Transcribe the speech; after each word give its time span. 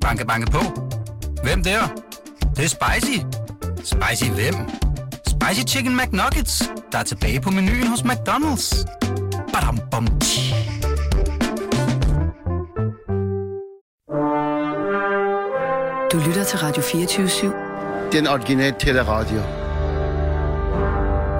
Banke, 0.00 0.26
banke 0.26 0.50
på. 0.50 0.58
Hvem 1.42 1.62
der? 1.62 1.80
Det, 2.40 2.56
det 2.56 2.64
er 2.64 2.68
spicy. 2.68 3.18
Spicy 3.84 4.30
hvem? 4.30 4.54
Spicy 5.26 5.74
Chicken 5.74 5.96
McNuggets, 5.96 6.70
der 6.92 6.98
er 6.98 7.02
tilbage 7.02 7.40
på 7.40 7.50
menuen 7.50 7.86
hos 7.86 8.00
McDonald's. 8.00 8.84
Badum, 9.52 9.78
bom, 9.90 10.06
tji. 10.20 10.54
Du 16.12 16.18
lytter 16.26 16.44
til 16.44 16.58
Radio 16.58 16.82
24 16.82 17.52
Den 18.12 18.26
originale 18.26 18.74
teleradio. 18.78 19.40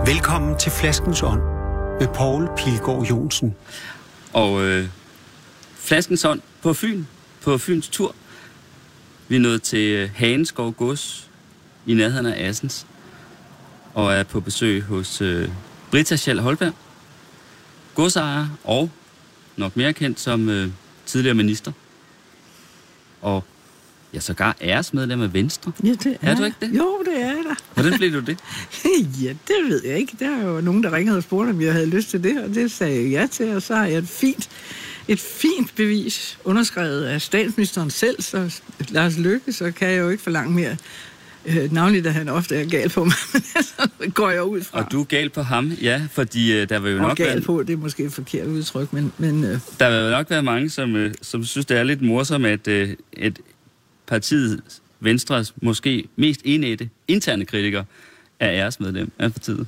Velkommen 0.06 0.58
til 0.58 0.72
Flaskens 0.72 1.22
Ånd 1.22 1.40
med 2.00 2.08
Poul 2.14 2.48
Pilgaard 2.56 3.02
Jonsen. 3.02 3.56
Og 4.32 4.62
øh, 4.62 4.88
Flaskens 5.74 6.24
Ånd 6.24 6.40
på 6.62 6.72
Fyn, 6.72 7.04
på 7.40 7.58
Fyns 7.58 7.88
tur. 7.88 8.14
Vi 9.28 9.36
er 9.36 9.40
nået 9.40 9.62
til 9.62 9.90
øh, 9.90 10.10
Haneskov 10.14 10.72
Gods 10.72 11.30
i 11.86 11.94
nærheden 11.94 12.26
af 12.26 12.48
Assens. 12.48 12.86
Og 13.94 14.12
er 14.12 14.22
på 14.22 14.40
besøg 14.40 14.82
hos 14.82 15.20
øh, 15.20 15.48
Britta 15.90 16.16
Schall 16.16 16.40
Holberg. 16.40 16.72
Godsejer 17.94 18.46
og 18.64 18.90
nok 19.56 19.76
mere 19.76 19.92
kendt 19.92 20.20
som 20.20 20.48
øh, 20.48 20.68
tidligere 21.06 21.34
minister. 21.34 21.72
Og 23.22 23.44
ja, 24.14 24.20
sågar 24.20 24.56
æresmedlem 24.60 25.22
af 25.22 25.34
Venstre. 25.34 25.72
Ja, 25.84 25.88
det 25.88 26.16
er, 26.20 26.30
Er 26.30 26.36
du 26.36 26.44
ikke 26.44 26.56
det? 26.60 26.78
Jo, 26.78 27.02
det 27.04 27.22
er 27.22 27.26
jeg 27.26 27.44
da. 27.48 27.54
Hvordan 27.74 27.98
blev 27.98 28.12
du 28.12 28.20
det? 28.20 28.38
ja, 29.24 29.28
det 29.28 29.56
ved 29.68 29.84
jeg 29.84 29.98
ikke. 29.98 30.16
Der 30.18 30.30
er 30.36 30.42
jo 30.46 30.60
nogen, 30.60 30.82
der 30.82 30.92
ringede 30.92 31.16
og 31.16 31.22
spurgte, 31.22 31.50
om 31.50 31.60
jeg 31.60 31.72
havde 31.72 31.86
lyst 31.86 32.10
til 32.10 32.22
det, 32.22 32.44
og 32.44 32.54
det 32.54 32.70
sagde 32.70 33.02
jeg 33.02 33.10
ja 33.10 33.26
til, 33.26 33.56
og 33.56 33.62
så 33.62 33.74
har 33.74 33.86
jeg 33.86 33.98
et 33.98 34.08
fint, 34.08 34.48
et 35.10 35.20
fint 35.20 35.74
bevis 35.76 36.38
underskrevet 36.44 37.04
af 37.04 37.22
statsministeren 37.22 37.90
selv, 37.90 38.22
så 38.22 38.60
Lars 38.88 39.18
Løkke, 39.18 39.52
så 39.52 39.72
kan 39.72 39.88
jeg 39.88 39.98
jo 39.98 40.08
ikke 40.08 40.22
forlange 40.22 40.54
mere. 40.54 40.76
Øh, 41.46 41.72
navnligt, 41.72 42.06
at 42.06 42.14
han 42.14 42.28
ofte 42.28 42.56
er 42.56 42.64
gal 42.64 42.88
på 42.88 43.04
mig, 43.04 43.14
så 43.70 43.88
går 44.14 44.30
jeg 44.30 44.42
ud 44.42 44.62
fra. 44.62 44.78
Og 44.78 44.92
du 44.92 45.00
er 45.00 45.04
gal 45.04 45.30
på 45.30 45.42
ham, 45.42 45.68
ja, 45.68 46.02
fordi 46.10 46.52
øh, 46.52 46.68
der 46.68 46.78
vil 46.78 46.92
jo 46.92 46.98
og 46.98 47.08
nok 47.08 47.16
gal 47.16 47.26
være, 47.26 47.40
på, 47.40 47.62
det 47.62 47.72
er 47.72 47.76
måske 47.76 48.04
et 48.04 48.12
forkert 48.12 48.46
udtryk, 48.46 48.92
men, 48.92 49.12
men 49.18 49.44
øh, 49.44 49.58
der 49.80 50.02
vil 50.02 50.10
nok 50.10 50.30
være 50.30 50.42
mange, 50.42 50.70
som, 50.70 50.96
øh, 50.96 51.14
som 51.22 51.44
synes, 51.44 51.66
det 51.66 51.76
er 51.76 51.82
lidt 51.82 52.02
morsomt, 52.02 52.46
at 52.46 52.68
øh, 52.68 52.96
et 53.12 53.38
partiet 54.06 54.62
Venstres 55.00 55.54
måske 55.62 56.04
mest 56.16 56.40
enætte 56.44 56.88
interne 57.08 57.44
kritiker 57.44 57.84
er 58.40 58.50
æresmedlem 58.50 59.10
af 59.18 59.32
partiet. 59.32 59.66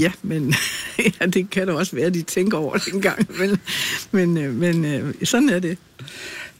Ja, 0.00 0.12
men 0.22 0.54
ja, 1.20 1.26
det 1.26 1.50
kan 1.50 1.66
da 1.66 1.72
også 1.72 1.96
være, 1.96 2.06
at 2.06 2.14
de 2.14 2.22
tænker 2.22 2.58
over 2.58 2.76
det 2.76 2.92
en 2.94 3.02
gang. 3.02 3.28
Men, 3.38 3.58
men, 4.10 4.38
øh, 4.38 4.54
men 4.54 4.84
øh, 4.84 5.14
sådan 5.24 5.48
er 5.48 5.58
det. 5.58 5.78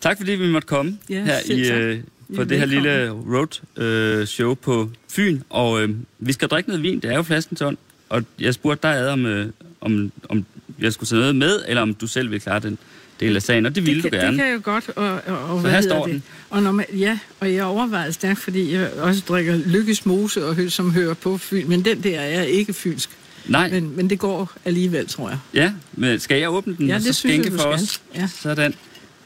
Tak 0.01 0.17
fordi 0.17 0.33
vi 0.33 0.49
måtte 0.49 0.69
komme 0.69 0.99
Ja, 1.09 1.25
her 1.25 1.39
i, 1.45 1.71
øh, 1.71 2.01
på 2.37 2.45
det 2.45 2.59
her 2.59 2.67
lille 2.67 3.11
road 3.11 3.83
øh, 3.83 4.27
show 4.27 4.55
på 4.55 4.91
Fyn. 5.11 5.41
Og 5.51 5.83
øh, 5.83 5.91
vi 6.19 6.33
skal 6.33 6.49
drikke 6.49 6.71
noget 6.71 6.83
vin, 6.83 7.01
det 7.01 7.11
er 7.11 7.17
jo 7.17 7.23
flaskens 7.23 7.63
ånd. 7.63 7.77
Og 8.09 8.25
jeg 8.41 8.55
spurgte 8.55 8.89
dig, 8.89 8.97
Ad, 8.97 9.09
om, 9.09 9.27
øh, 9.27 9.49
om, 9.81 10.13
om 10.29 10.45
jeg 10.79 10.93
skulle 10.93 11.09
tage 11.09 11.21
noget 11.21 11.37
med, 11.37 11.63
eller 11.69 11.83
om 11.83 11.95
du 11.95 12.07
selv 12.07 12.31
vil 12.31 12.41
klare 12.41 12.61
den 12.61 12.79
del 13.21 13.37
af 13.37 13.43
sagen. 13.43 13.67
Og 13.67 13.75
det 13.75 13.87
ville 13.87 14.03
det 14.03 14.13
du 14.13 14.17
gerne. 14.17 14.29
Det 14.29 14.37
kan 14.39 14.47
jeg 14.47 14.55
jo 14.55 14.61
godt. 14.65 14.89
Og, 14.97 15.05
og, 15.27 15.39
og 15.39 15.57
Så 15.57 15.61
hvad 15.61 15.71
her 15.71 15.81
står 15.81 16.05
det? 16.05 16.13
den. 16.15 16.23
Og 16.51 16.63
når 16.63 16.73
man, 16.73 16.87
ja, 16.93 17.19
og 17.41 17.55
jeg 17.55 17.65
overvejede 17.65 18.13
stærkt, 18.13 18.39
fordi 18.41 18.73
jeg 18.75 18.93
også 18.93 19.23
drikker 19.29 19.57
Lykkes 19.57 20.07
Mose, 20.07 20.47
og 20.47 20.57
som 20.69 20.91
hører 20.93 21.15
på 21.15 21.39
Fyn. 21.39 21.69
Men 21.69 21.85
den 21.85 22.03
der 22.03 22.21
er 22.21 22.43
ikke 22.43 22.73
fynsk. 22.73 23.11
Nej, 23.49 23.71
Men, 23.71 23.97
men 23.97 24.11
det 24.11 24.19
går 24.19 24.53
alligevel, 24.65 25.09
tror 25.09 25.29
jeg. 25.29 25.39
ja, 25.55 25.73
men 25.93 26.21
skal 26.21 26.39
jeg 26.39 26.51
åbne 26.51 26.77
den 26.77 26.87
Ja, 26.89 26.95
og 26.95 27.01
det 27.03 27.17
synes 27.17 27.37
jeg, 27.45 27.53
du 27.53 27.59
for 27.59 27.77
skal. 27.77 27.85
os? 27.85 28.01
Ja. 28.15 28.29
Sådan. 28.41 28.75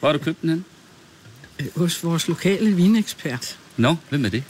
Hvor 0.01 0.09
har 0.09 0.13
du 0.19 0.25
købt 0.25 0.43
den 0.43 0.51
hen? 0.51 0.65
Øh, 1.61 1.67
Hos 1.77 2.05
vores 2.05 2.29
lokale 2.29 2.71
vinekspert. 2.73 3.57
Nå, 3.77 3.97
hvem 4.09 4.25
er 4.25 4.29
det? 4.29 4.43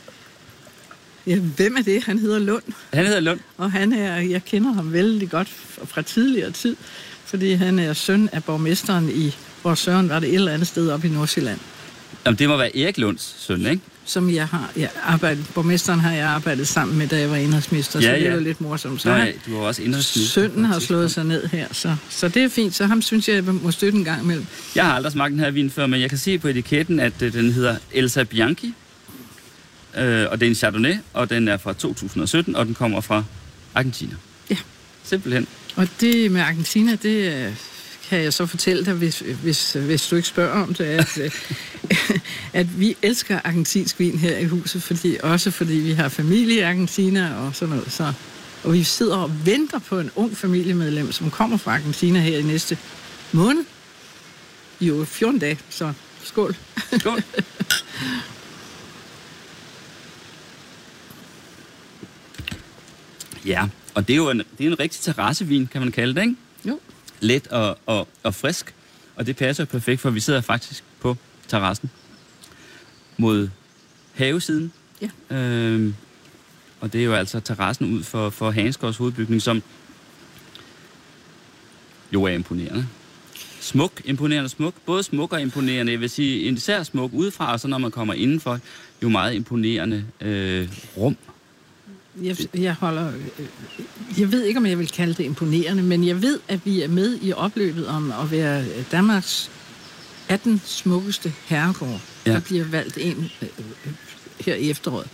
Ja, 1.30 1.38
hvem 1.38 1.76
er 1.76 1.82
det? 1.82 2.04
Han 2.04 2.18
hedder 2.18 2.38
Lund. 2.38 2.62
Han 2.92 3.06
hedder 3.06 3.20
Lund. 3.20 3.40
Og 3.56 3.72
han 3.72 3.92
er, 3.92 4.16
jeg 4.16 4.44
kender 4.44 4.72
ham 4.72 4.92
vældig 4.92 5.30
godt 5.30 5.48
fra 5.84 6.02
tidligere 6.02 6.50
tid, 6.50 6.76
fordi 7.24 7.52
han 7.52 7.78
er 7.78 7.92
søn 7.92 8.28
af 8.32 8.44
borgmesteren 8.44 9.10
i, 9.14 9.36
hvor 9.62 9.74
Søren 9.74 10.08
var 10.08 10.20
det 10.20 10.28
et 10.28 10.34
eller 10.34 10.52
andet 10.52 10.68
sted 10.68 10.90
oppe 10.90 11.08
i 11.08 11.10
Nordsjælland. 11.10 11.58
Jamen, 12.26 12.38
det 12.38 12.48
må 12.48 12.56
være 12.56 12.76
Erik 12.76 12.98
Lunds 12.98 13.34
søn, 13.38 13.66
ikke? 13.66 13.80
som 14.04 14.30
jeg 14.30 14.46
har 14.48 14.72
jeg 14.76 14.90
arbejdet, 15.02 15.44
borgmesteren 15.54 16.00
har 16.00 16.12
jeg 16.12 16.26
arbejdet 16.26 16.68
sammen 16.68 16.98
med, 16.98 17.08
da 17.08 17.18
jeg 17.18 17.30
var 17.30 17.36
indrigsminister, 17.36 18.00
Ja, 18.00 18.06
så 18.06 18.12
det 18.12 18.22
ja. 18.22 18.28
er 18.30 18.34
jo 18.34 18.40
lidt 18.40 18.60
morsomt. 18.60 19.02
Så 19.02 19.10
ja, 19.10 19.32
du 19.46 19.56
var 19.56 19.60
også 19.66 19.82
indrigsminister. 19.82 20.40
Sønnen 20.40 20.64
har 20.64 20.78
slået 20.78 21.10
sig 21.10 21.24
ned 21.24 21.46
her, 21.46 21.66
så, 21.72 21.96
så 22.10 22.28
det 22.28 22.42
er 22.42 22.48
fint. 22.48 22.74
Så 22.74 22.86
ham 22.86 23.02
synes 23.02 23.28
jeg, 23.28 23.34
jeg 23.34 23.44
må 23.44 23.70
støtte 23.70 23.98
en 23.98 24.04
gang 24.04 24.22
imellem. 24.22 24.46
Jeg 24.74 24.84
har 24.86 24.94
aldrig 24.94 25.12
smagt 25.12 25.32
den 25.32 25.40
her 25.40 25.50
vin 25.50 25.70
før, 25.70 25.86
men 25.86 26.00
jeg 26.00 26.08
kan 26.08 26.18
se 26.18 26.38
på 26.38 26.48
etiketten, 26.48 27.00
at 27.00 27.22
øh, 27.22 27.32
den 27.32 27.52
hedder 27.52 27.76
Elsa 27.92 28.24
Bianchi. 28.24 28.74
Øh, 29.96 30.26
og 30.30 30.40
det 30.40 30.46
er 30.46 30.50
en 30.50 30.54
Chardonnay, 30.54 30.94
og 31.12 31.30
den 31.30 31.48
er 31.48 31.56
fra 31.56 31.72
2017, 31.72 32.56
og 32.56 32.66
den 32.66 32.74
kommer 32.74 33.00
fra 33.00 33.24
Argentina. 33.74 34.14
Ja. 34.50 34.56
Simpelthen. 35.04 35.46
Og 35.76 35.88
det 36.00 36.30
med 36.30 36.40
Argentina, 36.40 36.96
det 37.02 37.46
øh, 37.46 37.54
kan 38.08 38.22
jeg 38.22 38.32
så 38.32 38.46
fortælle 38.46 38.84
dig, 38.84 38.94
hvis, 38.94 39.22
hvis, 39.42 39.72
hvis 39.72 40.06
du 40.06 40.16
ikke 40.16 40.28
spørger 40.28 40.62
om 40.62 40.74
det, 40.74 40.84
at, 40.84 41.18
øh, 41.18 41.30
at 42.60 42.80
vi 42.80 42.96
elsker 43.02 43.40
argentinsk 43.44 43.98
vin 43.98 44.18
her 44.18 44.38
i 44.38 44.44
huset, 44.44 44.82
fordi, 44.82 45.16
også 45.22 45.50
fordi 45.50 45.74
vi 45.74 45.92
har 45.92 46.08
familie 46.08 46.56
i 46.56 46.60
Argentina 46.60 47.34
og 47.34 47.56
sådan 47.56 47.74
noget. 47.74 47.92
Så, 47.92 48.12
og 48.64 48.72
vi 48.72 48.82
sidder 48.82 49.16
og 49.16 49.46
venter 49.46 49.78
på 49.78 49.98
en 49.98 50.10
ung 50.16 50.36
familiemedlem, 50.36 51.12
som 51.12 51.30
kommer 51.30 51.56
fra 51.56 51.74
Argentina 51.74 52.20
her 52.20 52.38
i 52.38 52.42
næste 52.42 52.78
måned. 53.32 53.64
Jo, 54.80 55.04
14 55.04 55.38
dage, 55.38 55.58
så 55.70 55.92
skål. 56.24 56.56
Skål. 56.98 57.22
ja, 63.46 63.68
og 63.94 64.08
det 64.08 64.12
er 64.12 64.16
jo 64.16 64.30
en, 64.30 64.38
det 64.38 64.66
er 64.66 64.70
en 64.70 64.80
rigtig 64.80 65.00
terrassevin, 65.00 65.66
kan 65.66 65.80
man 65.80 65.92
kalde 65.92 66.14
det, 66.14 66.22
ikke? 66.22 66.36
Jo. 66.64 66.80
Let 67.20 67.46
og, 67.46 67.78
og, 67.86 68.08
og 68.22 68.34
frisk. 68.34 68.74
Og 69.16 69.26
det 69.26 69.36
passer 69.36 69.64
perfekt, 69.64 70.00
for 70.00 70.10
vi 70.10 70.20
sidder 70.20 70.40
faktisk 70.40 70.84
på 71.00 71.16
terrassen 71.48 71.90
mod 73.16 73.48
havesiden. 74.14 74.72
Ja. 75.00 75.36
Øhm, 75.36 75.94
og 76.80 76.92
det 76.92 77.00
er 77.00 77.04
jo 77.04 77.14
altså 77.14 77.40
terrassen 77.40 77.94
ud 77.94 78.02
for, 78.02 78.30
for 78.30 78.50
Hansgaards 78.50 78.96
hovedbygning, 78.96 79.42
som 79.42 79.62
jo 82.12 82.24
er 82.24 82.30
imponerende. 82.30 82.86
Smuk, 83.60 84.02
imponerende 84.04 84.48
smuk. 84.48 84.74
Både 84.86 85.02
smuk 85.02 85.32
og 85.32 85.40
imponerende. 85.40 85.92
Jeg 85.92 86.00
vil 86.00 86.10
sige, 86.10 86.40
især 86.40 86.82
smuk 86.82 87.10
udefra, 87.12 87.52
og 87.52 87.60
så 87.60 87.68
når 87.68 87.78
man 87.78 87.90
kommer 87.90 88.14
indenfor, 88.14 88.58
jo 89.02 89.08
meget 89.08 89.34
imponerende 89.34 90.04
øh, 90.20 90.68
rum. 90.96 91.16
Jeg, 92.22 92.36
jeg 92.54 92.74
holder... 92.74 93.12
øh, 93.38 93.46
Jeg 94.20 94.32
ved 94.32 94.44
ikke, 94.44 94.58
om 94.58 94.66
jeg 94.66 94.78
vil 94.78 94.88
kalde 94.88 95.14
det 95.14 95.24
imponerende, 95.24 95.82
men 95.82 96.06
jeg 96.06 96.22
ved, 96.22 96.40
at 96.48 96.60
vi 96.64 96.82
er 96.82 96.88
med 96.88 97.18
i 97.22 97.32
opløbet 97.32 97.86
om 97.86 98.12
at 98.22 98.30
være 98.30 98.64
Danmarks 98.92 99.50
18 100.28 100.62
smukkeste 100.64 101.32
herregård. 101.46 102.00
Ja. 102.26 102.32
Der 102.32 102.40
bliver 102.40 102.64
valgt 102.64 102.98
en 103.00 103.30
øh, 103.42 103.48
øh, 103.58 103.92
her 104.40 104.54
i 104.54 104.70
efteråret. 104.70 105.06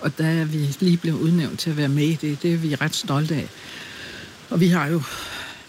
Og 0.00 0.18
der 0.18 0.26
er 0.26 0.44
vi 0.44 0.76
lige 0.80 0.96
blevet 0.96 1.18
udnævnt 1.20 1.58
til 1.60 1.70
at 1.70 1.76
være 1.76 1.88
med 1.88 2.04
i 2.04 2.14
det. 2.14 2.42
Det 2.42 2.52
er 2.52 2.56
vi 2.56 2.74
ret 2.74 2.94
stolte 2.94 3.34
af. 3.34 3.48
Og 4.50 4.60
vi 4.60 4.68
har 4.68 4.86
jo 4.86 5.02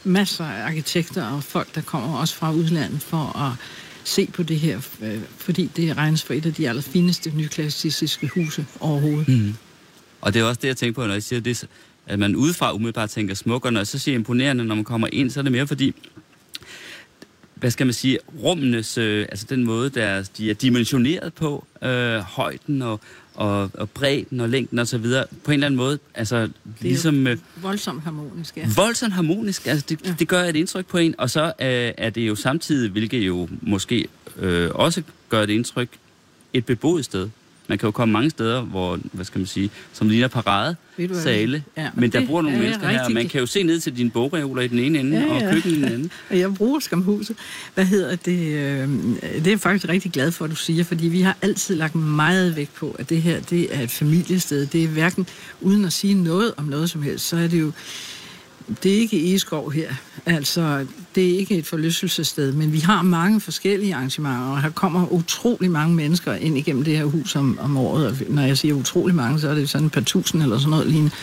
masser 0.04 0.46
af 0.46 0.66
arkitekter 0.66 1.24
og 1.26 1.44
folk, 1.44 1.76
der 1.76 1.82
kommer 1.82 2.18
også 2.18 2.36
fra 2.36 2.52
udlandet 2.54 3.02
for 3.04 3.38
at 3.40 3.52
se 4.04 4.28
på 4.34 4.44
det 4.44 4.60
her, 4.60 4.80
fordi 5.38 5.70
det 5.76 5.98
regnes 5.98 6.24
for 6.24 6.34
et 6.34 6.46
af 6.46 6.54
de 6.54 6.70
allerfineste 6.70 7.32
nyklassicistiske 7.36 8.28
huse 8.28 8.66
overhovedet. 8.80 9.28
Mm. 9.28 9.54
Og 10.22 10.34
det 10.34 10.40
er 10.40 10.44
også 10.44 10.60
det, 10.62 10.68
jeg 10.68 10.78
tænker 10.78 11.02
på, 11.02 11.08
når 11.08 11.14
jeg 11.14 11.24
siger 11.24 11.40
det, 11.40 11.68
at 12.08 12.20
man 12.20 12.36
udefra 12.36 12.74
umiddelbart 12.74 13.10
tænker 13.10 13.36
smuk, 13.36 13.66
og 13.66 13.74
når 13.74 13.80
jeg 13.80 13.88
så 13.88 14.00
siger 14.00 14.16
imponerende, 14.16 14.64
når 14.66 14.76
man 14.76 14.84
kommer 14.84 15.08
ind, 15.12 15.30
så 15.30 15.40
er 15.40 15.42
det 15.42 15.52
mere 15.52 15.68
fordi, 15.68 15.96
hvad 17.56 17.72
skal 17.72 17.86
man 17.88 17.94
sige, 17.94 18.20
rummenes, 18.44 18.98
øh, 18.98 19.26
altså 19.32 19.46
den 19.50 19.64
måde, 19.64 19.90
der 19.90 20.30
de 20.38 20.50
er 20.50 20.54
dimensioneret 20.54 21.34
på, 21.34 21.66
øh, 21.84 22.18
højden 22.20 22.82
og, 22.82 23.00
og, 23.34 23.72
og 23.74 23.90
bredden 23.90 24.40
og 24.40 24.50
længden 24.50 24.80
og 24.80 24.88
så 24.88 24.98
videre, 24.98 25.26
på 25.44 25.52
en 25.52 25.54
eller 25.54 25.66
anden 25.66 25.78
måde, 25.78 26.00
altså 26.16 26.50
ligesom 26.82 27.28
øh, 27.28 27.38
Voldsomt 27.62 28.04
harmonisk, 28.04 28.58
ja. 28.58 28.68
voldsomt 28.76 29.14
harmonisk, 29.14 29.68
altså 29.68 29.86
det, 29.90 30.00
Ja. 30.06 30.16
det 30.20 30.28
gør 30.28 30.44
et 30.44 30.56
indtryk 30.56 30.86
på 30.86 30.98
en, 30.98 31.16
og 31.18 31.30
så 31.30 31.44
øh, 31.46 31.52
er 31.98 32.10
det 32.10 32.28
jo 32.28 32.36
samtidig, 32.36 32.92
hvilket 32.92 33.20
jo 33.28 33.50
måske 33.62 34.08
øh, 34.38 34.70
også 34.74 35.04
gør 35.30 35.44
et 35.44 35.50
indtryk, 35.50 35.90
et 36.54 36.66
beboet 36.66 37.06
sted. 37.06 37.30
Man 37.72 37.78
kan 37.78 37.88
jo 37.88 37.92
komme 37.92 38.12
mange 38.14 38.30
steder, 38.30 38.62
hvor, 38.62 39.00
hvad 39.12 39.26
skal 39.26 39.40
man 39.40 39.46
sige, 39.46 39.70
som 39.94 40.10
ligner 40.10 40.28
parade, 40.28 40.76
sale, 41.14 41.64
Ja, 41.78 41.90
men 41.94 42.12
der 42.12 42.20
det 42.20 42.28
bor 42.30 42.42
nogle 42.42 42.58
er 42.58 42.62
mennesker 42.62 42.88
her, 42.88 43.04
og 43.06 43.12
man 43.12 43.28
kan 43.28 43.40
jo 43.40 43.46
se 43.46 43.64
ned 43.64 43.80
til 43.80 43.98
dine 43.98 44.10
bogreoler 44.10 44.62
i 44.62 44.68
den 44.68 44.80
ene 44.80 45.00
ende, 45.00 45.20
Ja, 45.20 45.34
og 45.34 45.42
ja. 45.42 45.52
køkken 45.54 45.72
i 45.72 45.76
den 45.76 45.84
anden. 45.84 46.12
Og 46.30 46.40
jeg 46.40 46.54
bruger 46.54 46.80
skamhuset. 46.80 47.36
Hvad 47.74 47.86
hedder 47.86 48.16
det? 48.16 48.40
Øh, 48.40 48.90
det 49.22 49.48
er 49.48 49.52
jeg 49.52 49.60
faktisk 49.60 49.90
rigtig 49.90 50.12
glad 50.12 50.32
for, 50.32 50.46
at 50.46 50.52
du 50.52 50.56
siger, 50.56 50.84
fordi 50.84 51.08
vi 51.08 51.22
har 51.22 51.38
altid 51.42 51.76
lagt 51.76 51.96
meget 51.96 52.56
vægt 52.56 52.74
på, 52.76 52.96
at 53.00 53.10
det 53.10 53.22
her 53.22 53.40
det 53.40 53.76
er 53.76 53.82
et 53.82 53.92
familiested. 53.92 54.66
Det 54.66 54.84
er 54.84 54.88
hverken, 54.88 55.28
uden 55.62 55.86
at 55.86 55.94
sige 55.94 56.14
noget 56.14 56.54
om 56.58 56.66
noget 56.66 56.90
som 56.90 57.02
helst, 57.02 57.28
så 57.28 57.38
er 57.38 57.48
det 57.48 57.60
jo 57.60 57.72
det 58.84 58.94
er 58.94 58.98
ikke 58.98 59.30
Egeskov 59.30 59.72
her. 59.72 59.94
Altså, 60.26 60.86
det 61.16 61.34
er 61.34 61.38
ikke 61.40 61.58
et 61.58 61.66
forlystelsessted, 61.66 62.54
men 62.54 62.74
vi 62.74 62.80
har 62.80 63.02
mange 63.02 63.42
forskellige 63.42 63.96
arrangementer, 63.96 64.48
og 64.48 64.62
her 64.62 64.70
kommer 64.70 65.08
utrolig 65.08 65.72
mange 65.72 65.96
mennesker 65.96 66.34
ind 66.34 66.58
igennem 66.58 66.84
det 66.84 66.98
her 66.98 67.06
hus 67.06 67.36
om, 67.36 67.60
om 67.62 67.78
året. 67.78 68.08
Og 68.08 68.16
når 68.30 68.42
jeg 68.42 68.58
siger 68.58 68.74
utrolig 68.74 69.16
mange, 69.16 69.40
så 69.40 69.50
er 69.50 69.56
det 69.56 69.70
sådan 69.70 69.88
et 69.88 69.92
par 69.92 70.02
tusind 70.02 70.44
eller 70.44 70.58
sådan 70.58 70.70
noget 70.70 70.88
lignende, 70.88 71.16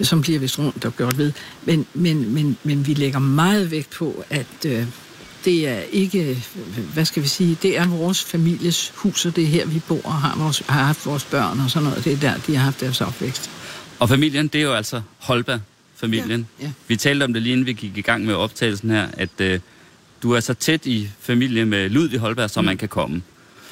som 0.00 0.20
bliver 0.22 0.38
vist 0.38 0.58
rundt 0.58 0.84
og 0.84 0.96
gjort 0.96 1.18
ved. 1.18 1.32
Men, 1.64 1.86
men, 1.94 2.34
men, 2.34 2.56
men 2.64 2.86
vi 2.86 2.94
lægger 2.94 3.18
meget 3.18 3.70
vægt 3.70 3.90
på, 3.90 4.24
at 4.30 4.66
øh, 4.66 4.86
det 5.44 5.68
er 5.68 5.80
ikke, 5.92 6.44
hvad 6.94 7.04
skal 7.04 7.22
vi 7.22 7.28
sige, 7.28 7.58
det 7.62 7.78
er 7.78 7.86
vores 7.86 8.24
families 8.24 8.92
hus, 8.94 9.26
og 9.26 9.36
det 9.36 9.44
er 9.44 9.48
her, 9.48 9.66
vi 9.66 9.82
bor 9.88 10.00
og 10.04 10.12
har, 10.12 10.38
vores, 10.38 10.62
har 10.68 10.84
haft 10.84 11.06
vores 11.06 11.24
børn 11.24 11.60
og 11.60 11.70
sådan 11.70 11.88
noget. 11.88 12.04
Det 12.04 12.12
er 12.12 12.16
der, 12.16 12.34
de 12.46 12.56
har 12.56 12.64
haft 12.64 12.80
deres 12.80 13.00
opvækst. 13.00 13.50
Og 13.98 14.08
familien, 14.08 14.48
det 14.48 14.58
er 14.58 14.62
jo 14.62 14.72
altså 14.72 15.02
Holberg-familien. 16.00 16.46
Ja, 16.60 16.64
ja. 16.64 16.70
Vi 16.88 16.96
talte 16.96 17.24
om 17.24 17.32
det 17.32 17.42
lige 17.42 17.52
inden 17.52 17.66
vi 17.66 17.72
gik 17.72 17.96
i 17.96 18.00
gang 18.00 18.24
med 18.24 18.34
optagelsen 18.34 18.90
her, 18.90 19.06
at 19.12 19.30
øh, 19.40 19.60
du 20.22 20.32
er 20.32 20.40
så 20.40 20.54
tæt 20.54 20.86
i 20.86 21.08
familie 21.20 21.64
med 21.66 21.88
Ludvig 21.90 22.18
Holberg, 22.18 22.50
som 22.50 22.64
mm. 22.64 22.66
man 22.66 22.76
kan 22.76 22.88
komme. 22.88 23.22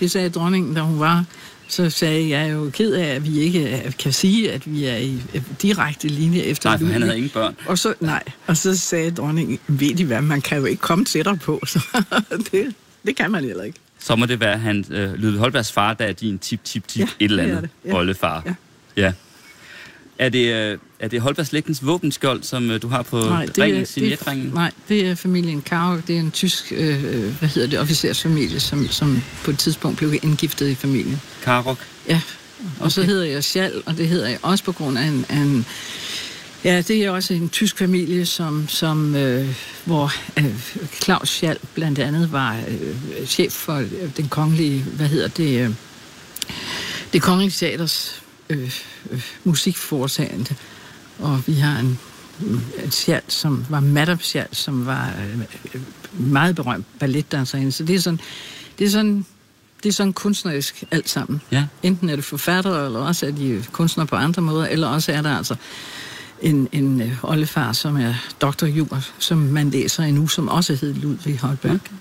Det 0.01 0.11
sagde 0.11 0.31
dronningen, 0.31 0.75
da 0.75 0.81
hun 0.81 1.01
var. 1.01 1.25
Så 1.71 1.91
sagde 1.91 2.29
jeg, 2.29 2.53
jo 2.53 2.71
ked 2.73 2.93
af, 2.93 3.15
at 3.15 3.25
vi 3.33 3.39
ikke 3.41 3.85
øh, 3.87 3.93
kan 3.97 4.13
sige, 4.13 4.53
at 4.53 4.73
vi 4.73 4.85
er 4.85 4.97
i 4.97 5.23
øh, 5.35 5.43
direkte 5.63 6.09
linje 6.09 6.41
efter 6.41 6.71
Nej, 6.71 6.79
for 6.79 6.85
han 6.87 6.93
Ludvig. 6.95 7.07
havde 7.09 7.17
ingen 7.17 7.31
børn. 7.31 7.57
Og 7.67 7.79
så, 7.79 7.95
nej, 8.01 8.23
og 8.47 8.57
så 8.57 8.77
sagde 8.77 9.11
dronningen, 9.11 9.59
ved 9.67 10.01
I 10.01 10.03
hvad, 10.03 10.21
man 10.23 10.41
kan 10.41 10.59
jo 10.59 10.65
ikke 10.65 10.81
komme 10.81 11.05
tættere 11.05 11.37
på. 11.37 11.63
Så 11.67 11.81
det, 12.53 12.75
det 13.07 13.17
kan 13.17 13.31
man 13.31 13.45
heller 13.45 13.63
ikke. 13.65 13.79
Så 14.01 14.17
må 14.17 14.27
det 14.27 14.41
være 14.41 14.59
han, 14.59 14.85
øh, 14.91 15.15
Ludvig 15.15 15.41
Holbergs 15.41 15.73
far, 15.73 15.95
der 15.95 16.05
er 16.05 16.13
din 16.13 16.39
tip, 16.39 16.65
tip, 16.65 16.89
tip, 16.89 17.01
Ja, 17.01 17.07
et 17.25 17.31
eller 17.31 17.43
det 17.43 17.53
er 17.53 17.57
andet 17.57 17.71
det. 17.85 17.91
Ja. 17.91 17.97
oldefar. 17.97 18.43
Ja. 18.47 18.55
ja. 19.03 19.13
Er 20.19 20.29
det, 20.29 20.55
øh, 20.55 20.79
er 21.01 21.09
det 21.09 21.21
Holbergs 21.21 21.49
slægtens 21.49 21.87
våbenskjold, 21.87 22.43
som 22.43 22.71
øh, 22.71 22.83
du 22.83 22.89
har 22.89 23.03
på 23.03 23.21
Nej, 23.21 23.47
det, 23.47 23.59
ringen, 23.59 23.87
signetringen? 23.87 24.47
det, 24.47 24.55
nej, 24.55 24.73
det 24.89 25.09
er 25.09 25.15
familien 25.15 25.63
Karo. 25.63 25.97
Det 26.07 26.17
er 26.17 26.21
en 26.21 26.31
tysk, 26.31 26.73
øh, 26.77 27.03
hvad 27.39 27.49
hedder 27.49 27.69
det, 27.69 27.79
officersfamilie, 27.79 28.61
som, 28.61 28.89
som 28.89 29.23
på 29.45 29.51
et 29.51 29.59
tidspunkt 29.59 29.99
blev 29.99 30.15
indgiftet 30.23 30.69
i 30.69 30.75
familien. 30.75 31.21
Karok? 31.43 31.79
Ja, 32.09 32.21
og 32.81 32.93
så 32.93 33.03
hedder 33.03 33.25
jeg 33.25 33.45
Schall, 33.45 33.83
og 33.87 33.97
det 33.97 34.09
hedder 34.09 34.29
jeg 34.29 34.39
også 34.43 34.65
på 34.65 34.73
grund 34.73 34.99
af 34.99 35.05
en, 35.05 35.27
af 35.29 35.37
en 35.37 35.67
Ja, 36.65 36.81
det 36.81 37.05
er 37.05 37.11
også 37.11 37.35
en 37.35 37.49
tysk 37.49 37.79
familie, 37.79 38.27
som, 38.27 38.69
som 38.69 39.15
øh, 39.15 39.57
hvor 39.85 40.13
øh, 40.39 40.75
Claus 41.03 41.29
Schall 41.29 41.59
blandt 41.75 41.99
andet 41.99 42.33
var 42.33 42.57
øh, 42.69 43.27
chef 43.27 43.53
for 43.53 43.75
øh, 43.75 44.17
den 44.17 44.29
kongelige, 44.29 44.83
hvad 44.83 45.07
hedder 45.07 45.29
det, 45.29 45.61
øh, 45.61 45.71
det 47.13 47.23
kongelige 47.23 47.51
teaters 47.51 48.23
øh, 48.51 48.73
øh, 49.11 49.23
musikforetagende. 49.45 50.55
Og 51.19 51.43
vi 51.47 51.53
har 51.53 51.79
en, 51.79 51.99
Schall, 52.91 53.23
som 53.29 53.67
var 53.69 53.81
Madame 53.81 54.21
Schall, 54.21 54.49
som 54.53 54.87
var 54.87 55.13
øh, 55.75 55.81
meget 56.13 56.57
berømt 56.57 56.87
balletdanserinde. 56.99 57.73
Så 57.73 57.85
det 57.85 57.97
er 57.97 58.01
sådan, 58.01 58.21
det 58.79 58.87
er 58.87 58.91
sådan, 58.91 59.27
det 59.83 59.89
er 59.89 59.93
sådan 59.93 60.13
kunstnerisk 60.13 60.85
alt 60.91 61.09
sammen. 61.09 61.41
Ja. 61.53 61.65
Enten 61.83 62.09
er 62.09 62.17
det 62.17 62.25
forfattere, 62.25 62.87
eller 62.87 63.01
også 63.01 63.27
er 63.27 63.31
de 63.31 63.65
kunstnere 63.73 64.07
på 64.07 64.17
andre 64.17 64.43
måder, 64.43 64.67
eller 64.67 64.87
også 64.87 65.13
er 65.13 65.23
der 65.23 65.37
altså 65.37 65.57
en, 66.43 66.69
en 66.73 67.03
øh, 67.03 67.25
oldefar, 67.25 67.73
som 67.73 67.97
er 67.97 68.15
Dr. 68.41 68.67
Jur, 68.67 69.03
som 69.19 69.39
man 69.39 69.71
læser 69.71 70.03
endnu, 70.03 70.27
som 70.27 70.49
også 70.49 70.75
hed 70.75 70.95
Ludvig 70.95 71.39
Holberg. 71.39 71.75
Okay. 71.75 71.95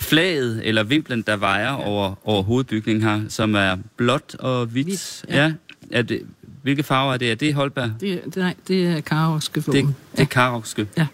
Flaget, 0.00 0.60
eller 0.64 0.82
vimplen, 0.82 1.22
der 1.22 1.36
vejer 1.36 1.70
over, 1.70 2.28
over 2.28 2.42
hovedbygningen 2.42 3.02
her, 3.02 3.20
som 3.28 3.54
er 3.54 3.76
blåt 3.96 4.34
og 4.38 4.66
hvidt. 4.66 4.86
Hvidt, 4.86 5.24
ja. 5.28 5.44
ja. 5.44 5.52
Ja. 5.92 5.98
Er 5.98 6.02
det, 6.02 6.22
hvilke 6.62 6.82
farver 6.82 7.12
er 7.14 7.16
det? 7.18 7.30
Er 7.30 7.34
det 7.34 7.54
Holberg? 7.54 7.90
Det, 8.00 8.20
det, 8.24 8.36
nej, 8.36 8.54
det 8.68 8.86
er 8.86 9.00
karovske 9.00 9.60
Det, 9.60 9.66
våben. 9.66 9.96
det 10.16 10.20
er 10.20 10.24
karokske 10.24 10.86
Ja. 10.96 11.06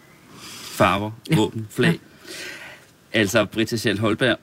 farver, 0.63 1.11
Ja. 1.31 1.35
våben, 1.35 1.67
flag. 1.69 1.99
Altså, 3.13 3.45
Britta 3.45 3.75
Schell 3.77 3.99
Holberg, 3.99 4.37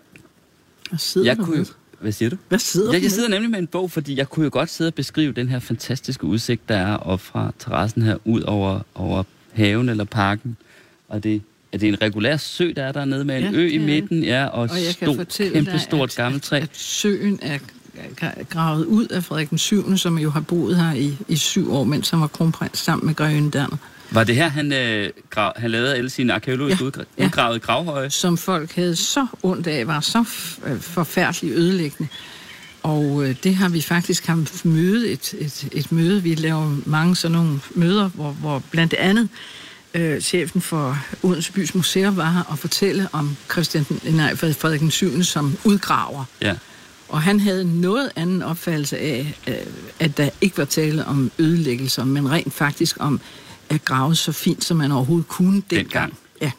Hvad 0.89 0.99
sidder 0.99 1.27
jeg 1.27 1.37
kunne 1.37 1.57
med? 1.57 1.67
Hvad 2.01 2.13
siger 2.13 2.31
du? 2.31 2.37
Hvad 2.49 2.59
sidder 2.59 2.89
Ja, 2.89 2.93
jeg 2.93 3.03
med? 3.03 3.11
sidder 3.11 3.29
nemlig 3.29 3.51
med 3.51 3.59
en 3.59 3.67
bog, 3.67 3.91
fordi 3.91 4.17
jeg 4.17 4.29
kunne 4.29 4.45
jo 4.45 4.51
godt 4.53 4.71
sidde 4.71 4.89
og 4.89 4.95
beskrive 4.95 5.33
den 5.33 5.49
her 5.49 5.59
fantastiske 5.59 6.25
udsigt, 6.25 6.69
der 6.69 6.77
er 6.77 6.97
op 6.97 7.21
fra 7.21 7.53
terrassen 7.59 8.03
her, 8.03 8.17
ud 8.25 8.41
over, 8.43 8.81
over 8.95 9.23
haven 9.53 9.89
eller 9.89 10.05
parken. 10.05 10.57
Og 11.09 11.25
det, 11.25 11.43
er 11.73 11.79
det 11.79 11.89
en 11.89 12.03
regulær 12.03 12.37
sø, 12.37 12.73
der 12.77 12.83
er 12.85 12.93
dernede 12.93 13.25
med 13.25 13.37
en 13.39 13.43
Ja, 13.55 13.61
ø 13.61 13.67
i 13.67 13.73
det 13.73 13.81
midten, 13.81 14.25
ja, 14.25 14.47
og, 14.47 14.61
Og 14.63 14.69
jeg 14.69 14.95
kan 14.99 15.07
stor, 15.09 15.15
fortælle 15.15 15.53
kæmpe 15.53 15.71
dig, 15.71 15.81
stort 15.81 16.11
at, 16.11 16.17
gammelt 16.17 16.43
træ. 16.43 16.57
at, 16.57 16.63
at 16.63 16.77
søen 16.77 17.39
er 17.43 17.59
gravet 18.51 18.85
ud 18.85 19.07
af 19.07 19.25
Frederik 19.25 19.51
den 19.51 19.59
7., 19.59 19.97
som 19.97 20.19
jo 20.19 20.31
har 20.31 20.41
boet 20.41 20.77
her 20.77 20.93
i, 20.93 21.17
i 21.29 21.37
syv 21.37 21.73
år, 21.73 21.85
mens 21.85 22.11
han 22.11 22.21
var 22.21 22.27
kronprins 22.27 22.79
sammen 22.79 23.07
med 23.07 23.15
greven 23.15 23.51
Danner. 23.51 23.77
Var 24.11 24.25
det 24.25 24.35
her, 24.35 24.49
han, 24.49 24.73
øh, 24.73 25.11
grav, 25.31 25.53
han 25.57 25.71
lavede 25.71 25.95
alle 25.95 26.11
sine 26.11 26.33
arkeologiske 26.35 26.85
Ja, 26.85 26.91
ja, 26.99 27.05
ja. 27.19 27.25
udgravede 27.27 27.59
gravhøje? 27.61 28.11
som 28.11 28.37
folk 28.39 28.73
havde 28.75 28.97
så 28.97 29.27
ondt 29.43 29.67
af, 29.67 29.87
var 29.87 30.01
så 30.01 30.21
f- 30.23 30.71
øh, 30.71 30.81
forfærdeligt 30.81 31.55
ødelæggende. 31.57 32.09
Og 32.83 33.25
øh, 33.25 33.37
det 33.45 33.55
har 33.55 33.69
vi 33.69 33.81
faktisk 33.81 34.27
haft 34.27 34.65
møde, 34.65 35.11
et, 35.13 35.35
et, 35.39 35.69
et 35.73 35.93
møde. 35.93 36.23
Vi 36.23 36.35
laver 36.35 36.77
mange 36.87 37.17
sådan 37.17 37.33
nogle 37.37 37.61
møder, 37.75 38.09
hvor, 38.09 38.31
hvor 38.31 38.63
blandt 38.71 38.95
andet 38.95 39.29
øh, 39.95 40.21
chefen 40.21 40.61
for 40.61 40.99
Odense 41.23 41.53
Bys 41.53 41.75
Museum 41.75 42.17
var 42.17 42.31
her 42.31 42.43
og 42.43 42.59
fortælle 42.59 43.09
om 43.13 43.37
Christian, 43.53 43.87
nej, 44.11 44.35
Frederik 44.37 44.81
den 44.81 44.91
7., 44.91 45.23
som 45.23 45.57
udgraver. 45.65 46.25
Ja. 46.41 46.55
Og 47.13 47.23
han 47.23 47.41
havde 47.41 47.81
noget 47.81 48.11
anden 48.17 48.43
opfattelse 48.43 48.99
af, 48.99 49.35
øh, 49.49 49.55
at 50.01 50.17
der 50.17 50.31
ikke 50.41 50.59
var 50.59 50.65
tale 50.65 51.05
om 51.05 51.33
ødelæggelser, 51.39 52.05
men 52.05 52.31
rent 52.31 52.53
faktisk 52.53 52.97
om 53.01 53.21
at 53.71 53.85
grave 53.85 54.15
så 54.15 54.33
fint, 54.33 54.65
som 54.65 54.77
man 54.77 54.93
overhovedet 54.93 55.29
kunne 55.29 55.63
dengang. 55.71 55.91
Dengang. 55.91 56.19
Ja, 56.41 56.53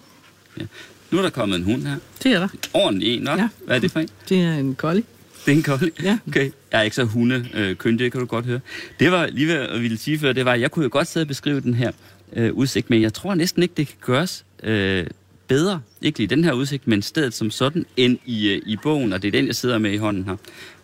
ja. 0.59 0.65
Nu 1.11 1.17
er 1.17 1.21
der 1.21 1.29
kommet 1.29 1.55
en 1.55 1.63
hund 1.63 1.83
her. 1.83 1.95
det 2.23 2.31
er 2.31 2.39
der. 2.39 2.47
Ordentlig 2.73 3.15
en, 3.15 3.21
nok. 3.21 3.39
Ja. 3.39 3.47
Hvad 3.65 3.75
er 3.75 3.79
det 3.79 3.91
for 3.91 3.99
en? 3.99 4.09
Det 4.29 4.41
er 4.41 4.53
en 4.53 4.75
collie. 4.75 5.03
Det 5.45 5.51
er 5.51 5.55
en 5.55 5.63
collie? 5.63 5.91
Ja. 6.03 6.17
Okay. 6.27 6.51
Jeg 6.71 6.79
er 6.79 6.81
ikke 6.81 6.95
så 6.95 7.03
hunde 7.03 7.45
øh, 7.53 7.77
kan 7.77 7.97
du 7.97 8.25
godt 8.25 8.45
høre. 8.45 8.59
Det 8.99 9.11
var 9.11 9.27
lige 9.27 9.45
hvad 9.45 9.67
jeg 9.71 9.81
ville 9.81 9.97
sige 9.97 10.19
før, 10.19 10.33
det 10.33 10.45
var, 10.45 10.53
at 10.53 10.61
jeg 10.61 10.71
kunne 10.71 10.83
jo 10.83 10.89
godt 10.91 11.07
sidde 11.07 11.23
og 11.23 11.27
beskrive 11.27 11.61
den 11.61 11.73
her 11.73 11.91
øh, 12.33 12.53
udsigt, 12.53 12.89
men 12.89 13.01
jeg 13.01 13.13
tror 13.13 13.35
næsten 13.35 13.63
ikke, 13.63 13.73
det 13.77 13.87
kan 13.87 13.97
gøres 14.01 14.45
øh, 14.63 15.05
bedre. 15.47 15.81
Ikke 16.01 16.19
lige 16.19 16.27
den 16.27 16.43
her 16.43 16.53
udsigt, 16.53 16.87
men 16.87 17.01
stedet 17.01 17.33
som 17.33 17.51
sådan, 17.51 17.85
end 17.97 18.17
i, 18.25 18.49
øh, 18.49 18.61
i 18.65 18.77
bogen, 18.83 19.13
og 19.13 19.21
det 19.21 19.27
er 19.27 19.31
den, 19.31 19.47
jeg 19.47 19.55
sidder 19.55 19.77
med 19.77 19.91
i 19.91 19.97
hånden 19.97 20.23
her. 20.23 20.35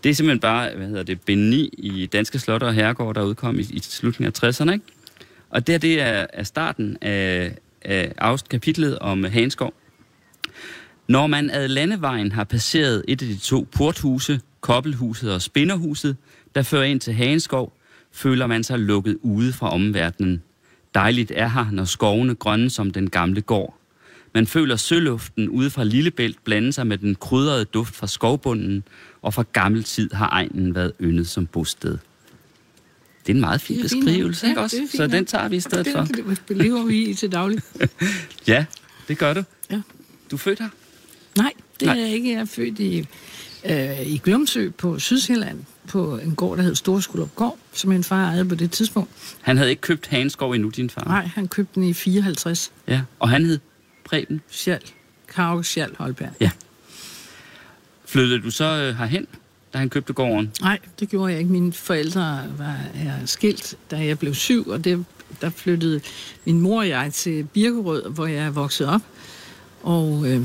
Det 0.03 0.09
er 0.09 0.13
simpelthen 0.13 0.39
bare, 0.39 0.75
hvad 0.75 0.87
hedder 0.87 1.03
det, 1.03 1.21
Beni 1.21 1.69
i 1.77 2.05
Danske 2.05 2.39
Slotter 2.39 2.67
og 2.67 2.73
Herregård, 2.73 3.15
der 3.15 3.23
udkom 3.23 3.59
i, 3.59 3.61
i 3.61 3.79
slutningen 3.79 4.33
af 4.43 4.49
60'erne, 4.49 4.71
ikke? 4.71 4.85
Og 5.49 5.67
det, 5.67 5.73
her, 5.73 5.79
det 5.79 6.01
er, 6.01 6.25
er 6.33 6.43
starten 6.43 6.97
af, 7.01 7.57
af 7.81 8.13
afs- 8.21 8.47
kapitlet 8.49 8.99
om 8.99 9.23
Hanskov. 9.23 9.73
Når 11.07 11.27
man 11.27 11.49
ad 11.49 11.67
landevejen 11.67 12.31
har 12.31 12.43
passeret 12.43 13.03
et 13.07 13.21
af 13.21 13.27
de 13.27 13.37
to 13.37 13.67
porthuse, 13.71 14.41
kobbelhuset 14.61 15.33
og 15.33 15.41
spinderhuset, 15.41 16.17
der 16.55 16.61
fører 16.61 16.83
ind 16.83 16.99
til 16.99 17.13
Hanskov, 17.13 17.73
føler 18.11 18.47
man 18.47 18.63
sig 18.63 18.79
lukket 18.79 19.17
ude 19.21 19.53
fra 19.53 19.73
omverdenen. 19.73 20.43
Dejligt 20.93 21.31
er 21.35 21.47
her, 21.47 21.71
når 21.71 21.85
skovene 21.85 22.35
grønne 22.35 22.69
som 22.69 22.91
den 22.91 23.09
gamle 23.09 23.41
gård. 23.41 23.78
Man 24.33 24.47
føler 24.47 24.75
søluften 24.75 25.49
ude 25.49 25.69
fra 25.69 25.83
Lillebælt 25.83 26.43
blande 26.43 26.73
sig 26.73 26.87
med 26.87 26.97
den 26.97 27.15
krydrede 27.15 27.65
duft 27.65 27.95
fra 27.95 28.07
skovbunden, 28.07 28.83
og 29.21 29.33
fra 29.33 29.43
gammel 29.53 29.83
tid 29.83 30.09
har 30.13 30.29
egnen 30.29 30.75
været 30.75 30.91
yndet 31.01 31.27
som 31.27 31.45
bosted. 31.45 31.97
Det 33.25 33.29
er 33.31 33.33
en 33.33 33.41
meget 33.41 33.61
fin 33.61 33.75
Det 33.75 33.83
beskrivelse, 33.83 34.45
nok. 34.45 34.49
ikke 34.49 34.59
Ja, 34.59 34.63
også? 34.63 34.87
Så 34.95 35.07
den 35.07 35.25
tager 35.25 35.47
vi 35.47 35.55
i 35.55 35.59
stedet 35.59 35.85
det, 35.85 35.93
for. 35.93 36.03
Det, 36.47 36.57
lever 36.57 36.83
vi 36.85 37.09
i 37.09 37.13
til 37.13 37.31
daglig. 37.31 37.61
Ja, 38.47 38.65
det 39.07 39.17
gør 39.17 39.33
du. 39.33 39.43
Ja. 39.71 39.81
Du 40.31 40.35
er 40.35 40.37
født 40.39 40.59
her? 40.59 40.69
Nej, 41.37 41.51
det 41.79 41.85
Nej. 41.85 41.95
Er 41.97 41.99
jeg 42.01 42.09
ikke. 42.09 42.31
Jeg 42.31 42.39
er 42.41 42.45
født 42.45 42.79
i, 42.79 43.05
øh, 43.65 44.07
i 44.07 44.17
Glumsø 44.17 44.69
på 44.77 44.99
Sydsjælland, 44.99 45.59
på 45.87 46.17
en 46.17 46.35
gård, 46.35 46.57
der 46.57 46.63
hed 46.63 46.75
Storskulderup 46.75 47.35
Gård, 47.35 47.57
som 47.73 47.89
min 47.89 48.03
far 48.03 48.25
ejede 48.25 48.45
på 48.45 48.55
det 48.55 48.71
tidspunkt. 48.71 49.09
Han 49.41 49.57
havde 49.57 49.69
ikke 49.69 49.81
købt 49.81 50.07
Haneskov 50.07 50.51
endnu, 50.51 50.69
din 50.69 50.89
far. 50.89 51.03
Nej, 51.03 51.25
han 51.35 51.47
købte 51.47 51.71
den 51.75 51.83
i 51.83 51.93
54. 51.93 52.71
Ja, 52.87 53.01
og 53.19 53.29
han 53.29 53.45
hed 53.45 53.59
Preben. 54.09 54.41
Schall. 54.49 54.81
Karl 55.27 55.63
Schall 55.63 55.95
Holberg. 55.97 56.29
Ja. 56.41 56.51
Flyttede 58.05 58.41
du 58.41 58.51
så 58.51 58.65
øh, 58.65 58.97
herhen, 58.97 59.27
da 59.73 59.77
han 59.77 59.89
købte 59.89 60.13
gården? 60.13 60.51
Nej, 60.61 60.79
det 60.99 61.09
gjorde 61.09 61.31
jeg 61.31 61.39
ikke. 61.39 61.51
Mine 61.51 61.73
forældre 61.73 62.43
var 62.57 62.77
er 62.95 63.25
skilt, 63.25 63.75
da 63.91 64.05
jeg 64.05 64.19
blev 64.19 64.33
syv, 64.33 64.67
og 64.67 64.83
det, 64.83 65.05
der 65.41 65.49
flyttede 65.49 66.01
min 66.45 66.61
mor 66.61 66.79
og 66.79 66.89
jeg 66.89 67.13
til 67.13 67.43
Birkerød, 67.43 68.09
hvor 68.09 68.27
jeg 68.27 68.45
er 68.45 68.49
vokset 68.49 68.87
op, 68.87 69.01
og, 69.83 70.27
øh, 70.27 70.41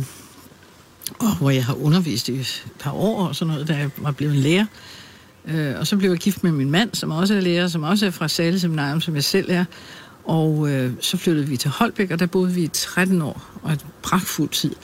og 1.18 1.36
hvor 1.36 1.50
jeg 1.50 1.64
har 1.64 1.74
undervist 1.74 2.28
i 2.28 2.32
et 2.40 2.66
par 2.80 2.92
år 2.92 3.28
og 3.28 3.36
sådan 3.36 3.52
noget, 3.54 3.68
da 3.68 3.76
jeg 3.76 3.90
var 3.96 4.12
blevet 4.12 4.36
lærer. 4.36 4.66
Øh, 5.44 5.78
og 5.78 5.86
så 5.86 5.96
blev 5.96 6.10
jeg 6.10 6.18
gift 6.18 6.44
med 6.44 6.52
min 6.52 6.70
mand, 6.70 6.94
som 6.94 7.10
også 7.10 7.34
er 7.34 7.40
lærer, 7.40 7.68
som 7.68 7.82
også 7.82 8.06
er 8.06 8.10
fra 8.10 8.28
Sale 8.28 8.60
Seminarium, 8.60 9.00
som 9.00 9.14
jeg 9.14 9.24
selv 9.24 9.50
er. 9.50 9.64
Og 10.24 10.70
øh, 10.70 10.92
så 11.00 11.16
flyttede 11.16 11.48
vi 11.48 11.56
til 11.56 11.70
Holbæk, 11.70 12.10
og 12.10 12.18
der 12.18 12.26
boede 12.26 12.52
vi 12.52 12.62
i 12.62 12.68
13 12.68 13.22
år, 13.22 13.50
og 13.62 13.72
et 13.72 13.86
pragtfuld 14.02 14.48
tid. 14.48 14.74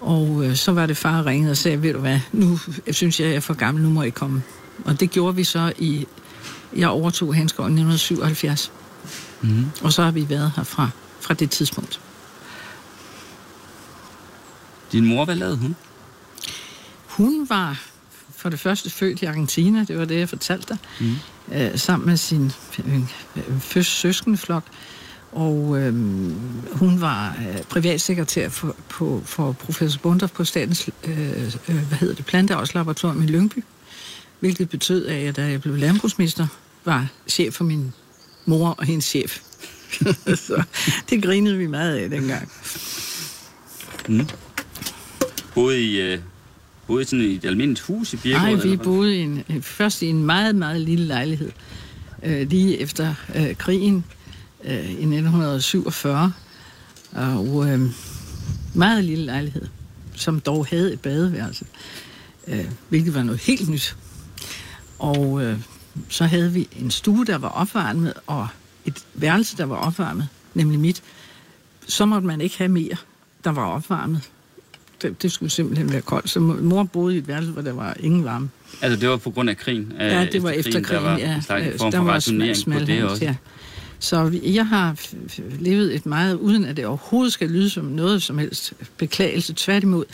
Og 0.00 0.44
øh, 0.44 0.56
så 0.56 0.72
var 0.72 0.86
det 0.86 0.96
far 0.96 1.26
ringede 1.26 1.50
og 1.50 1.56
sagde, 1.56 1.82
ved 1.82 1.92
du 1.92 1.98
hvad, 1.98 2.20
nu 2.32 2.58
jeg 2.86 2.94
synes 2.94 3.20
jeg, 3.20 3.28
jeg 3.28 3.36
er 3.36 3.40
for 3.40 3.54
gammel, 3.54 3.82
nu 3.82 3.90
må 3.90 4.02
I 4.02 4.10
komme. 4.10 4.42
Og 4.84 5.00
det 5.00 5.10
gjorde 5.10 5.36
vi 5.36 5.44
så 5.44 5.72
i, 5.78 6.06
jeg 6.76 6.88
overtog 6.88 7.34
Hanskov 7.34 7.64
i 7.64 7.72
1977. 7.72 8.72
Mm. 9.42 9.64
Og 9.82 9.92
så 9.92 10.02
har 10.02 10.10
vi 10.10 10.28
været 10.28 10.52
her 10.56 10.62
fra 10.62 10.90
fra 11.20 11.34
det 11.34 11.50
tidspunkt. 11.50 12.00
Din 14.92 15.04
mor, 15.04 15.24
hvad 15.24 15.36
lavede 15.36 15.56
hun? 15.56 15.76
Hun 17.06 17.46
var 17.48 17.82
for 18.36 18.48
det 18.48 18.60
første 18.60 18.90
født 18.90 19.22
i 19.22 19.24
Argentina, 19.24 19.84
det 19.84 19.98
var 19.98 20.04
det, 20.04 20.18
jeg 20.18 20.28
fortalte 20.28 20.66
dig, 20.68 20.78
mm 21.00 21.16
øh, 21.52 21.78
sammen 21.78 22.06
med 22.08 22.16
sin 22.16 22.52
øh, 23.76 23.82
søskenflok. 23.84 24.62
Og 25.32 25.78
øh, 25.78 25.94
hun 26.72 27.00
var 27.00 27.36
øh, 27.48 27.62
privatsekretær 27.62 28.48
for, 28.48 28.76
på, 28.88 29.22
for 29.24 29.52
professor 29.52 30.00
Bunder 30.00 30.26
på 30.26 30.44
statens 30.44 30.90
øh, 31.04 31.44
øh, 31.68 31.88
hvad 31.88 31.98
hedder 31.98 32.14
det, 32.14 32.26
planteavlslaboratorium 32.26 33.22
i 33.22 33.26
Lyngby. 33.26 33.64
Hvilket 34.40 34.68
betød, 34.68 35.06
at 35.06 35.36
da 35.36 35.42
jeg 35.42 35.60
blev 35.60 35.76
landbrugsminister, 35.76 36.46
var 36.84 37.06
chef 37.28 37.54
for 37.54 37.64
min 37.64 37.92
mor 38.46 38.68
og 38.68 38.84
hendes 38.84 39.04
chef. 39.04 39.40
Så 40.46 40.62
det 41.10 41.22
grinede 41.22 41.58
vi 41.58 41.66
meget 41.66 41.96
af 41.96 42.10
dengang. 42.10 42.52
Mm. 44.08 44.28
Både 45.54 45.82
i, 45.82 46.00
øh, 46.00 46.18
boede 46.88 47.04
sådan 47.04 47.24
i 47.24 47.34
et 47.34 47.44
almindeligt 47.44 47.80
hus 47.80 48.12
i 48.12 48.16
Birkerød? 48.16 48.56
Nej, 48.56 48.64
vi 48.64 48.76
boede 48.76 49.16
i 49.16 49.20
en, 49.20 49.44
først 49.62 50.02
i 50.02 50.06
en 50.06 50.24
meget, 50.24 50.56
meget 50.56 50.80
lille 50.80 51.06
lejlighed. 51.06 51.52
Øh, 52.22 52.50
lige 52.50 52.78
efter 52.78 53.14
øh, 53.34 53.56
krigen 53.56 54.04
øh, 54.64 54.90
i 54.90 54.92
1947. 54.92 56.32
Og 57.12 57.70
øh, 57.70 57.80
meget 58.74 59.04
lille 59.04 59.24
lejlighed, 59.24 59.66
som 60.14 60.40
dog 60.40 60.66
havde 60.66 60.92
et 60.92 61.00
badeværelse. 61.00 61.64
Øh, 62.46 62.64
hvilket 62.88 63.14
var 63.14 63.22
noget 63.22 63.40
helt 63.40 63.68
nyt. 63.68 63.96
Og 64.98 65.44
øh, 65.44 65.58
så 66.08 66.24
havde 66.24 66.52
vi 66.52 66.68
en 66.80 66.90
stue, 66.90 67.24
der 67.24 67.38
var 67.38 67.48
opvarmet, 67.48 68.12
og 68.26 68.48
et 68.84 69.04
værelse, 69.14 69.56
der 69.56 69.64
var 69.64 69.76
opvarmet, 69.76 70.28
nemlig 70.54 70.80
mit. 70.80 71.02
Så 71.86 72.06
måtte 72.06 72.26
man 72.26 72.40
ikke 72.40 72.58
have 72.58 72.68
mere, 72.68 72.96
der 73.44 73.50
var 73.50 73.64
opvarmet 73.64 74.22
det, 75.02 75.22
det 75.22 75.32
skulle 75.32 75.50
simpelthen 75.50 75.92
være 75.92 76.00
koldt. 76.00 76.30
Så 76.30 76.40
mor 76.40 76.84
boede 76.84 77.14
i 77.14 77.18
et 77.18 77.28
værelse, 77.28 77.50
hvor 77.50 77.62
der 77.62 77.72
var 77.72 77.96
ingen 78.00 78.24
varme. 78.24 78.50
Altså 78.82 79.00
det 79.00 79.08
var 79.08 79.16
på 79.16 79.30
grund 79.30 79.50
af 79.50 79.56
krigen? 79.56 79.92
Ja, 79.98 80.26
det 80.32 80.42
var 80.42 80.50
efter 80.50 80.80
krigen, 80.80 81.04
der 81.04 81.10
var 81.10 81.18
ja. 81.18 81.34
En 81.36 81.78
form 81.78 81.90
der 81.90 81.98
var 81.98 82.18
smal, 82.18 82.56
smal, 82.56 82.78
på 82.78 82.84
det 82.84 83.04
også? 83.04 83.24
Ja. 83.24 83.34
Så 83.98 84.40
jeg 84.42 84.66
har 84.66 85.00
levet 85.58 85.94
et 85.94 86.06
meget, 86.06 86.34
uden 86.34 86.64
at 86.64 86.76
det 86.76 86.86
overhovedet 86.86 87.32
skal 87.32 87.50
lyde 87.50 87.70
som 87.70 87.84
noget 87.84 88.22
som 88.22 88.38
helst 88.38 88.72
beklagelse. 88.96 89.54
Tværtimod, 89.56 90.04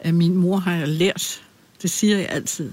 at 0.00 0.14
min 0.14 0.36
mor 0.36 0.56
har 0.56 0.74
jeg 0.74 0.88
lært, 0.88 1.42
det 1.82 1.90
siger 1.90 2.18
jeg 2.18 2.26
altid, 2.28 2.72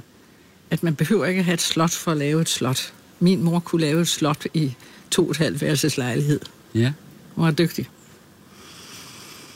at 0.69 0.83
man 0.83 0.95
behøver 0.95 1.25
ikke 1.25 1.39
at 1.39 1.45
have 1.45 1.53
et 1.53 1.61
slot 1.61 1.91
for 1.91 2.11
at 2.11 2.17
lave 2.17 2.41
et 2.41 2.49
slot. 2.49 2.93
Min 3.19 3.43
mor 3.43 3.59
kunne 3.59 3.81
lave 3.81 4.01
et 4.01 4.07
slot 4.07 4.45
i 4.53 4.73
to 5.11 5.25
og 5.25 5.31
et 5.31 5.37
halvt 5.37 5.61
værelses 5.61 5.97
lejlighed. 5.97 6.39
Ja. 6.75 6.93
Hun 7.35 7.45
var 7.45 7.51
dygtig. 7.51 7.89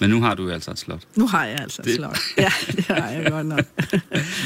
Men 0.01 0.09
nu 0.09 0.21
har 0.21 0.35
du 0.35 0.49
altså 0.49 0.71
et 0.71 0.79
slot. 0.79 1.01
Nu 1.15 1.27
har 1.27 1.45
jeg 1.45 1.59
altså 1.59 1.81
et 1.81 1.85
det... 1.85 1.95
slot. 1.95 2.19
Ja, 2.37 2.51
det 2.67 2.85
har 2.85 3.09
jeg 3.09 3.31
godt 3.31 3.45
nok. 3.45 3.65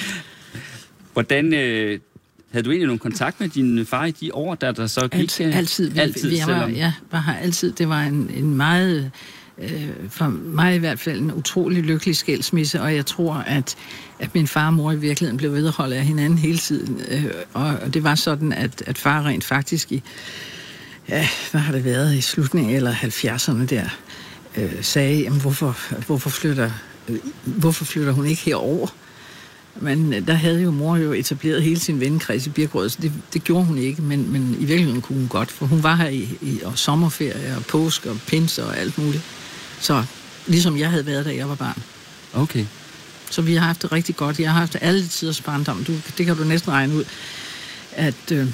Hvordan... 1.13 1.53
Øh, 1.53 1.99
havde 2.51 2.65
du 2.65 2.71
egentlig 2.71 2.87
nogen 2.87 2.99
kontakt 2.99 3.39
med 3.39 3.49
din 3.49 3.85
far 3.85 4.05
i 4.05 4.11
de 4.11 4.33
år, 4.33 4.55
der 4.55 4.71
der 4.71 4.87
så 4.87 5.01
gik? 5.07 5.19
Altid. 5.19 5.53
altid. 5.53 5.89
Vi, 5.89 5.99
altid 5.99 6.29
vi, 6.29 6.41
var, 6.47 6.67
ja, 6.67 6.93
var 7.11 7.19
har 7.19 7.35
altid. 7.35 7.71
Det 7.71 7.89
var 7.89 8.03
en, 8.03 8.31
en 8.35 8.55
meget... 8.57 9.11
Øh, 9.57 9.89
for 10.09 10.27
mig 10.27 10.75
i 10.75 10.77
hvert 10.77 10.99
fald 10.99 11.19
en 11.19 11.33
utrolig 11.33 11.83
lykkelig 11.83 12.15
skilsmisse, 12.15 12.81
og 12.81 12.95
jeg 12.95 13.05
tror, 13.05 13.33
at, 13.33 13.75
at 14.19 14.35
min 14.35 14.47
far 14.47 14.67
og 14.67 14.73
mor 14.73 14.91
i 14.91 14.97
virkeligheden 14.97 15.37
blev 15.37 15.53
vedholdt 15.53 15.93
af 15.93 16.05
hinanden 16.05 16.39
hele 16.39 16.57
tiden. 16.57 17.01
Øh, 17.11 17.25
og, 17.53 17.67
og 17.81 17.93
det 17.93 18.03
var 18.03 18.15
sådan, 18.15 18.53
at, 18.53 18.83
at 18.85 18.97
far 18.97 19.25
rent 19.25 19.43
faktisk 19.43 19.91
i, 19.91 20.03
ja, 21.09 21.27
hvad 21.51 21.61
har 21.61 21.73
det 21.73 21.85
været, 21.85 22.15
i 22.15 22.21
slutningen 22.21 22.75
eller 22.75 22.93
70'erne 22.93 23.65
der, 23.65 23.89
øh, 24.57 24.83
sagde, 24.83 25.21
jamen, 25.21 25.41
hvorfor, 25.41 25.77
hvorfor, 26.05 26.29
flytter, 26.29 26.71
øh, 27.07 27.19
hvorfor 27.43 27.85
flytter 27.85 28.11
hun 28.11 28.25
ikke 28.25 28.41
herover? 28.41 28.87
Men 29.75 30.13
øh, 30.13 30.27
der 30.27 30.33
havde 30.33 30.61
jo 30.61 30.71
mor 30.71 30.97
jo 30.97 31.13
etableret 31.13 31.63
hele 31.63 31.79
sin 31.79 31.99
vennekreds 31.99 32.47
i 32.47 32.49
Birkerød, 32.49 32.89
så 32.89 32.97
det, 33.01 33.11
det 33.33 33.43
gjorde 33.43 33.65
hun 33.65 33.77
ikke, 33.77 34.01
men, 34.01 34.31
men 34.31 34.55
i 34.59 34.65
virkeligheden 34.65 35.01
kunne 35.01 35.19
hun 35.19 35.27
godt, 35.27 35.51
for 35.51 35.65
hun 35.65 35.83
var 35.83 35.95
her 35.95 36.07
i, 36.07 36.29
i 36.41 36.61
og 36.63 36.77
sommerferie 36.77 37.55
og 37.57 37.65
påske 37.65 38.09
og 38.09 38.17
pinse 38.27 38.65
og 38.65 38.77
alt 38.77 38.97
muligt. 38.97 39.23
Så 39.79 40.03
ligesom 40.47 40.77
jeg 40.77 40.89
havde 40.89 41.05
været, 41.05 41.25
da 41.25 41.35
jeg 41.35 41.49
var 41.49 41.55
barn. 41.55 41.83
Okay. 42.33 42.65
Så 43.29 43.41
vi 43.41 43.55
har 43.55 43.65
haft 43.65 43.81
det 43.81 43.91
rigtig 43.91 44.15
godt. 44.15 44.39
Jeg 44.39 44.51
har 44.51 44.59
haft 44.59 44.77
alle 44.81 45.07
tiders 45.07 45.41
barndom. 45.41 45.83
Du, 45.83 45.93
det 46.17 46.25
kan 46.25 46.35
du 46.35 46.43
næsten 46.43 46.71
regne 46.71 46.95
ud, 46.95 47.03
at 47.91 48.31
øh, 48.31 48.47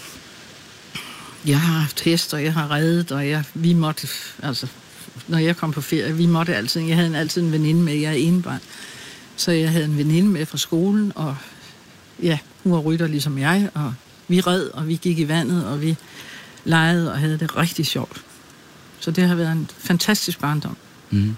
jeg 1.46 1.60
har 1.60 1.80
haft 1.80 2.02
hest, 2.02 2.34
og 2.34 2.44
jeg 2.44 2.54
har 2.54 2.72
reddet, 2.72 3.12
og 3.12 3.30
jeg, 3.30 3.44
vi 3.54 3.74
måtte, 3.74 4.08
altså, 4.44 4.68
når 5.28 5.38
jeg 5.38 5.58
kom 5.58 5.72
på 5.72 5.82
ferie. 5.82 6.16
Vi 6.16 6.26
måtte 6.26 6.56
altid, 6.56 6.82
jeg 6.82 6.98
havde 6.98 7.18
altid 7.18 7.42
en 7.42 7.52
veninde 7.52 7.82
med, 7.82 7.94
jeg 7.94 8.12
er 8.12 8.18
enebarn. 8.18 8.60
Så 9.36 9.52
jeg 9.52 9.72
havde 9.72 9.86
en 9.86 9.98
veninde 9.98 10.30
med 10.30 10.46
fra 10.46 10.58
skolen, 10.58 11.12
og 11.16 11.36
ja, 12.24 12.40
hun 12.64 12.74
var 12.74 12.80
rytter 12.80 13.08
ligesom 13.08 13.38
jeg, 13.38 13.70
og 13.74 13.94
vi 14.28 14.42
red, 14.42 14.64
og 14.64 14.88
vi 14.88 14.96
gik 14.96 15.20
i 15.20 15.28
vandet, 15.28 15.66
og 15.66 15.82
vi 15.82 15.98
legede 16.66 17.12
og 17.12 17.20
havde 17.20 17.40
det 17.40 17.58
rigtig 17.58 17.86
sjovt. 17.86 18.24
Så 19.00 19.12
det 19.12 19.28
har 19.28 19.36
været 19.36 19.52
en 19.52 19.70
fantastisk 19.78 20.40
barndom. 20.40 20.78
Mm. 21.10 21.36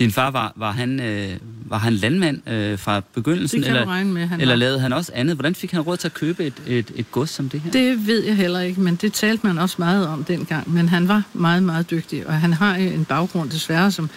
Din 0.00 0.12
far, 0.12 0.30
var, 0.30 0.52
var, 0.56 0.70
han, 0.72 1.00
øh, 1.00 1.36
var 1.64 1.78
han 1.78 1.92
landmand 1.92 2.48
øh, 2.48 2.78
fra 2.78 3.02
begyndelsen? 3.14 3.58
Det 3.58 3.66
kan 3.66 3.76
eller, 3.76 3.88
regne 3.88 4.12
med, 4.12 4.26
han 4.26 4.40
Eller 4.40 4.54
var. 4.54 4.58
lavede 4.58 4.80
han 4.80 4.92
også 4.92 5.12
andet? 5.14 5.36
Hvordan 5.36 5.54
fik 5.54 5.70
han 5.72 5.80
råd 5.80 5.96
til 5.96 6.08
at 6.08 6.14
købe 6.14 6.46
et, 6.46 6.54
et, 6.66 6.92
et 6.94 7.12
gods 7.12 7.30
som 7.30 7.48
det 7.48 7.60
her? 7.60 7.70
Det 7.70 8.06
ved 8.06 8.24
jeg 8.24 8.36
heller 8.36 8.60
ikke, 8.60 8.80
men 8.80 8.96
det 8.96 9.12
talte 9.12 9.46
man 9.46 9.58
også 9.58 9.76
meget 9.78 10.08
om 10.08 10.24
dengang. 10.24 10.74
Men 10.74 10.88
han 10.88 11.08
var 11.08 11.22
meget, 11.32 11.62
meget 11.62 11.90
dygtig, 11.90 12.26
og 12.26 12.34
han 12.34 12.52
har 12.52 12.74
en 12.74 13.04
baggrund 13.04 13.50
desværre, 13.50 13.92
som, 13.92 14.10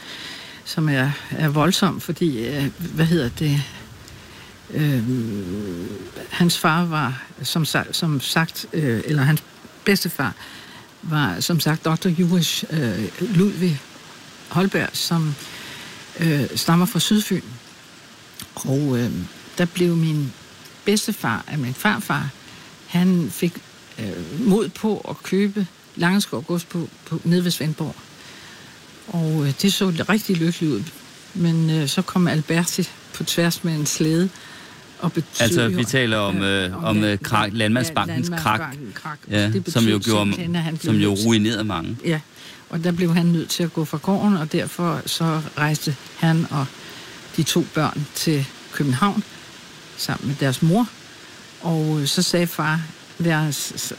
som 0.66 0.90
er, 0.90 1.12
er 1.32 1.50
voldsom, 1.50 2.00
fordi, 2.00 2.48
øh, 2.48 2.66
hvad 2.78 3.06
hedder 3.06 3.30
det... 3.30 3.62
Øh, 4.74 5.04
hans 6.30 6.60
far 6.60 6.86
var, 6.86 7.24
som, 7.42 7.66
som 7.92 8.20
sagt, 8.20 8.66
øh, 8.74 9.02
eller 9.06 9.22
hans 9.22 9.44
bedstefar, 9.86 10.34
var 11.02 11.40
som 11.40 11.60
sagt 11.60 11.86
Dr. 11.86 12.08
Juris 12.08 12.66
øh, 12.72 13.36
Ludvig 13.36 13.80
Holberg, 14.50 14.90
som 14.94 15.36
øh, 16.20 16.46
stammer 16.56 16.86
fra 16.86 17.00
Sydfyn. 17.00 17.42
Og 18.56 18.98
øh, 19.00 19.12
der 19.58 19.66
blev 19.66 19.96
min 19.96 20.34
bedstefar 20.86 21.44
af 21.48 21.58
min 21.58 21.74
farfar, 21.74 22.30
han 22.88 23.30
fik 23.32 23.54
øh, 24.00 24.48
mod 24.48 24.70
på 24.70 24.98
at 25.10 25.24
købe 25.24 25.68
Langeskov 25.96 26.44
Gods 26.44 26.66
på, 26.66 26.90
på, 27.06 27.22
nede 27.24 27.44
ved 27.44 27.52
Svendborg. 27.52 27.96
Og 29.08 29.48
øh, 29.48 29.54
det 29.62 29.74
så 29.74 30.06
rigtig 30.10 30.38
lykkeligt 30.38 30.74
ud. 30.74 30.84
Men 31.34 31.70
øh, 31.70 31.88
så 31.88 32.02
kom 32.02 32.28
Alberti 32.28 32.90
på 33.14 33.24
tværs 33.24 33.64
med 33.64 33.76
en 33.76 33.86
slæde 33.86 34.30
og 35.00 35.14
betyder, 35.14 35.44
Altså, 35.44 35.68
vi 35.68 35.84
taler 35.84 36.18
om, 36.18 36.42
øh, 36.42 36.78
om, 36.78 36.84
om 36.84 37.04
øh, 37.04 37.20
krak, 37.20 37.50
Landmandsbankens 37.54 38.30
ja, 38.30 38.38
krak, 38.38 38.76
krak 38.94 39.20
ja, 39.30 39.52
som 39.68 39.84
jo, 39.84 40.00
gjorde, 40.04 40.34
som 40.82 40.96
jo 40.96 41.14
ruinerede 41.26 41.64
mange. 41.64 41.98
Ja, 42.06 42.20
og 42.74 42.84
der 42.84 42.92
blev 42.92 43.14
han 43.16 43.26
nødt 43.26 43.50
til 43.50 43.64
at 43.64 43.74
gå 43.74 43.86
fra 43.86 43.98
gården, 44.02 44.38
og 44.38 44.52
derfor 44.52 45.02
så 45.06 45.42
rejste 45.58 45.96
han 46.18 46.48
og 46.52 46.66
de 47.38 47.44
to 47.44 47.66
børn 47.74 48.08
til 48.16 48.46
København 48.72 49.24
sammen 49.98 50.28
med 50.28 50.36
deres 50.40 50.62
mor. 50.62 50.88
Og 51.62 52.00
øh, 52.02 52.08
så 52.08 52.22
sagde 52.22 52.48
far, 52.48 52.82
deres, 53.24 53.94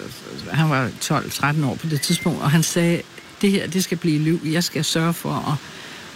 han 0.52 0.70
var 0.70 0.90
12-13 1.00 1.64
år 1.64 1.74
på 1.74 1.86
det 1.86 2.00
tidspunkt, 2.00 2.42
og 2.42 2.50
han 2.50 2.62
sagde, 2.62 3.02
det 3.42 3.50
her, 3.50 3.66
det 3.66 3.84
skal 3.84 3.98
blive 3.98 4.18
liv. 4.18 4.40
Jeg 4.44 4.64
skal 4.64 4.84
sørge 4.84 5.12
for 5.12 5.32
at, 5.32 5.58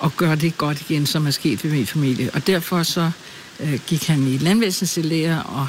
at 0.05 0.17
gøre 0.17 0.37
det 0.37 0.59
godt 0.59 0.81
igen, 0.81 1.07
som 1.07 1.27
er 1.27 1.31
sket 1.31 1.65
ved 1.65 1.71
min 1.71 1.87
familie. 1.87 2.31
Og 2.35 2.47
derfor 2.47 2.83
så 2.83 3.11
øh, 3.61 3.81
gik 3.87 4.07
han 4.07 4.27
i 4.27 4.39
landvæsenslære 4.39 5.43
og 5.43 5.69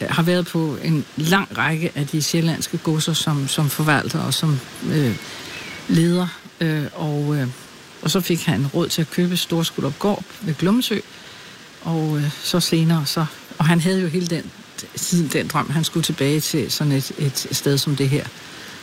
øh, 0.00 0.08
har 0.10 0.22
været 0.22 0.46
på 0.46 0.76
en 0.84 1.04
lang 1.16 1.58
række 1.58 1.92
af 1.94 2.06
de 2.06 2.22
sjællandske 2.22 2.78
godser 2.78 3.12
som, 3.12 3.48
som 3.48 3.70
forvalter 3.70 4.20
og 4.20 4.34
som 4.34 4.60
øh, 4.92 5.16
leder, 5.88 6.28
øh, 6.60 6.84
og, 6.94 7.36
øh, 7.36 7.48
og 8.02 8.10
så 8.10 8.20
fik 8.20 8.42
han 8.42 8.66
råd 8.66 8.88
til 8.88 9.02
at 9.02 9.10
købe 9.10 9.36
Storskuldup 9.36 9.98
Gård 9.98 10.24
ved 10.42 10.54
Glumsø, 10.54 10.98
og 11.82 12.18
øh, 12.18 12.30
så 12.42 12.60
senere, 12.60 13.06
så, 13.06 13.26
og 13.58 13.64
han 13.64 13.80
havde 13.80 14.00
jo 14.00 14.06
hele 14.06 14.26
den, 14.26 14.50
siden 14.96 15.28
den 15.32 15.48
drøm, 15.48 15.70
han 15.70 15.84
skulle 15.84 16.04
tilbage 16.04 16.40
til 16.40 16.70
sådan 16.70 16.92
et, 16.92 17.12
et 17.18 17.48
sted 17.52 17.78
som 17.78 17.96
det 17.96 18.08
her. 18.08 18.26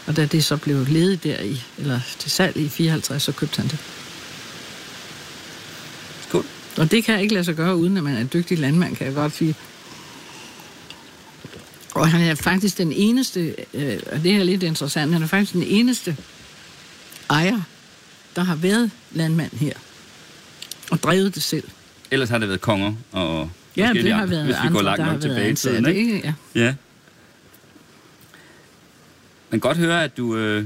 Og 0.08 0.16
da 0.16 0.26
det 0.26 0.46
så 0.46 0.58
blev 0.58 0.86
ledet 0.88 1.24
der 1.24 1.42
i, 1.42 1.62
eller 1.78 2.00
til 2.20 2.32
salg 2.32 2.58
i 2.58 2.70
54, 2.70 3.24
så 3.24 3.32
købte 3.32 3.62
han 3.62 3.68
det. 3.68 3.80
Skål. 6.28 6.46
Og 6.78 6.92
det 6.92 7.04
kan 7.04 7.14
jeg 7.14 7.22
ikke 7.22 7.34
lade 7.34 7.46
sig 7.46 7.56
gøre, 7.56 7.76
uden 7.76 7.98
at 7.98 8.04
man 8.04 8.16
er 8.16 8.22
en 8.22 8.30
dygtig 8.34 8.60
landmand, 8.60 8.96
kan 8.96 9.08
jeg 9.08 9.16
godt 9.16 9.36
sige. 9.36 9.56
Og 11.94 12.12
han 12.12 12.22
er 12.22 12.36
faktisk 12.36 12.78
den 12.78 12.92
eneste, 12.92 13.56
øh, 13.74 14.00
og 14.12 14.24
det 14.24 14.36
er 14.36 14.44
lidt 14.44 14.64
interessant, 14.64 15.14
han 15.14 15.24
er 15.24 15.28
faktisk 15.28 15.54
den 15.54 15.64
eneste 15.64 16.18
ejer, 17.30 17.62
der 18.36 18.44
har 18.44 18.56
været 18.56 18.92
landmand 19.12 19.52
her 19.52 19.74
og 20.92 21.04
drevet 21.04 21.36
det 21.36 21.44
selv. 21.44 21.64
Ellers 22.12 22.30
har 22.30 22.38
det 22.38 22.48
været 22.48 22.62
konger 22.62 22.94
og 23.12 23.50
Ja, 23.78 23.90
det 23.94 24.14
har 24.14 24.26
været 24.26 24.46
hvis 24.46 24.56
vi 24.56 24.60
andre, 24.60 24.74
går 24.74 24.82
langt 24.82 25.00
der 25.00 25.12
nok 25.12 25.22
tilbage 25.22 25.52
i 25.52 25.56
tiden, 25.56 25.88
ikke? 25.88 26.00
ikke? 26.00 26.36
Ja. 26.56 26.62
ja. 26.62 26.76
Man 29.50 29.60
kan 29.60 29.70
godt 29.70 29.78
høre, 29.78 30.04
at 30.04 30.18
du, 30.18 30.36
øh, 30.36 30.66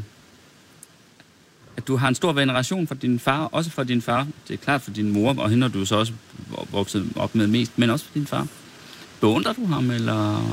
du 1.88 1.96
har 1.96 2.08
en 2.08 2.16
stor 2.16 2.34
veneration 2.34 2.88
for 2.88 2.96
din 2.96 3.20
far, 3.20 3.46
også 3.46 3.70
for 3.70 3.84
din 3.84 4.02
far. 4.02 4.28
Det 4.48 4.54
er 4.54 4.58
klart 4.58 4.82
for 4.82 4.92
din 4.92 5.12
mor, 5.12 5.36
og 5.40 5.50
hende 5.50 5.68
har 5.68 5.74
du 5.74 5.86
så 5.86 5.96
også 5.96 6.14
vokset 6.72 7.10
op 7.16 7.36
med 7.36 7.48
mest, 7.48 7.78
men 7.78 7.90
også 7.90 8.06
for 8.06 8.14
din 8.14 8.28
far. 8.28 8.48
Beundrer 9.22 9.54
du 9.54 9.66
ham, 9.66 9.92
eller... 9.92 10.44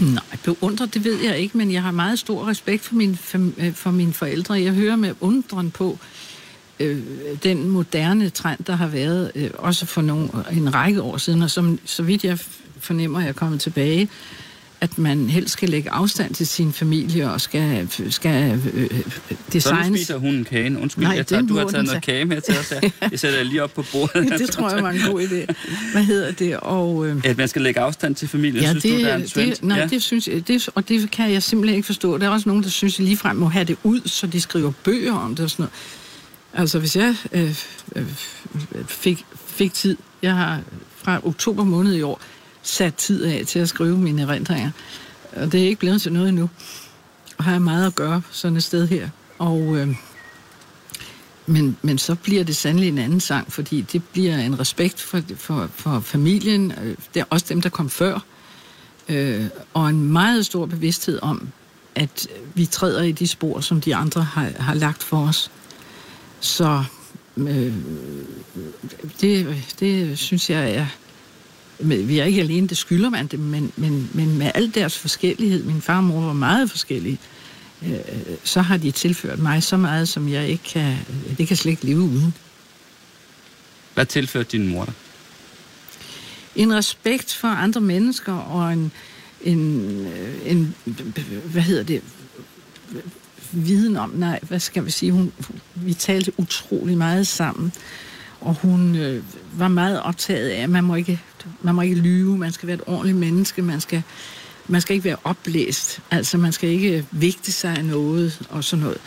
Nej, 0.00 0.22
beundrer, 0.44 0.86
det 0.86 1.04
ved 1.04 1.20
jeg 1.20 1.38
ikke, 1.38 1.58
men 1.58 1.72
jeg 1.72 1.82
har 1.82 1.90
meget 1.90 2.18
stor 2.18 2.48
respekt 2.48 2.82
for, 2.82 2.94
min, 2.94 3.18
øh, 3.58 3.74
for 3.74 3.90
mine 3.90 4.12
forældre. 4.12 4.62
Jeg 4.62 4.72
hører 4.72 4.96
med 4.96 5.14
undren 5.20 5.70
på 5.70 5.98
øh, 6.80 7.02
den 7.42 7.68
moderne 7.68 8.30
trend, 8.30 8.64
der 8.66 8.76
har 8.76 8.86
været, 8.86 9.32
øh, 9.34 9.50
også 9.54 9.86
for 9.86 10.02
nogle, 10.02 10.28
en 10.52 10.74
række 10.74 11.02
år 11.02 11.16
siden, 11.16 11.42
og 11.42 11.50
som, 11.50 11.78
så 11.84 12.02
vidt 12.02 12.24
jeg 12.24 12.38
fornemmer, 12.80 13.20
jeg 13.20 13.28
er 13.28 13.32
kommet 13.32 13.60
tilbage, 13.60 14.08
at 14.80 14.98
man 14.98 15.30
helst 15.30 15.52
skal 15.52 15.68
lægge 15.68 15.90
afstand 15.90 16.34
til 16.34 16.46
sin 16.46 16.72
familie 16.72 17.30
og 17.30 17.40
skal, 17.40 17.88
skal 18.10 18.60
øh, 18.74 18.90
designes. 19.52 19.62
Så 19.62 19.90
nu 19.90 19.96
spiser 19.96 20.16
hun 20.16 20.44
kagen. 20.44 20.76
Undskyld, 20.76 21.04
Nej, 21.04 21.16
jeg 21.16 21.26
tager, 21.26 21.42
du 21.42 21.56
har 21.56 21.68
taget 21.68 21.84
noget 21.84 22.02
kage 22.02 22.24
med 22.24 22.40
til 22.40 22.58
os 22.58 22.68
her. 22.68 22.90
Jeg 23.10 23.20
sætter 23.20 23.42
lige 23.42 23.62
op 23.62 23.74
på 23.74 23.84
bordet. 23.92 24.38
det 24.38 24.50
tror 24.50 24.70
jeg 24.70 24.82
var 24.82 24.90
en 24.90 25.00
god 25.10 25.22
idé. 25.22 25.54
Hvad 25.92 26.04
hedder 26.04 26.32
det? 26.32 26.56
Og, 26.56 27.06
øh, 27.06 27.16
at 27.24 27.38
man 27.38 27.48
skal 27.48 27.62
lægge 27.62 27.80
afstand 27.80 28.14
til 28.14 28.28
familien, 28.28 28.62
ja, 28.62 28.70
synes 28.70 28.82
det, 28.82 28.92
du, 28.92 29.04
der 29.04 29.08
er 29.08 29.16
en 29.16 29.28
trend? 29.28 29.50
Det, 29.50 29.62
nej, 29.62 29.78
ja. 29.78 29.86
det 29.86 30.02
synes 30.02 30.28
jeg, 30.28 30.48
det, 30.48 30.68
og 30.74 30.88
det 30.88 31.10
kan 31.10 31.32
jeg 31.32 31.42
simpelthen 31.42 31.76
ikke 31.76 31.86
forstå. 31.86 32.18
Der 32.18 32.26
er 32.26 32.30
også 32.30 32.48
nogen, 32.48 32.62
der 32.62 32.68
synes, 32.68 32.98
at 32.98 33.04
ligefrem 33.04 33.36
må 33.36 33.48
have 33.48 33.64
det 33.64 33.76
ud, 33.82 34.00
så 34.06 34.26
de 34.26 34.40
skriver 34.40 34.72
bøger 34.84 35.12
om 35.12 35.34
det 35.34 35.44
og 35.44 35.50
sådan 35.50 35.62
noget. 35.62 35.72
Altså, 36.54 36.78
hvis 36.78 36.96
jeg 36.96 37.14
øh, 37.32 37.54
øh, 37.96 38.06
fik, 38.86 39.24
fik 39.46 39.74
tid, 39.74 39.96
jeg 40.22 40.34
har 40.34 40.60
fra 40.96 41.20
oktober 41.26 41.64
måned 41.64 41.94
i 41.94 42.02
år 42.02 42.20
sat 42.62 42.94
tid 42.94 43.24
af 43.24 43.46
til 43.46 43.58
at 43.58 43.68
skrive 43.68 43.98
mine 43.98 44.22
erindringer, 44.22 44.70
og 45.32 45.52
det 45.52 45.60
er 45.60 45.64
ikke 45.64 45.80
blevet 45.80 46.02
til 46.02 46.12
noget 46.12 46.28
endnu. 46.28 46.50
Og 47.38 47.44
har 47.44 47.52
jeg 47.52 47.62
meget 47.62 47.86
at 47.86 47.94
gøre 47.94 48.22
sådan 48.30 48.56
et 48.56 48.62
sted 48.62 48.88
her. 48.88 49.08
Og, 49.38 49.76
øh, 49.76 49.88
men, 51.46 51.76
men 51.82 51.98
så 51.98 52.14
bliver 52.14 52.44
det 52.44 52.56
sandelig 52.56 52.88
en 52.88 52.98
anden 52.98 53.20
sang, 53.20 53.52
fordi 53.52 53.80
det 53.80 54.04
bliver 54.04 54.38
en 54.38 54.60
respekt 54.60 55.00
for, 55.00 55.22
for, 55.36 55.70
for 55.74 56.00
familien, 56.00 56.72
øh, 56.82 56.96
det 57.14 57.20
er 57.20 57.24
også 57.30 57.46
dem, 57.48 57.60
der 57.60 57.68
kom 57.68 57.90
før, 57.90 58.18
øh, 59.08 59.46
og 59.74 59.88
en 59.88 60.12
meget 60.12 60.46
stor 60.46 60.66
bevidsthed 60.66 61.18
om, 61.22 61.48
at 61.94 62.28
vi 62.54 62.66
træder 62.66 63.02
i 63.02 63.12
de 63.12 63.26
spor, 63.26 63.60
som 63.60 63.80
de 63.80 63.96
andre 63.96 64.22
har, 64.22 64.50
har 64.58 64.74
lagt 64.74 65.02
for 65.02 65.26
os. 65.26 65.50
Så 66.40 66.84
øh, 67.36 67.74
det, 69.20 69.64
det 69.80 70.18
synes 70.18 70.50
jeg 70.50 70.74
er... 70.74 70.86
Vi 71.82 72.18
er 72.18 72.24
ikke 72.24 72.40
alene, 72.40 72.68
det 72.68 72.76
skylder 72.76 73.10
man 73.10 73.26
det, 73.26 73.38
men, 73.38 73.72
men, 73.76 74.10
men 74.14 74.38
med 74.38 74.50
al 74.54 74.74
deres 74.74 74.98
forskellighed, 74.98 75.64
min 75.64 75.82
far 75.82 75.96
og 75.96 76.04
mor 76.04 76.20
var 76.20 76.32
meget 76.32 76.70
forskellige, 76.70 77.18
øh, 77.82 77.98
så 78.44 78.62
har 78.62 78.76
de 78.76 78.90
tilført 78.90 79.38
mig 79.38 79.62
så 79.62 79.76
meget, 79.76 80.08
som 80.08 80.28
jeg 80.28 80.48
ikke 80.48 80.64
kan, 80.64 80.96
det 81.38 81.48
kan 81.48 81.56
slet 81.56 81.70
ikke 81.70 81.86
leve 81.86 82.00
uden. 82.00 82.34
Hvad 83.94 84.06
tilførte 84.06 84.48
din 84.52 84.68
mor 84.68 84.84
dig? 84.84 84.94
En 86.56 86.74
respekt 86.74 87.34
for 87.34 87.48
andre 87.48 87.80
mennesker 87.80 88.32
og 88.32 88.72
en, 88.72 88.92
en, 89.42 89.58
en 90.46 90.74
hvad 91.44 91.62
hedder 91.62 91.82
det, 91.82 92.02
viden 93.52 93.96
om, 93.96 94.10
nej, 94.10 94.40
hvad 94.42 94.60
skal 94.60 94.84
vi 94.86 94.90
sige, 94.90 95.12
hun, 95.12 95.32
vi 95.74 95.94
talte 95.94 96.32
utrolig 96.36 96.98
meget 96.98 97.26
sammen, 97.26 97.72
og 98.40 98.54
hun 98.54 98.96
øh, 98.96 99.24
var 99.52 99.68
meget 99.68 100.02
optaget 100.02 100.48
af, 100.48 100.62
at 100.62 100.70
man 100.70 100.84
må, 100.84 100.94
ikke, 100.94 101.20
man 101.62 101.74
må 101.74 101.82
ikke 101.82 101.94
lyve, 101.94 102.38
man 102.38 102.52
skal 102.52 102.66
være 102.66 102.74
et 102.74 102.82
ordentligt 102.86 103.18
menneske, 103.18 103.62
man 103.62 103.80
skal, 103.80 104.02
man 104.68 104.80
skal 104.80 104.94
ikke 104.94 105.04
være 105.04 105.16
oplæst, 105.24 106.00
altså 106.10 106.38
man 106.38 106.52
skal 106.52 106.68
ikke 106.68 107.06
vigte 107.10 107.52
sig 107.52 107.76
af 107.76 107.84
noget 107.84 108.40
og 108.50 108.64
sådan 108.64 108.82
noget. 108.82 108.98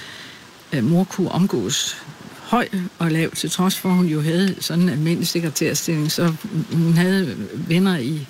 Øh, 0.73 0.83
mor 0.83 1.03
kunne 1.03 1.31
omgås 1.31 1.97
høj 2.41 2.67
og 2.99 3.11
lav, 3.11 3.31
til 3.31 3.51
trods 3.51 3.79
for, 3.79 3.89
at 3.89 3.95
hun 3.95 4.05
jo 4.05 4.21
havde 4.21 4.55
sådan 4.59 4.83
en 4.83 4.89
almindelig 4.89 5.27
sekretærstilling, 5.27 6.11
så 6.11 6.33
hun 6.71 6.93
havde 6.93 7.47
venner 7.55 7.97
i, 7.97 8.27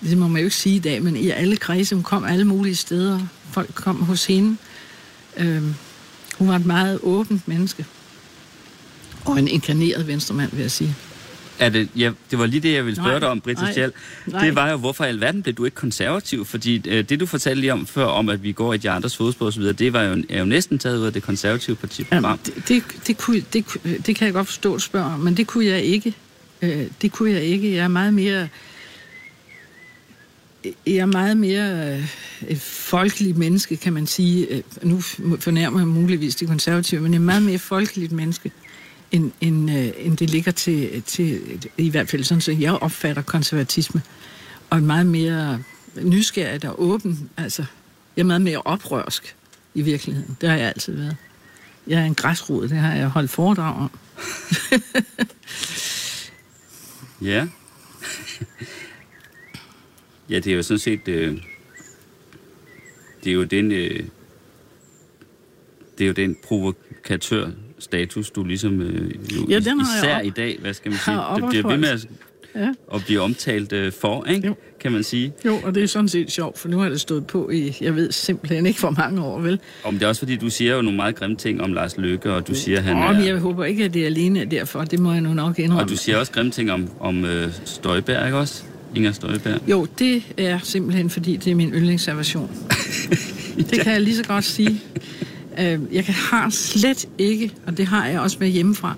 det 0.00 0.18
må 0.18 0.28
man 0.28 0.40
jo 0.40 0.44
ikke 0.44 0.56
sige 0.56 0.76
i 0.76 0.78
dag, 0.78 1.02
men 1.02 1.16
i 1.16 1.30
alle 1.30 1.56
kredse, 1.56 1.94
hun 1.94 2.04
kom 2.04 2.24
alle 2.24 2.44
mulige 2.44 2.76
steder, 2.76 3.20
folk 3.50 3.74
kom 3.74 4.02
hos 4.02 4.26
hende, 4.26 4.56
Øh, 5.36 5.62
hun 6.38 6.48
var 6.48 6.56
et 6.56 6.66
meget 6.66 6.98
åbent 7.02 7.48
menneske. 7.48 7.86
Og 9.24 9.38
en 9.38 9.48
inkarneret 9.48 10.06
venstremand, 10.06 10.50
vil 10.52 10.60
jeg 10.60 10.70
sige. 10.70 10.96
Er 11.58 11.68
det, 11.68 11.88
ja, 11.96 12.10
det 12.30 12.38
var 12.38 12.46
lige 12.46 12.60
det, 12.60 12.74
jeg 12.74 12.84
ville 12.84 12.96
spørge 12.96 13.10
nej, 13.10 13.18
dig 13.18 13.28
om, 13.28 13.40
Britta 13.40 13.72
Schall. 13.72 13.92
Det 14.26 14.54
var 14.54 14.70
jo, 14.70 14.76
hvorfor 14.76 15.04
i 15.04 15.08
alverden 15.08 15.42
blev 15.42 15.54
du 15.54 15.64
ikke 15.64 15.74
konservativ? 15.74 16.44
Fordi 16.44 16.88
øh, 16.88 17.08
det, 17.08 17.20
du 17.20 17.26
fortalte 17.26 17.60
lige 17.60 17.72
om 17.72 17.86
før, 17.86 18.04
om 18.04 18.28
at 18.28 18.42
vi 18.42 18.52
går 18.52 18.74
i 18.74 18.76
de 18.76 18.90
andres 18.90 19.16
fodspor 19.16 19.46
osv., 19.46 19.62
det 19.62 19.92
var 19.92 20.02
jo, 20.02 20.24
er 20.28 20.38
jo 20.38 20.44
næsten 20.44 20.78
taget 20.78 20.98
ud 20.98 21.04
af 21.06 21.12
det 21.12 21.22
konservative 21.22 21.76
parti. 21.76 22.06
Jamen, 22.12 22.30
det, 22.46 22.68
det, 22.68 22.84
det, 23.06 23.18
kunne, 23.18 23.40
det, 23.52 23.66
det 24.06 24.16
kan 24.16 24.26
jeg 24.26 24.32
godt 24.32 24.46
forstå, 24.46 24.74
at 24.74 24.82
spørge 24.82 25.18
men 25.18 25.36
det 25.36 25.46
kunne 25.46 25.66
jeg 25.66 25.82
ikke. 25.82 26.14
Øh, 26.62 26.86
det 27.02 27.12
kunne 27.12 27.30
jeg 27.30 27.42
ikke. 27.42 27.74
Jeg 27.74 27.84
er 27.84 27.88
meget 27.88 28.14
mere 28.14 28.48
jeg 30.86 30.96
er 30.96 31.06
meget 31.06 31.36
mere 31.36 31.94
øh, 31.94 32.14
et 32.48 32.60
folkeligt 32.60 33.38
menneske, 33.38 33.76
kan 33.76 33.92
man 33.92 34.06
sige. 34.06 34.46
Øh, 34.46 34.62
nu 34.82 35.00
fornærmer 35.38 35.80
jeg 35.80 35.88
muligvis 35.88 36.36
de 36.36 36.46
konservative, 36.46 37.00
men 37.00 37.12
jeg 37.12 37.18
er 37.18 37.24
meget 37.24 37.42
mere 37.42 37.58
folkeligt 37.58 38.12
menneske, 38.12 38.52
end, 39.12 39.32
end, 39.40 39.70
øh, 39.70 39.90
end 39.96 40.16
det 40.16 40.30
ligger 40.30 40.52
til, 40.52 41.02
til, 41.02 41.40
i 41.76 41.90
hvert 41.90 42.08
fald 42.08 42.24
sådan, 42.24 42.40
så 42.40 42.52
jeg 42.52 42.72
opfatter 42.72 43.22
konservatisme. 43.22 44.02
Og 44.70 44.78
en 44.78 44.86
meget 44.86 45.06
mere 45.06 45.62
nysgerrig 46.02 46.68
og 46.68 46.82
åben. 46.82 47.30
Altså, 47.36 47.64
jeg 48.16 48.22
er 48.22 48.26
meget 48.26 48.42
mere 48.42 48.62
oprørsk 48.62 49.36
i 49.74 49.82
virkeligheden. 49.82 50.36
Det 50.40 50.48
har 50.48 50.56
jeg 50.56 50.68
altid 50.68 50.96
været. 50.96 51.16
Jeg 51.86 52.00
er 52.00 52.04
en 52.04 52.14
græsrod, 52.14 52.68
det 52.68 52.78
har 52.78 52.94
jeg 52.94 53.08
holdt 53.08 53.30
foredrag 53.30 53.74
om. 53.74 53.90
ja. 57.30 57.46
Ja, 60.30 60.38
det 60.38 60.46
er 60.46 60.56
jo 60.56 60.62
sådan 60.62 60.78
set... 60.78 61.08
Øh, 61.08 61.42
det 63.24 63.30
er 63.30 63.34
jo 63.34 63.44
den... 63.44 63.72
Øh, 63.72 64.04
det 65.98 66.04
er 66.04 66.08
jo 66.08 66.12
den 66.12 66.36
provokatør 66.44 67.50
provokatør-status, 67.90 68.30
du 68.30 68.44
ligesom 68.44 68.80
øh, 68.80 69.14
jo, 69.36 69.46
ja, 69.48 69.58
den 69.58 69.80
har 69.80 69.98
især 69.98 70.18
op, 70.18 70.24
i 70.24 70.30
dag, 70.30 70.58
hvad 70.60 70.74
skal 70.74 70.90
man 70.90 71.00
sige, 71.04 71.16
det 71.36 71.44
bliver 71.48 71.68
ved 71.68 71.78
med 71.78 71.88
at, 71.88 72.06
ja. 72.54 72.68
at 72.94 73.04
blive 73.04 73.20
omtalt 73.20 73.72
øh, 73.72 73.92
for, 73.92 74.24
ikke? 74.24 74.46
Jo. 74.46 74.54
kan 74.80 74.92
man 74.92 75.02
sige. 75.02 75.32
Jo, 75.44 75.58
og 75.64 75.74
det 75.74 75.82
er 75.82 75.86
sådan 75.86 76.08
set 76.08 76.30
sjovt, 76.30 76.58
for 76.58 76.68
nu 76.68 76.78
har 76.78 76.88
det 76.88 77.00
stået 77.00 77.26
på 77.26 77.50
i, 77.50 77.76
jeg 77.80 77.96
ved 77.96 78.12
simpelthen 78.12 78.66
ikke, 78.66 78.80
hvor 78.80 78.90
mange 78.90 79.22
år, 79.22 79.40
vel? 79.40 79.60
Om 79.84 79.94
det 79.94 80.02
er 80.02 80.08
også 80.08 80.20
fordi, 80.20 80.36
du 80.36 80.50
siger 80.50 80.76
jo 80.76 80.82
nogle 80.82 80.96
meget 80.96 81.14
grimme 81.14 81.36
ting 81.36 81.62
om 81.62 81.72
Lars 81.72 81.96
Løkke, 81.96 82.32
og 82.32 82.48
du 82.48 82.54
siger, 82.54 82.78
at 82.78 82.84
han 82.84 82.96
Nå, 82.96 83.02
er... 83.02 83.24
jeg 83.24 83.36
håber 83.36 83.64
ikke, 83.64 83.84
at 83.84 83.94
det 83.94 84.02
er 84.02 84.06
alene 84.06 84.44
derfor, 84.44 84.84
det 84.84 84.98
må 84.98 85.12
jeg 85.12 85.20
nu 85.20 85.34
nok 85.34 85.58
indrømme. 85.58 85.82
Og 85.82 85.88
du 85.88 85.96
siger 85.96 86.18
også 86.18 86.32
grimme 86.32 86.52
ting 86.52 86.72
om, 86.72 86.88
om 87.00 87.24
øh, 87.24 87.52
Støjberg, 87.64 88.26
ikke 88.26 88.38
også? 88.38 88.62
Inger 88.94 89.12
Støjberg? 89.12 89.68
Jo, 89.68 89.86
det 89.98 90.22
er 90.36 90.58
simpelthen, 90.62 91.10
fordi 91.10 91.36
det 91.36 91.50
er 91.50 91.54
min 91.54 91.72
yndlingsservation. 91.72 92.50
ja. 93.10 93.14
Det 93.70 93.80
kan 93.80 93.92
jeg 93.92 94.00
lige 94.00 94.16
så 94.16 94.24
godt 94.24 94.44
sige. 94.44 94.80
Øh, 95.58 95.80
jeg 95.92 96.04
kan, 96.04 96.14
har 96.14 96.50
slet 96.50 97.08
ikke, 97.18 97.50
og 97.66 97.76
det 97.76 97.86
har 97.86 98.06
jeg 98.06 98.20
også 98.20 98.36
med 98.40 98.48
hjemmefra, 98.48 98.94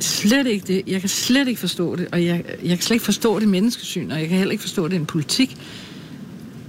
slet 0.00 0.46
ikke 0.46 0.66
det. 0.66 0.82
Jeg 0.86 1.00
kan 1.00 1.08
slet 1.08 1.48
ikke 1.48 1.60
forstå 1.60 1.96
det, 1.96 2.08
og 2.12 2.24
jeg, 2.24 2.44
jeg 2.62 2.68
kan 2.68 2.82
slet 2.82 2.94
ikke 2.94 3.04
forstå 3.04 3.40
det 3.40 3.48
menneskesyn, 3.48 4.10
og 4.10 4.20
jeg 4.20 4.28
kan 4.28 4.38
heller 4.38 4.52
ikke 4.52 4.62
forstå 4.62 4.88
det 4.88 4.96
en 4.96 5.06
politik. 5.06 5.56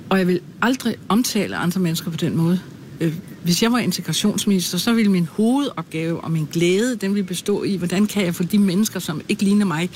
Og 0.10 0.18
jeg 0.20 0.28
vil 0.28 0.40
aldrig 0.62 0.96
omtale 1.10 1.56
andre 1.56 1.82
mennesker 1.82 2.12
på 2.12 2.18
den 2.18 2.38
måde. 2.38 2.60
Øh, 3.00 3.14
hvis 3.44 3.64
jeg 3.64 3.72
var 3.72 3.80
integrationsminister, 3.80 4.78
så 4.78 4.94
ville 4.94 5.12
min 5.12 5.26
hovedopgave 5.26 6.22
og 6.22 6.32
min 6.32 6.48
glæde, 6.52 6.96
den 6.96 7.16
ville 7.16 7.28
bestå 7.28 7.64
i, 7.64 7.76
hvordan 7.76 8.06
kan 8.06 8.26
jeg 8.26 8.36
få 8.36 8.44
de 8.44 8.58
mennesker, 8.58 9.00
som 9.00 9.22
ikke 9.30 9.44
ligner 9.44 9.66
mig, 9.66 9.90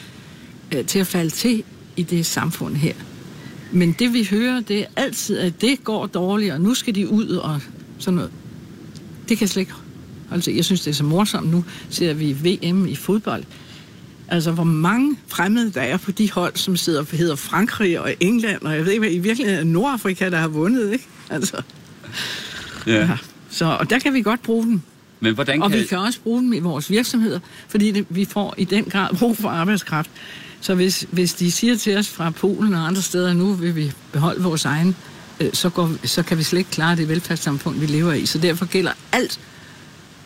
øh, 0.75 0.85
til 0.85 0.99
at 0.99 1.07
falde 1.07 1.29
til 1.29 1.63
i 1.95 2.03
det 2.03 2.25
samfund 2.25 2.75
her. 2.75 2.93
Men 3.71 3.95
det 3.99 4.13
vi 4.13 4.27
hører, 4.31 4.61
det 4.61 4.79
er 4.79 4.85
altid, 4.95 5.37
at 5.37 5.61
det 5.61 5.83
går 5.83 6.05
dårligt, 6.05 6.53
og 6.53 6.61
nu 6.61 6.73
skal 6.73 6.95
de 6.95 7.09
ud 7.09 7.27
og 7.27 7.61
sådan 7.97 8.15
noget. 8.15 8.31
Det 9.33 9.37
kan 9.37 9.45
jeg 9.45 9.49
slet 9.49 9.61
ikke 9.61 9.73
Altså, 10.31 10.51
jeg 10.51 10.65
synes, 10.65 10.81
det 10.81 10.91
er 10.91 10.95
så 10.95 11.03
morsomt. 11.03 11.51
Nu 11.51 11.65
ser 11.89 12.13
vi 12.13 12.33
VM 12.33 12.85
i 12.85 12.95
fodbold. 12.95 13.43
Altså, 14.27 14.51
hvor 14.51 14.63
mange 14.63 15.17
fremmede 15.27 15.71
der 15.71 15.81
er 15.81 15.97
på 15.97 16.11
de 16.11 16.31
hold, 16.31 16.55
som 16.55 16.77
sidder 16.77 17.03
hedder 17.11 17.35
Frankrig 17.35 17.99
og 17.99 18.13
England, 18.19 18.61
og 18.61 18.75
jeg 18.75 18.85
ved 18.85 18.91
ikke, 18.91 18.99
hvad 18.99 19.11
i 19.11 19.19
virkeligheden 19.19 19.67
er 19.67 19.71
Nordafrika, 19.71 20.29
der 20.29 20.37
har 20.37 20.47
vundet, 20.47 20.93
ikke? 20.93 21.05
Altså. 21.29 21.61
Ja. 22.87 22.93
ja. 22.93 23.17
Så, 23.49 23.65
og 23.65 23.89
der 23.89 23.99
kan 23.99 24.13
vi 24.13 24.21
godt 24.21 24.43
bruge 24.43 24.65
den. 24.65 24.83
Men 25.19 25.33
hvordan 25.33 25.55
kan... 25.55 25.63
Og 25.63 25.73
vi 25.73 25.83
kan 25.83 25.97
også 25.97 26.19
bruge 26.19 26.41
dem 26.41 26.53
i 26.53 26.59
vores 26.59 26.89
virksomheder, 26.89 27.39
fordi 27.67 27.91
det, 27.91 28.05
vi 28.09 28.25
får 28.25 28.53
i 28.57 28.63
den 28.63 28.83
grad 28.83 29.15
brug 29.15 29.37
for 29.37 29.49
arbejdskraft. 29.49 30.09
Så 30.61 30.75
hvis, 30.75 31.07
hvis 31.11 31.33
de 31.33 31.51
siger 31.51 31.75
til 31.75 31.97
os 31.97 32.09
fra 32.09 32.29
Polen 32.29 32.73
og 32.73 32.87
andre 32.87 33.01
steder, 33.01 33.33
nu 33.33 33.53
vil 33.53 33.75
vi 33.75 33.91
beholde 34.11 34.43
vores 34.43 34.65
egen, 34.65 34.95
så, 35.53 35.69
går, 35.69 35.91
så 36.03 36.23
kan 36.23 36.37
vi 36.37 36.43
slet 36.43 36.59
ikke 36.59 36.71
klare 36.71 36.95
det 36.95 37.07
velfærdssamfund, 37.07 37.79
vi 37.79 37.85
lever 37.85 38.13
i. 38.13 38.25
Så 38.25 38.37
derfor 38.37 38.65
gælder 38.65 38.91
alt 39.11 39.39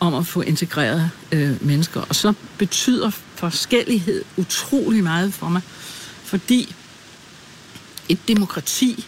om 0.00 0.14
at 0.14 0.26
få 0.26 0.40
integreret 0.40 1.10
øh, 1.32 1.66
mennesker. 1.66 2.00
Og 2.00 2.14
så 2.14 2.32
betyder 2.58 3.10
forskellighed 3.34 4.24
utrolig 4.36 5.02
meget 5.02 5.34
for 5.34 5.48
mig, 5.48 5.62
fordi 6.24 6.74
et 8.08 8.18
demokrati, 8.28 9.06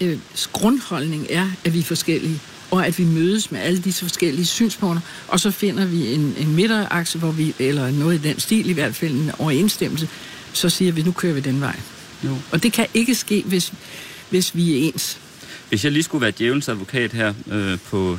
øh, 0.00 0.18
grundholdning 0.52 1.26
er, 1.30 1.50
at 1.64 1.72
vi 1.72 1.78
er 1.78 1.82
forskellige. 1.82 2.40
og 2.70 2.86
at 2.86 2.98
vi 2.98 3.04
mødes 3.04 3.50
med 3.50 3.60
alle 3.60 3.78
disse 3.78 4.04
forskellige 4.04 4.46
synspunkter, 4.46 5.00
og 5.28 5.40
så 5.40 5.50
finder 5.50 5.84
vi 5.84 6.14
en, 6.14 6.34
en 6.38 6.54
midterakse, 6.54 7.18
hvor 7.18 7.30
vi, 7.30 7.54
eller 7.58 7.90
noget 7.90 8.14
i 8.14 8.28
den 8.28 8.40
stil 8.40 8.70
i 8.70 8.72
hvert 8.72 8.94
fald, 8.94 9.12
en 9.12 9.30
overensstemmelse, 9.38 10.08
så 10.52 10.68
siger 10.68 10.92
vi, 10.92 11.02
nu 11.02 11.12
kører 11.12 11.34
vi 11.34 11.40
den 11.40 11.60
vej. 11.60 11.80
Jo. 12.24 12.36
Og 12.52 12.62
det 12.62 12.72
kan 12.72 12.86
ikke 12.94 13.14
ske, 13.14 13.42
hvis, 13.46 13.72
hvis 14.34 14.56
vi 14.56 14.72
er 14.72 14.88
ens. 14.88 15.18
Hvis 15.68 15.84
jeg 15.84 15.92
lige 15.92 16.02
skulle 16.02 16.22
være 16.22 16.32
djævelens 16.38 16.68
advokat 16.68 17.12
her 17.12 17.34
øh, 17.50 17.78
på... 17.78 18.18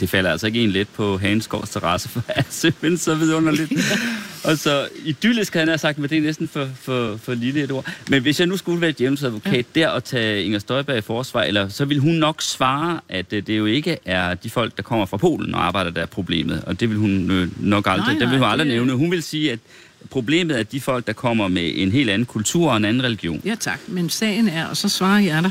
Det 0.00 0.10
falder 0.10 0.30
altså 0.30 0.46
ikke 0.46 0.60
en 0.60 0.70
let 0.70 0.88
på 0.88 1.18
Hansgaards 1.18 1.70
terrasse, 1.70 2.08
for 2.08 2.22
jeg 2.28 2.34
er 2.36 2.42
simpelthen 2.48 2.98
så 2.98 3.14
vidunderligt. 3.14 3.72
og 4.44 4.58
så 4.58 4.88
idyllisk 5.04 5.54
havde 5.54 5.70
jeg 5.70 5.80
sagt, 5.80 5.98
men 5.98 6.10
det 6.10 6.18
er 6.18 6.22
næsten 6.22 6.48
for, 6.48 6.68
for, 6.80 7.16
for 7.16 7.34
lille 7.34 7.62
et 7.62 7.72
ord. 7.72 7.92
Men 8.10 8.22
hvis 8.22 8.40
jeg 8.40 8.46
nu 8.46 8.56
skulle 8.56 8.80
være 8.80 8.92
djævelens 8.92 9.22
advokat 9.22 9.66
ja. 9.76 9.80
der 9.80 9.88
og 9.88 10.04
tage 10.04 10.44
Inger 10.44 10.58
Støjberg 10.58 10.98
i 10.98 11.00
forsvar, 11.00 11.42
eller, 11.42 11.68
så 11.68 11.84
vil 11.84 11.98
hun 11.98 12.14
nok 12.14 12.42
svare, 12.42 13.00
at 13.08 13.32
øh, 13.32 13.46
det 13.46 13.58
jo 13.58 13.66
ikke 13.66 13.98
er 14.04 14.34
de 14.34 14.50
folk, 14.50 14.76
der 14.76 14.82
kommer 14.82 15.06
fra 15.06 15.16
Polen 15.16 15.54
og 15.54 15.66
arbejder, 15.66 15.90
der 15.90 16.02
er 16.02 16.06
problemet. 16.06 16.64
Og 16.66 16.80
det 16.80 16.88
vil 16.90 16.98
hun 16.98 17.30
øh, 17.30 17.48
nok 17.66 17.86
aldrig, 17.86 18.06
nej, 18.06 18.12
nej, 18.12 18.20
det 18.20 18.30
vil 18.30 18.38
hun 18.38 18.48
aldrig 18.48 18.66
det... 18.66 18.74
nævne. 18.74 18.92
Hun 18.92 19.10
vil 19.10 19.22
sige, 19.22 19.52
at 19.52 19.58
problemet 20.10 20.58
er 20.58 20.62
de 20.62 20.80
folk, 20.80 21.06
der 21.06 21.12
kommer 21.12 21.48
med 21.48 21.72
en 21.74 21.92
helt 21.92 22.10
anden 22.10 22.26
kultur 22.26 22.70
og 22.70 22.76
en 22.76 22.84
anden 22.84 23.02
religion. 23.02 23.42
Ja 23.44 23.54
tak, 23.54 23.80
men 23.86 24.10
sagen 24.10 24.48
er, 24.48 24.66
og 24.66 24.76
så 24.76 24.88
svarer 24.88 25.20
jeg 25.20 25.42
dig, 25.42 25.50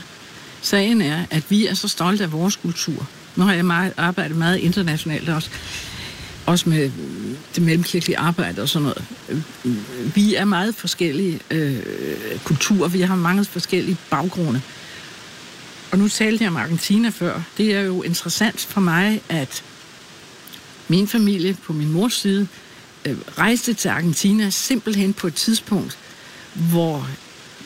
sagen 0.61 1.01
er, 1.01 1.25
at 1.31 1.43
vi 1.49 1.67
er 1.67 1.73
så 1.73 1.87
stolte 1.87 2.23
af 2.23 2.31
vores 2.31 2.55
kultur. 2.55 3.07
Nu 3.35 3.43
har 3.43 3.53
jeg 3.53 3.65
meget, 3.65 3.93
arbejdet 3.97 4.37
meget 4.37 4.57
internationalt 4.57 5.29
også, 5.29 5.49
også 6.45 6.69
med 6.69 6.91
det 7.55 7.63
mellemkirkelige 7.63 8.17
arbejde 8.17 8.61
og 8.61 8.69
sådan 8.69 8.83
noget. 8.83 9.03
Vi 10.15 10.35
er 10.35 10.45
meget 10.45 10.75
forskellige 10.75 11.39
øh, 11.51 11.77
kulturer, 12.43 12.87
vi 12.87 13.01
har 13.01 13.15
mange 13.15 13.45
forskellige 13.45 13.97
baggrunde. 14.09 14.61
Og 15.91 15.97
nu 15.97 16.07
talte 16.07 16.43
jeg 16.43 16.51
om 16.51 16.57
Argentina 16.57 17.09
før. 17.09 17.41
Det 17.57 17.75
er 17.75 17.81
jo 17.81 18.01
interessant 18.01 18.59
for 18.59 18.81
mig, 18.81 19.21
at 19.29 19.63
min 20.87 21.07
familie 21.07 21.57
på 21.63 21.73
min 21.73 21.91
mors 21.91 22.13
side 22.13 22.47
øh, 23.05 23.17
rejste 23.37 23.73
til 23.73 23.89
Argentina 23.89 24.49
simpelthen 24.49 25.13
på 25.13 25.27
et 25.27 25.35
tidspunkt, 25.35 25.97
hvor 26.53 27.07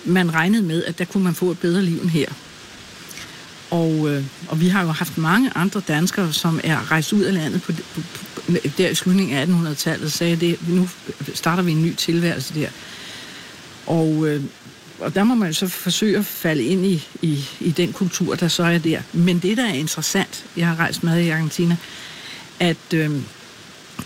man 0.06 0.34
regnede 0.34 0.64
med, 0.64 0.84
at 0.84 1.00
der 1.00 1.06
kunne 1.06 1.24
man 1.24 1.36
få 1.36 1.52
et 1.52 1.60
bedre 1.60 1.82
liv 1.82 2.02
end 2.02 2.10
her. 2.10 2.28
Og, 3.72 4.10
øh, 4.10 4.24
og 4.48 4.62
vi 4.62 4.68
har 4.68 4.82
jo 4.84 4.92
haft 4.92 5.18
mange 5.18 5.52
andre 5.56 5.82
danskere, 5.88 6.34
som 6.34 6.60
er 6.64 6.92
rejst 6.92 7.14
ud 7.14 7.22
af 7.22 7.34
landet 7.34 7.62
på, 7.62 7.72
på, 7.72 8.02
på, 8.36 8.52
der 8.78 8.90
i 8.90 8.96
slutningen 8.96 9.38
af 9.38 9.46
1800-tallet, 9.46 10.12
sagde 10.12 10.36
det, 10.36 10.68
nu 10.70 10.90
starter 11.34 11.64
vi 11.64 11.72
en 11.72 11.82
ny 11.82 11.96
tilværelse 11.96 12.54
der. 12.54 12.70
Og, 13.86 14.28
øh, 14.28 14.44
og 15.00 15.16
der 15.16 15.24
må 15.24 15.36
man 15.36 15.54
så 15.54 15.68
forsøge 15.68 16.18
at 16.18 16.26
falde 16.26 16.64
ind 16.64 16.86
i, 16.86 17.08
i, 17.22 17.46
i 17.60 17.72
den 17.72 17.94
kultur, 17.94 18.36
der 18.36 18.48
så 18.48 18.64
er 18.64 18.78
der. 18.78 19.02
Men 19.14 19.40
det, 19.40 19.58
der 19.58 19.66
er 19.66 19.74
interessant, 19.74 20.46
jeg 20.58 20.68
har 20.68 20.76
rejst 20.76 21.04
med 21.04 21.20
i 21.20 21.30
Argentina, 21.30 21.78
at 22.60 22.94
øh, 22.94 23.12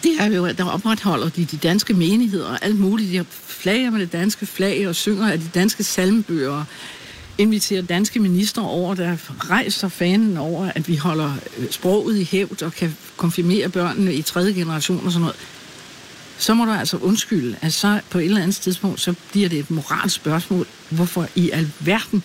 det 0.04 0.12
er 0.19 0.26
jo, 0.26 0.45
at 0.45 0.58
der 0.58 0.65
opretholder 0.65 1.30
de 1.30 1.45
de 1.45 1.58
danske 1.58 1.93
menigheder 1.93 2.47
og 2.47 2.65
alt 2.65 2.80
muligt. 2.80 3.12
De 3.12 3.26
flager 3.32 3.89
med 3.89 4.00
det 4.00 4.12
danske 4.12 4.45
flag 4.45 4.88
og 4.88 4.95
synger 4.95 5.32
af 5.32 5.39
de 5.39 5.50
danske 5.54 5.84
salmbøger 5.84 6.63
inviterer 7.38 7.82
danske 7.82 8.19
minister 8.19 8.62
over, 8.62 8.95
der 8.95 9.17
rejser 9.50 9.88
fanen 9.88 10.38
over, 10.38 10.71
at 10.76 10.88
vi 10.88 10.95
holder 10.95 11.34
øh, 11.58 11.71
sproget 11.71 12.17
i 12.17 12.23
hævd 12.23 12.63
og 12.63 12.73
kan 12.73 12.97
konfirmere 13.17 13.69
børnene 13.69 14.13
i 14.13 14.21
tredje 14.21 14.54
generation 14.54 15.06
og 15.06 15.12
sådan 15.12 15.21
noget, 15.21 15.36
så 16.38 16.54
må 16.54 16.65
du 16.65 16.71
altså 16.71 16.97
undskylde, 16.97 17.56
at 17.62 17.73
så 17.73 18.00
på 18.10 18.17
et 18.17 18.26
eller 18.26 18.41
andet 18.41 18.56
tidspunkt, 18.56 19.02
så 19.02 19.13
bliver 19.32 19.50
det 19.50 19.60
et 19.60 19.71
moralsk 19.71 20.15
spørgsmål. 20.15 20.67
Hvorfor 20.89 21.28
i 21.36 21.50
alverden 21.50 22.23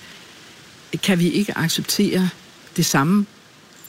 kan 1.02 1.18
vi 1.18 1.28
ikke 1.28 1.58
acceptere 1.58 2.28
det 2.76 2.86
samme 2.86 3.26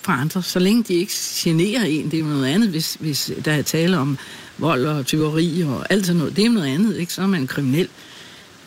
fra 0.03 0.21
andre, 0.21 0.43
så 0.43 0.59
længe 0.59 0.83
de 0.83 0.93
ikke 0.93 1.13
generer 1.35 1.83
en. 1.83 2.11
Det 2.11 2.19
er 2.19 2.23
noget 2.23 2.45
andet, 2.45 2.69
hvis, 2.69 2.97
hvis 2.99 3.31
der 3.45 3.51
er 3.51 3.61
tale 3.61 3.97
om 3.97 4.17
vold 4.57 4.85
og 4.85 5.05
tyveri 5.05 5.61
og 5.61 5.85
alt 5.89 6.05
sådan 6.05 6.17
noget. 6.17 6.35
Det 6.35 6.45
er 6.45 6.49
noget 6.49 6.67
andet, 6.67 6.97
ikke? 6.97 7.13
Så 7.13 7.21
er 7.21 7.27
man 7.27 7.47
kriminel 7.47 7.89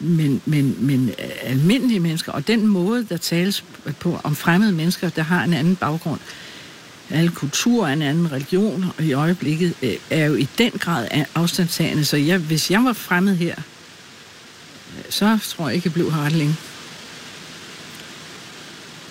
men, 0.01 0.43
men, 0.45 0.77
men 0.79 1.09
øh, 1.09 1.31
almindelige 1.43 2.01
mennesker, 2.01 2.33
og 2.33 2.47
den 2.47 2.67
måde, 2.67 3.07
der 3.09 3.17
tales 3.17 3.65
på 4.01 4.21
om 4.25 4.37
fremmede 4.37 4.73
mennesker, 4.73 5.09
der 5.09 5.23
har 5.23 5.45
en 5.45 5.53
anden 5.53 5.77
baggrund, 5.77 6.21
alle 7.11 7.31
kulturer, 7.31 7.93
en 7.93 8.03
anden 8.03 8.33
religion, 8.33 8.85
i 9.01 9.13
øjeblikket 9.13 9.75
øh, 9.83 9.95
er 10.11 10.25
jo 10.25 10.35
i 10.35 10.49
den 10.59 10.71
grad 10.71 11.09
afstandtagende. 11.35 12.05
Så 12.05 12.17
jeg, 12.17 12.39
hvis 12.39 12.71
jeg 12.71 12.85
var 12.85 12.93
fremmed 12.93 13.37
her, 13.37 13.55
øh, 14.99 15.05
så 15.11 15.39
tror 15.57 15.67
jeg 15.69 15.75
ikke, 15.75 15.87
jeg 15.87 15.93
blev 15.93 16.13
her 16.13 16.23
ret 16.23 16.33
længe. 16.33 16.57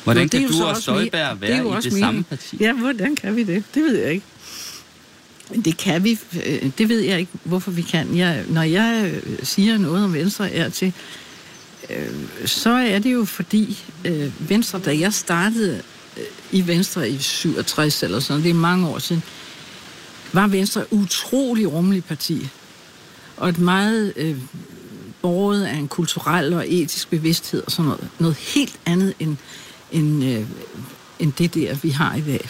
Hvordan 0.05 0.29
kan 0.29 0.47
du 0.47 0.63
og 0.63 0.77
Støjberg 0.77 1.41
være 1.41 1.81
det 1.81 1.85
i 1.85 1.89
det 1.89 1.99
samme 1.99 2.23
parti? 2.23 2.57
Ja, 2.59 2.73
hvordan 2.73 3.15
kan 3.15 3.35
vi 3.35 3.43
det? 3.43 3.63
Det 3.73 3.83
ved 3.83 3.97
jeg 3.97 4.11
ikke. 4.11 4.25
Det 5.65 5.77
kan 5.77 6.03
vi. 6.03 6.19
Øh, 6.45 6.69
det 6.77 6.89
ved 6.89 6.99
jeg 6.99 7.19
ikke, 7.19 7.31
hvorfor 7.43 7.71
vi 7.71 7.81
kan. 7.81 8.17
Jeg, 8.17 8.43
når 8.49 8.61
jeg 8.61 9.11
øh, 9.13 9.37
siger 9.43 9.77
noget 9.77 10.03
om 10.03 10.13
Venstre 10.13 10.51
er 10.51 10.69
til, 10.69 10.93
øh, 11.89 12.45
så 12.45 12.69
er 12.69 12.99
det 12.99 13.13
jo 13.13 13.25
fordi 13.25 13.83
øh, 14.05 14.49
Venstre, 14.49 14.79
da 14.79 14.99
jeg 14.99 15.13
startede 15.13 15.81
øh, 16.17 16.23
i 16.51 16.67
Venstre 16.67 17.09
i 17.09 17.17
67 17.17 18.03
eller 18.03 18.19
sådan, 18.19 18.43
det 18.43 18.49
er 18.49 18.53
mange 18.53 18.87
år 18.87 18.99
siden, 18.99 19.23
var 20.33 20.47
Venstre 20.47 20.93
utrolig 20.93 21.71
rummelig 21.71 22.03
parti. 22.03 22.47
Og 23.37 23.49
et 23.49 23.59
meget 23.59 24.13
øh, 24.15 24.37
borget 25.21 25.65
af 25.65 25.75
en 25.75 25.87
kulturel 25.87 26.53
og 26.53 26.73
etisk 26.73 27.09
bevidsthed 27.09 27.63
og 27.65 27.71
sådan 27.71 27.85
noget. 27.85 28.07
Noget 28.19 28.35
helt 28.35 28.79
andet 28.85 29.13
end, 29.19 29.37
end, 29.91 30.23
øh, 30.23 30.45
end 31.19 31.33
det 31.33 31.53
der, 31.53 31.75
vi 31.75 31.89
har 31.89 32.15
i 32.15 32.21
dag. 32.21 32.49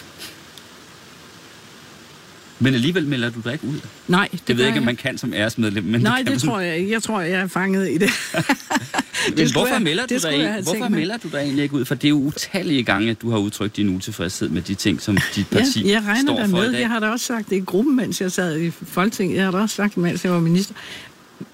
Men 2.58 2.74
alligevel 2.74 3.06
melder 3.06 3.30
du 3.30 3.40
dig 3.44 3.52
ikke 3.52 3.66
ud? 3.66 3.80
Nej, 4.08 4.28
det 4.32 4.42
Jeg 4.48 4.56
ved 4.56 4.66
ikke, 4.66 4.78
om 4.78 4.84
man 4.84 4.96
kan 4.96 5.18
som 5.18 5.34
æresmedlem. 5.34 5.84
Men 5.84 6.00
Nej, 6.00 6.18
det, 6.18 6.26
det, 6.26 6.34
det 6.34 6.42
tror 6.42 6.60
jeg 6.60 6.76
ikke. 6.76 6.92
Jeg 6.92 7.02
tror, 7.02 7.20
jeg 7.20 7.40
er 7.40 7.46
fanget 7.46 7.90
i 7.90 7.98
det. 7.98 8.10
men 9.36 9.52
hvorfor, 9.52 9.72
jeg, 9.72 9.82
melder, 9.82 10.06
du 10.06 10.18
dig, 10.22 10.62
hvorfor 10.62 10.88
melder 10.88 11.16
du 11.16 11.28
dig 11.28 11.38
egentlig 11.38 11.62
ikke 11.62 11.74
ud? 11.74 11.84
For 11.84 11.94
det 11.94 12.04
er 12.04 12.08
jo 12.08 12.16
utallige 12.16 12.82
gange, 12.82 13.10
at 13.10 13.22
du 13.22 13.30
har 13.30 13.38
udtrykt 13.38 13.76
din 13.76 13.96
utilfredshed 13.96 14.48
med 14.48 14.62
de 14.62 14.74
ting, 14.74 15.02
som 15.02 15.18
dit 15.34 15.46
parti 15.46 15.86
ja, 15.86 15.92
jeg 15.92 16.02
regner 16.06 16.22
står 16.22 16.36
der 16.36 16.48
for 16.48 16.56
med. 16.56 16.70
i 16.70 16.72
dag. 16.72 16.80
Jeg 16.80 16.88
har 16.88 17.00
da 17.00 17.08
også 17.08 17.26
sagt 17.26 17.50
det 17.50 17.56
i 17.56 17.60
gruppen, 17.60 17.96
mens 17.96 18.20
jeg 18.20 18.32
sad 18.32 18.60
i 18.60 18.70
Folketinget. 18.70 19.36
Jeg 19.36 19.44
har 19.44 19.50
da 19.50 19.58
også 19.58 19.76
sagt 19.76 19.94
det, 19.94 20.02
mens 20.02 20.24
jeg 20.24 20.32
var 20.32 20.40
minister. 20.40 20.74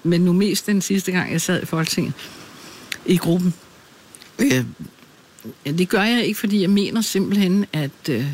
Men 0.03 0.21
nu 0.21 0.33
mest 0.33 0.67
den 0.67 0.81
sidste 0.81 1.11
gang, 1.11 1.31
jeg 1.31 1.41
sad 1.41 1.63
i 1.63 1.65
Folketinget. 1.65 2.13
I 3.05 3.17
gruppen. 3.17 3.53
Øh, 4.39 4.65
ja, 5.65 5.71
det 5.71 5.89
gør 5.89 6.03
jeg 6.03 6.25
ikke, 6.25 6.39
fordi 6.39 6.61
jeg 6.61 6.69
mener 6.69 7.01
simpelthen, 7.01 7.65
at... 7.73 8.09
Øh, 8.09 8.25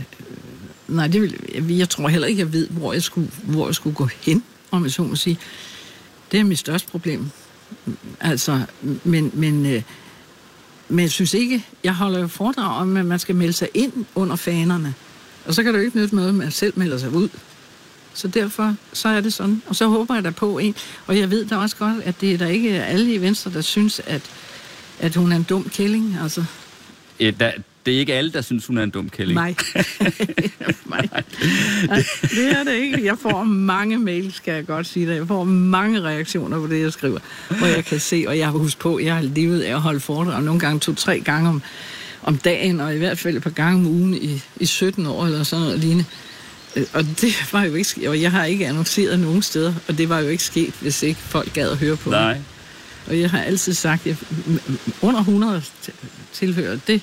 nej, 0.88 1.08
det 1.08 1.22
vil, 1.22 1.40
jeg, 1.54 1.70
jeg 1.70 1.90
tror 1.90 2.08
heller 2.08 2.28
ikke, 2.28 2.40
jeg 2.40 2.54
ved, 2.54 2.68
hvor 2.68 2.94
jeg 2.94 3.04
skulle, 3.04 3.32
hvor 3.44 3.68
jeg 3.68 3.76
skulle 3.76 3.96
gå 3.96 4.06
hen, 4.22 4.44
om 4.72 4.84
jeg 4.84 4.92
så 4.92 5.04
må 5.04 5.16
sige. 5.16 5.40
Det 6.32 6.40
er 6.40 6.44
mit 6.44 6.60
største 6.60 6.92
problem. 6.92 7.30
Altså, 8.20 8.62
men, 9.04 9.32
men, 9.34 9.66
øh, 9.66 9.82
men 10.90 11.00
jeg 11.00 11.12
synes 11.12 11.34
ikke, 11.34 11.66
jeg 11.84 11.96
holder 11.96 12.20
jo 12.20 12.28
foredrag 12.28 12.82
om, 12.82 12.98
at 12.98 13.06
man 13.06 13.20
skal 13.20 13.36
melde 13.36 13.54
sig 13.54 13.70
ind 13.74 13.94
under 14.16 14.36
fanerne. 14.36 14.94
Og 15.46 15.54
så 15.54 15.64
kan 15.64 15.74
det 15.74 15.80
jo 15.80 15.86
ikke 15.86 15.98
nytte 15.98 16.16
noget, 16.16 16.30
at 16.30 16.36
man 16.36 16.52
selv 16.52 16.74
melder 16.76 16.98
sig 16.98 17.12
ud. 17.12 17.30
Så 18.14 18.28
derfor, 18.28 18.76
så 18.94 19.10
er 19.10 19.22
det 19.22 19.34
sådan. 19.34 19.62
Og 19.68 19.76
så 19.76 19.88
håber 19.88 20.16
jeg 20.16 20.24
da 20.24 20.30
på 20.30 20.58
en. 20.58 20.76
Og 21.08 21.18
jeg 21.18 21.32
ved 21.32 21.46
da 21.46 21.56
også 21.56 21.76
godt, 21.76 22.04
at 22.04 22.22
det 22.22 22.34
er 22.34 22.38
der 22.38 22.48
ikke 22.48 22.84
alle 22.84 23.14
i 23.14 23.22
Venstre, 23.22 23.52
der 23.52 23.62
synes, 23.62 24.02
at, 24.06 24.22
at 25.00 25.16
hun 25.16 25.32
er 25.32 25.36
en 25.36 25.44
dum 25.44 25.70
kælling. 25.70 26.18
Altså, 26.24 26.46
Ja, 27.20 27.32
der, 27.40 27.52
det 27.86 27.96
er 27.96 28.00
ikke 28.00 28.14
alle, 28.14 28.32
der 28.32 28.42
synes, 28.42 28.66
hun 28.68 28.78
er 28.78 28.84
en 28.84 28.90
dum 28.90 29.10
kælling. 29.10 29.36
Nej. 29.36 29.56
Nej. 30.86 31.08
Nej. 31.88 32.04
Det 32.22 32.52
er 32.52 32.64
det 32.64 32.74
ikke. 32.74 33.06
Jeg 33.06 33.18
får 33.22 33.44
mange 33.44 33.98
mails, 34.00 34.36
skal 34.36 34.54
jeg 34.54 34.66
godt 34.66 34.88
sige 34.88 35.08
det. 35.08 35.16
Jeg 35.16 35.28
får 35.28 35.44
mange 35.44 36.02
reaktioner 36.02 36.60
på 36.60 36.68
det, 36.68 36.82
jeg 36.82 36.94
skriver. 36.94 37.20
Hvor 37.58 37.68
jeg 37.68 37.86
kan 37.86 38.00
se, 38.00 38.26
og 38.28 38.38
jeg 38.38 38.46
har 38.46 38.52
husket 38.52 38.80
på, 38.80 39.00
jeg 39.00 39.16
har 39.16 39.22
levet 39.22 39.62
af 39.62 39.72
at 39.74 39.82
holde 39.82 40.00
foredrag 40.00 40.44
nogle 40.44 40.60
gange 40.60 40.80
to-tre 40.80 41.20
gange 41.20 41.50
om, 41.50 41.62
om 42.24 42.38
dagen, 42.38 42.80
og 42.80 42.96
i 42.96 42.98
hvert 42.98 43.20
fald 43.20 43.38
et 43.38 43.44
par 43.44 43.50
gange 43.50 43.76
om 43.80 43.86
ugen 43.88 44.14
i, 44.14 44.42
i 44.60 44.66
17 44.66 45.06
år, 45.06 45.26
eller 45.26 45.44
sådan 45.44 45.64
noget 45.66 45.80
lignende. 45.80 46.06
Øh, 46.76 46.86
Og 46.94 47.04
det 47.22 47.48
var 47.54 47.64
jo 47.64 47.74
ikke 47.74 47.88
sket, 47.90 48.08
og 48.08 48.22
jeg 48.22 48.32
har 48.32 48.46
ikke 48.46 48.68
annonceret 48.68 49.20
nogen 49.20 49.42
steder, 49.42 49.74
og 49.88 49.98
det 49.98 50.10
var 50.10 50.20
jo 50.20 50.28
ikke 50.28 50.44
sket, 50.44 50.74
hvis 50.82 51.04
ikke 51.04 51.20
folk 51.20 51.54
gad 51.54 51.70
at 51.70 51.78
høre 51.78 51.96
på 51.96 52.10
Nej. 52.10 52.34
det. 52.34 52.44
Og 53.10 53.20
jeg 53.20 53.30
har 53.30 53.42
altid 53.44 53.74
sagt, 53.74 54.08
at 54.08 54.16
under 55.02 55.20
100 55.20 55.62
tilhører, 56.34 56.78
det, 56.88 57.02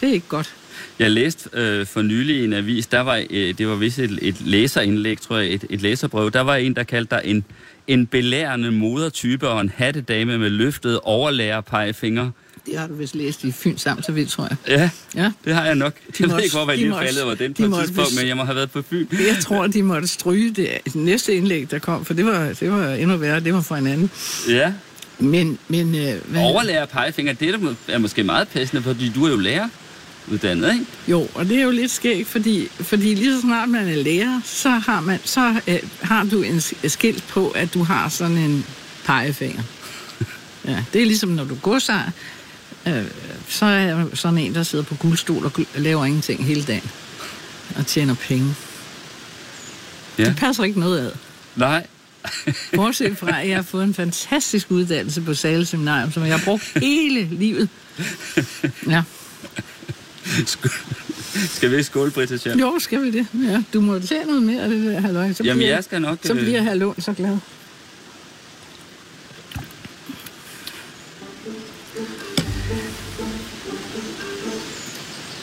det 0.00 0.08
er 0.08 0.12
ikke 0.12 0.28
godt. 0.28 0.54
Jeg 0.98 1.10
læste 1.10 1.50
øh, 1.52 1.86
for 1.86 2.02
nylig 2.02 2.36
i 2.36 2.44
en 2.44 2.52
avis, 2.52 2.86
der 2.86 3.00
var, 3.00 3.24
øh, 3.30 3.58
det 3.58 3.68
var 3.68 3.74
vist 3.74 3.98
et, 3.98 4.18
et 4.22 4.36
læserindlæg, 4.40 5.20
tror 5.20 5.36
jeg, 5.38 5.52
et, 5.52 5.64
et 5.70 5.82
læserbrev. 5.82 6.30
Der 6.30 6.40
var 6.40 6.56
en, 6.56 6.76
der 6.76 6.82
kaldte 6.82 7.16
dig 7.16 7.22
en, 7.24 7.44
en 7.86 8.06
belærende 8.06 8.70
modertype 8.70 9.48
og 9.48 9.60
en 9.60 9.72
hattedame 9.76 10.38
med 10.38 10.50
løftede 10.50 11.00
overlærer 11.00 11.60
pegefinger. 11.60 12.30
Det 12.66 12.78
har 12.78 12.86
du 12.86 12.94
vist 12.94 13.14
læst 13.14 13.44
i 13.44 13.52
Fyns 13.52 13.86
Amtsavis, 13.86 14.30
tror 14.32 14.48
jeg. 14.50 14.56
Ja, 14.68 14.90
Ja. 15.22 15.32
det 15.44 15.54
har 15.54 15.64
jeg 15.66 15.74
nok. 15.74 15.94
Jeg 16.20 16.28
må 16.28 16.34
ved 16.34 16.42
ikke, 16.42 16.56
hvor 16.56 16.70
jeg 16.70 16.78
de 16.78 16.82
lige 16.84 16.94
faldet 16.98 17.22
over 17.22 17.34
den 17.34 17.52
de 17.52 17.68
på 17.68 17.76
et 17.76 17.84
tidspunkt, 17.84 18.16
men 18.18 18.28
jeg 18.28 18.36
må 18.36 18.44
have 18.44 18.56
været 18.56 18.70
på 18.70 18.82
Fyn. 18.90 19.06
Jeg 19.12 19.36
tror, 19.42 19.66
de 19.66 19.82
måtte 19.82 20.08
stryge 20.08 20.50
det, 20.50 20.68
det 20.84 20.94
næste 20.94 21.34
indlæg, 21.34 21.70
der 21.70 21.78
kom, 21.78 22.04
for 22.04 22.14
det 22.14 22.24
var, 22.26 22.52
det 22.60 22.70
var 22.70 22.88
endnu 22.94 23.16
værre. 23.16 23.40
Det 23.40 23.54
var 23.54 23.60
fra 23.60 23.78
en 23.78 23.86
anden. 23.86 24.10
Ja, 24.48 24.72
Men, 25.18 25.58
men 25.68 25.94
øh, 25.94 26.30
hvad, 26.30 26.42
overlærer 26.42 26.86
pegefinger, 26.86 27.32
det 27.32 27.74
er, 27.88 27.98
måske 27.98 28.24
meget 28.24 28.48
passende, 28.48 28.82
fordi 28.82 29.08
du 29.14 29.24
er 29.24 29.30
jo 29.30 29.36
lærer. 29.36 29.68
uddannet, 30.28 30.72
ikke? 30.72 30.86
Jo, 31.08 31.28
og 31.34 31.44
det 31.48 31.58
er 31.58 31.62
jo 31.62 31.70
lidt 31.70 31.90
skægt, 31.90 32.28
fordi, 32.28 32.68
fordi 32.80 33.14
lige 33.14 33.34
så 33.34 33.40
snart 33.40 33.68
man 33.68 33.88
er 33.88 33.96
lærer, 33.96 34.40
så 34.44 34.68
har, 34.68 35.00
man, 35.00 35.18
så, 35.24 35.60
øh, 35.68 35.78
har 36.02 36.24
du 36.24 36.42
en 36.42 36.60
skilt 36.88 37.24
på, 37.28 37.48
at 37.48 37.74
du 37.74 37.82
har 37.82 38.08
sådan 38.08 38.36
en 38.38 38.66
pegefinger. 39.04 39.62
Ja, 40.68 40.84
det 40.92 41.02
er 41.02 41.06
ligesom, 41.06 41.28
når 41.28 41.44
du 41.44 41.54
går 41.54 41.78
sig, 41.78 42.10
øh, 42.86 43.04
så 43.48 43.66
er 43.66 43.78
jeg 43.78 44.06
sådan 44.14 44.38
en, 44.38 44.54
der 44.54 44.62
sidder 44.62 44.84
på 44.84 44.94
guldstol 44.94 45.44
og 45.44 45.52
laver 45.76 46.04
ingenting 46.04 46.44
hele 46.44 46.62
dagen 46.62 46.90
og 47.76 47.86
tjener 47.86 48.14
penge. 48.14 48.54
Ja. 50.18 50.24
Det 50.24 50.36
passer 50.36 50.64
ikke 50.64 50.80
noget 50.80 51.00
ad. 51.00 51.10
Nej. 51.56 51.86
Bortset 52.76 53.18
fra, 53.18 53.40
at 53.42 53.48
jeg 53.48 53.56
har 53.56 53.62
fået 53.62 53.84
en 53.84 53.94
fantastisk 53.94 54.70
uddannelse 54.70 55.20
på 55.20 55.34
Sale 55.34 55.66
Seminarium, 55.66 56.12
som 56.12 56.22
jeg 56.22 56.38
har 56.38 56.44
brugt 56.44 56.72
hele 56.76 57.28
livet. 57.32 57.68
Ja. 58.88 59.02
Skal 61.48 61.70
vi 61.70 61.82
skåle, 61.82 62.10
Britta 62.10 62.36
Schær? 62.36 62.56
Jo, 62.56 62.78
skal 62.78 63.02
vi 63.02 63.10
det? 63.10 63.26
Ja, 63.44 63.62
du 63.74 63.80
må 63.80 63.98
tage 63.98 64.24
noget 64.24 64.42
mere 64.42 64.62
af 64.62 64.68
det 64.68 64.86
der, 64.86 65.00
halløj. 65.00 65.32
Så 65.32 65.44
Jamen, 65.44 65.58
bliver, 65.58 65.74
jeg 65.74 65.84
skal 65.84 66.02
nok... 66.02 66.18
Så 66.22 66.32
øh, 66.34 66.40
bliver 66.40 66.62
herr 66.62 66.74
Lund 66.74 67.00
så 67.00 67.12
glad. 67.12 67.38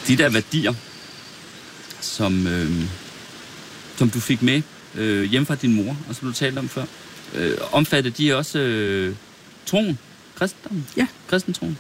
de 0.07 0.17
der 0.17 0.29
værdier, 0.29 0.73
som, 2.01 2.47
øh, 2.47 2.71
som 3.95 4.09
du 4.09 4.19
fik 4.19 4.41
med 4.41 4.61
øh, 4.95 5.23
hjem 5.23 5.45
fra 5.45 5.55
din 5.55 5.73
mor, 5.73 5.97
og 6.09 6.15
som 6.15 6.27
du 6.27 6.33
talte 6.33 6.59
om 6.59 6.69
før, 6.69 6.85
øh, 7.35 7.57
omfatter 7.71 8.11
de 8.11 8.37
også 8.37 8.59
øh, 8.59 9.15
troen, 9.65 9.99
kristendommen? 10.35 10.87
Ja. 10.97 11.07
Kristentroen? 11.27 11.77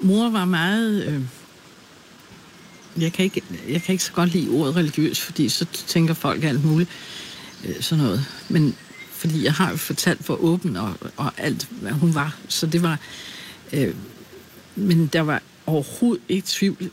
Mor 0.00 0.30
var 0.30 0.44
meget... 0.44 1.06
Øh, 1.06 1.20
jeg, 3.02 3.12
kan 3.12 3.24
ikke, 3.24 3.42
jeg 3.68 3.82
kan 3.82 3.92
ikke 3.92 4.04
så 4.04 4.12
godt 4.12 4.32
lide 4.32 4.48
ordet 4.48 4.76
religiøs, 4.76 5.20
fordi 5.20 5.48
så 5.48 5.66
tænker 5.86 6.14
folk 6.14 6.44
alt 6.44 6.64
muligt. 6.64 6.90
Øh, 7.64 7.82
sådan 7.82 8.04
noget. 8.04 8.24
Men 8.48 8.76
fordi 9.10 9.44
jeg 9.44 9.52
har 9.52 9.70
jo 9.70 9.76
fortalt, 9.76 10.26
hvor 10.26 10.36
åben 10.36 10.76
og, 10.76 10.94
og 11.16 11.32
alt, 11.36 11.68
hvad 11.70 11.92
hun 11.92 12.14
var. 12.14 12.36
Så 12.48 12.66
det 12.66 12.82
var... 12.82 12.98
Øh, 13.72 13.94
men 14.76 15.06
der 15.06 15.20
var 15.20 15.42
overhovedet 15.66 16.22
ikke 16.28 16.46
tvivl 16.46 16.90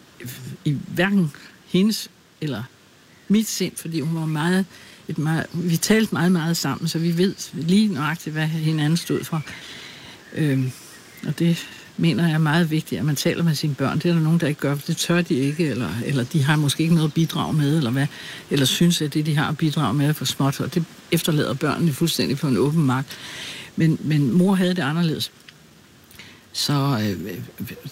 i 0.65 0.77
hverken 0.87 1.31
hendes 1.67 2.09
eller 2.41 2.63
mit 3.27 3.47
sind, 3.47 3.71
fordi 3.75 3.99
hun 3.99 4.15
var 4.15 4.25
meget, 4.25 4.65
et 5.07 5.17
meget... 5.17 5.45
Vi 5.53 5.77
talte 5.77 6.13
meget, 6.13 6.31
meget 6.31 6.57
sammen, 6.57 6.87
så 6.87 6.99
vi 6.99 7.17
ved 7.17 7.35
lige 7.53 7.87
nøjagtigt, 7.87 8.33
hvad 8.33 8.47
hinanden 8.47 8.97
stod 8.97 9.23
for. 9.23 9.43
Øhm, 10.35 10.71
og 11.27 11.39
det 11.39 11.67
mener 11.97 12.27
jeg 12.27 12.33
er 12.33 12.37
meget 12.37 12.71
vigtigt, 12.71 12.99
at 12.99 13.05
man 13.05 13.15
taler 13.15 13.43
med 13.43 13.55
sine 13.55 13.75
børn. 13.75 13.99
Det 13.99 14.09
er 14.09 14.13
der 14.13 14.21
nogen, 14.21 14.39
der 14.39 14.47
ikke 14.47 14.61
gør, 14.61 14.75
det 14.75 14.97
tør 14.97 15.21
de 15.21 15.33
ikke, 15.33 15.67
eller, 15.67 15.89
eller 16.05 16.23
de 16.23 16.43
har 16.43 16.55
måske 16.55 16.83
ikke 16.83 16.95
noget 16.95 17.07
at 17.07 17.13
bidrage 17.13 17.53
med, 17.53 17.77
eller, 17.77 17.91
hvad, 17.91 18.07
eller 18.49 18.65
synes, 18.65 19.01
at 19.01 19.13
det, 19.13 19.25
de 19.25 19.35
har 19.35 19.49
at 19.49 19.57
bidrage 19.57 19.93
med, 19.93 20.07
er 20.07 20.13
for 20.13 20.25
småt, 20.25 20.59
og 20.59 20.75
det 20.75 20.83
efterlader 21.11 21.53
børnene 21.53 21.93
fuldstændig 21.93 22.37
på 22.37 22.47
en 22.47 22.57
åben 22.57 22.83
mark. 22.83 23.05
Men, 23.75 23.97
men 24.01 24.31
mor 24.31 24.55
havde 24.55 24.73
det 24.73 24.81
anderledes. 24.81 25.31
Så 26.53 26.99
øh, 27.01 27.33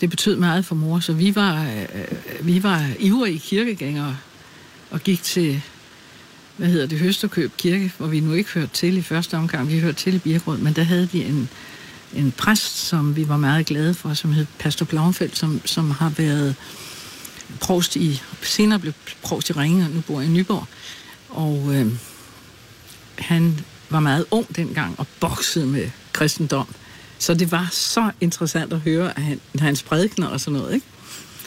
det 0.01 0.09
betød 0.09 0.35
meget 0.35 0.65
for 0.65 0.75
mor, 0.75 0.99
så 0.99 1.13
vi 1.13 1.35
var, 1.35 1.63
øh, 1.63 1.81
øh 1.81 2.47
vi 2.47 2.63
var 2.63 2.89
ivrige 2.99 3.39
kirkegængere 3.39 4.17
og 4.91 5.01
gik 5.01 5.23
til, 5.23 5.61
hvad 6.57 6.67
hedder 6.67 6.87
det, 6.87 6.99
Høsterkøb 6.99 7.51
Kirke, 7.57 7.93
hvor 7.97 8.07
vi 8.07 8.19
nu 8.19 8.33
ikke 8.33 8.49
hørte 8.49 8.73
til 8.73 8.97
i 8.97 9.01
første 9.01 9.37
omgang, 9.37 9.69
vi 9.69 9.79
hørte 9.79 9.97
til 9.97 10.15
i 10.15 10.19
Birkerød, 10.19 10.57
men 10.57 10.73
der 10.73 10.83
havde 10.83 11.09
de 11.11 11.25
en, 11.25 11.49
en 12.13 12.31
præst, 12.31 12.77
som 12.77 13.15
vi 13.15 13.27
var 13.27 13.37
meget 13.37 13.65
glade 13.65 13.93
for, 13.93 14.13
som 14.13 14.33
hed 14.33 14.45
Pastor 14.59 14.85
Blomfeldt, 14.85 15.37
som, 15.37 15.61
som 15.65 15.91
har 15.91 16.09
været 16.09 16.55
provst 17.61 17.95
i, 17.95 18.21
senere 18.41 18.79
blev 18.79 18.93
provst 19.21 19.49
i 19.49 19.53
Ringe, 19.53 19.85
og 19.85 19.91
nu 19.91 20.01
bor 20.01 20.21
i 20.21 20.27
Nyborg. 20.27 20.67
Og 21.29 21.75
øh, 21.75 21.87
han 23.19 23.59
var 23.89 23.99
meget 23.99 24.25
ung 24.31 24.55
dengang 24.55 24.99
og 24.99 25.07
boksede 25.19 25.67
med 25.67 25.89
kristendom. 26.13 26.67
Så 27.19 27.33
det 27.33 27.51
var 27.51 27.67
så 27.71 28.11
interessant 28.21 28.73
at 28.73 28.79
høre 28.79 29.17
at 29.17 29.23
han, 29.23 29.39
hans 29.59 29.83
prædikner 29.83 30.27
og 30.27 30.39
sådan 30.39 30.59
noget, 30.59 30.73
ikke? 30.73 30.85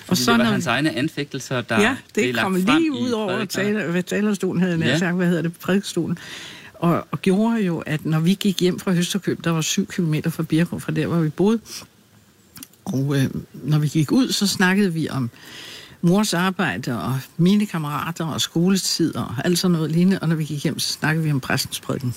Og 0.09 0.17
så, 0.17 0.31
det 0.33 0.39
var 0.39 0.45
når- 0.45 0.51
hans 0.53 0.67
egne 0.67 0.97
anfægtelser, 0.97 1.61
der 1.61 1.81
ja, 1.81 1.97
det 2.15 2.37
kom 2.37 2.55
lige 2.55 2.93
ud 2.93 3.11
over 3.11 3.45
taler, 3.45 3.91
hvad 3.91 4.03
talerstolen 4.03 4.63
havde 4.63 4.79
jeg 4.79 4.87
Ja. 4.87 4.99
sagt, 4.99 5.17
hvad 5.17 5.27
hedder 5.27 5.43
det, 5.43 5.53
prædikestolen. 5.61 6.19
Og, 6.75 7.07
og 7.11 7.23
gjorde 7.23 7.61
jo, 7.63 7.79
at 7.79 8.05
når 8.05 8.21
vi 8.21 8.35
gik 8.35 8.61
hjem 8.61 8.79
fra 8.79 8.93
Høsterkøb, 8.93 9.45
der 9.45 9.51
var 9.51 9.61
syv 9.61 9.87
kilometer 9.87 10.31
fra 10.31 10.43
Birkerup, 10.43 10.83
fra 10.83 10.93
der, 10.93 11.07
hvor 11.07 11.19
vi 11.21 11.29
boede, 11.29 11.59
og 12.85 13.17
øh, 13.17 13.25
når 13.53 13.79
vi 13.79 13.89
gik 13.89 14.13
ud, 14.13 14.33
så 14.33 14.47
snakkede 14.47 14.93
vi 14.93 15.09
om 15.09 15.31
mors 16.03 16.35
arbejde 16.35 17.03
og 17.03 17.19
mine 17.37 17.67
kammerater 17.67 18.27
og 18.27 18.41
skoletid 18.41 19.17
og 19.17 19.35
alt 19.45 19.59
sådan 19.59 19.73
noget 19.73 19.91
lignende, 19.91 20.19
og 20.19 20.29
når 20.29 20.37
vi 20.37 20.45
gik 20.45 20.63
hjem, 20.65 20.79
så 20.79 20.93
snakkede 20.93 21.25
vi 21.25 21.31
om 21.33 21.41
præstens 21.41 21.81
prædiken. 21.81 22.15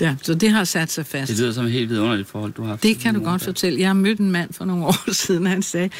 Ja, 0.00 0.16
så 0.22 0.34
det 0.34 0.50
har 0.50 0.64
sat 0.64 0.92
sig 0.92 1.06
fast. 1.06 1.30
Det 1.30 1.38
lyder 1.38 1.52
som 1.52 1.64
et 1.64 1.72
helt 1.72 1.90
vidunderligt 1.90 2.28
forhold, 2.28 2.52
du 2.52 2.62
har 2.62 2.68
haft. 2.68 2.82
Det 2.82 2.98
kan 2.98 3.14
du 3.14 3.24
godt 3.24 3.42
fortælle. 3.42 3.80
Jeg 3.80 3.88
har 3.88 3.94
mødt 3.94 4.18
en 4.18 4.30
mand 4.30 4.52
for 4.52 4.64
nogle 4.64 4.86
år 4.90 5.12
siden, 5.12 5.46
han 5.46 5.62
sagde, 5.62 5.90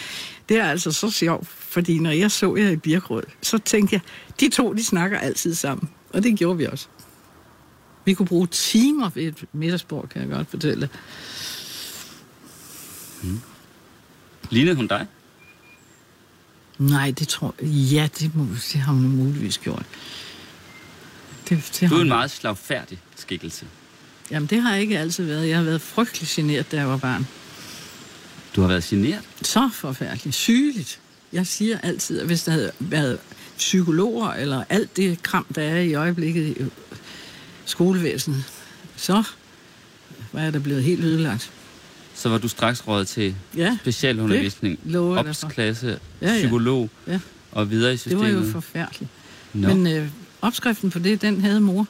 det 0.49 0.57
er 0.59 0.65
altså 0.65 0.93
så 0.93 1.11
sjovt, 1.11 1.49
fordi 1.49 1.99
når 1.99 2.11
jeg 2.11 2.31
så 2.31 2.57
jer 2.57 2.71
i 2.71 2.77
Birkerød, 2.77 3.23
så 3.43 3.59
tænkte 3.59 3.95
jeg, 3.95 4.01
de 4.41 4.49
to, 4.49 4.73
de 4.73 4.85
snakker 4.85 5.19
altid 5.19 5.55
sammen. 5.55 5.89
Og 6.13 6.23
det 6.23 6.39
gjorde 6.39 6.59
vi 6.59 6.67
også. 6.67 6.87
Vi 8.05 8.15
kunne 8.15 8.27
bruge 8.27 8.47
timer 8.47 9.11
ved 9.15 9.23
et 9.23 9.45
middagsbord, 9.53 10.09
kan 10.09 10.23
jeg 10.23 10.31
godt 10.31 10.51
fortælle. 10.51 10.89
Lignede 14.51 14.77
hun 14.77 14.87
dig? 14.87 15.07
Nej, 16.79 17.11
det 17.11 17.29
tror 17.29 17.55
jeg, 17.61 17.69
ja, 17.69 18.09
det, 18.19 18.37
må, 18.37 18.47
det 18.73 18.81
har 18.81 18.93
hun 18.93 19.09
muligvis 19.09 19.59
gjort. 19.59 19.87
Det, 21.49 21.79
det 21.81 21.91
Du 21.91 21.95
er 21.95 22.01
en 22.01 22.09
meget 22.09 22.31
slagfærdig 22.31 22.99
skikkelse. 23.17 23.67
Jamen, 24.31 24.47
det 24.47 24.63
har 24.63 24.73
jeg 24.73 24.81
ikke 24.83 24.99
altid 24.99 25.25
været. 25.25 25.49
Jeg 25.49 25.57
har 25.57 25.65
været 25.65 25.81
frygtelig 25.81 26.29
generet, 26.33 26.73
da 26.73 26.77
jeg 26.77 26.89
var 26.89 26.97
barn. 26.97 27.27
Du 28.57 28.61
har 28.61 28.69
været 28.69 28.85
generet. 28.85 29.21
Så 29.43 29.71
forfærdeligt. 29.75 30.35
Sygeligt. 30.37 31.01
Jeg 31.33 31.47
siger 31.47 31.79
altid, 31.79 32.21
at 32.21 32.27
hvis 32.27 32.43
der 32.45 32.53
havde 32.53 32.71
været 32.79 33.19
psykologer, 33.59 34.31
eller 34.33 34.65
alt 34.69 34.97
det 34.97 35.23
kram, 35.23 35.47
der 35.55 35.63
er 35.63 35.81
i 35.81 35.95
øjeblikket 35.95 36.47
i 36.47 36.65
skolevæsenet, 37.65 38.45
så 38.97 39.23
var 40.33 40.41
jeg 40.41 40.53
da 40.53 40.59
blevet 40.59 40.83
helt 40.83 41.05
ødelagt. 41.05 41.51
Så 42.15 42.29
var 42.29 42.39
du 42.39 42.49
straks 42.49 42.89
råd 42.89 43.05
til 43.05 43.35
Ja, 43.57 43.79
specialundervisning, 43.81 44.79
opsklasse, 44.97 45.99
Ja, 46.23 46.33
ja. 46.33 46.37
psykolog 46.39 46.91
Ja. 47.07 47.21
og 47.53 47.71
videre 47.71 47.95
i 47.95 47.97
det 47.97 48.19
var 48.19 48.25
systemet. 48.27 48.47
jo 48.47 48.53
forfærdeligt. 48.53 49.11
Nå. 49.55 49.69
Men 49.75 49.87
øh, 49.87 50.09
opskriften 50.43 50.91
på 50.91 50.99
det, 50.99 51.23
den 51.23 51.41
havde 51.41 51.61
mor. 51.61 51.87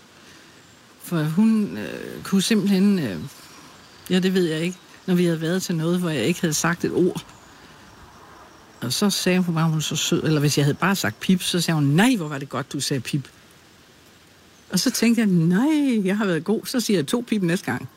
For 1.10 1.22
hun 1.24 1.76
øh, 1.78 2.22
kunne 2.24 2.42
simpelthen... 2.42 2.98
Øh, 2.98 3.16
ja, 4.10 4.18
det 4.18 4.34
ved 4.34 4.44
jeg 4.44 4.60
ikke. 4.60 4.76
Når 5.06 5.14
vi 5.14 5.24
havde 5.24 5.40
været 5.40 5.62
til 5.62 5.74
noget, 5.74 5.98
hvor 6.00 6.10
jeg 6.10 6.24
ikke 6.24 6.40
havde 6.40 6.54
sagt 6.54 6.84
et 6.84 6.92
ord. 6.92 7.24
Og 8.80 8.92
så 8.92 9.10
sagde 9.10 9.38
hun 9.40 9.54
bare, 9.54 9.64
hun 9.64 9.74
var 9.74 9.80
så 9.80 9.96
sød. 9.96 10.22
Eller 10.24 10.40
hvis 10.40 10.58
jeg 10.58 10.64
havde 10.64 10.74
bare 10.76 10.96
sagt 10.96 11.20
pip, 11.20 11.42
så 11.42 11.60
sagde 11.60 11.74
hun, 11.74 11.84
nej, 11.84 12.14
hvor 12.16 12.28
var 12.28 12.38
det 12.38 12.48
godt, 12.48 12.72
du 12.72 12.80
sagde 12.80 13.00
pip. 13.00 13.28
Og 14.70 14.78
så 14.78 14.90
tænkte 14.90 15.20
jeg, 15.20 15.26
nej, 15.28 16.00
jeg 16.06 16.16
har 16.16 16.24
været 16.26 16.44
god. 16.44 16.60
Så 16.66 16.80
siger 16.80 16.98
jeg 16.98 17.06
to 17.06 17.24
pip 17.28 17.42
næste 17.42 17.66
gang. 17.66 17.88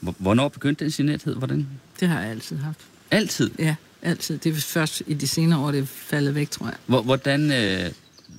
Hvor- 0.00 0.14
Hvornår 0.18 0.48
begyndte 0.48 0.84
den 0.84 0.92
generethed? 0.92 1.34
Hvordan? 1.34 1.68
Det 2.00 2.08
har 2.08 2.20
jeg 2.20 2.30
altid 2.30 2.56
haft. 2.58 2.78
Altid. 3.10 3.50
Ja, 3.58 3.74
altid. 4.02 4.38
Det 4.38 4.56
er 4.56 4.60
først 4.60 5.02
i 5.06 5.14
de 5.14 5.28
senere 5.28 5.58
år, 5.60 5.70
det 5.70 5.80
er 5.80 5.86
faldet 5.86 6.34
væk, 6.34 6.50
tror 6.50 6.66
jeg. 6.66 6.76
Hvor- 6.86 7.02
Hvordan, 7.02 7.52
øh, 7.52 7.92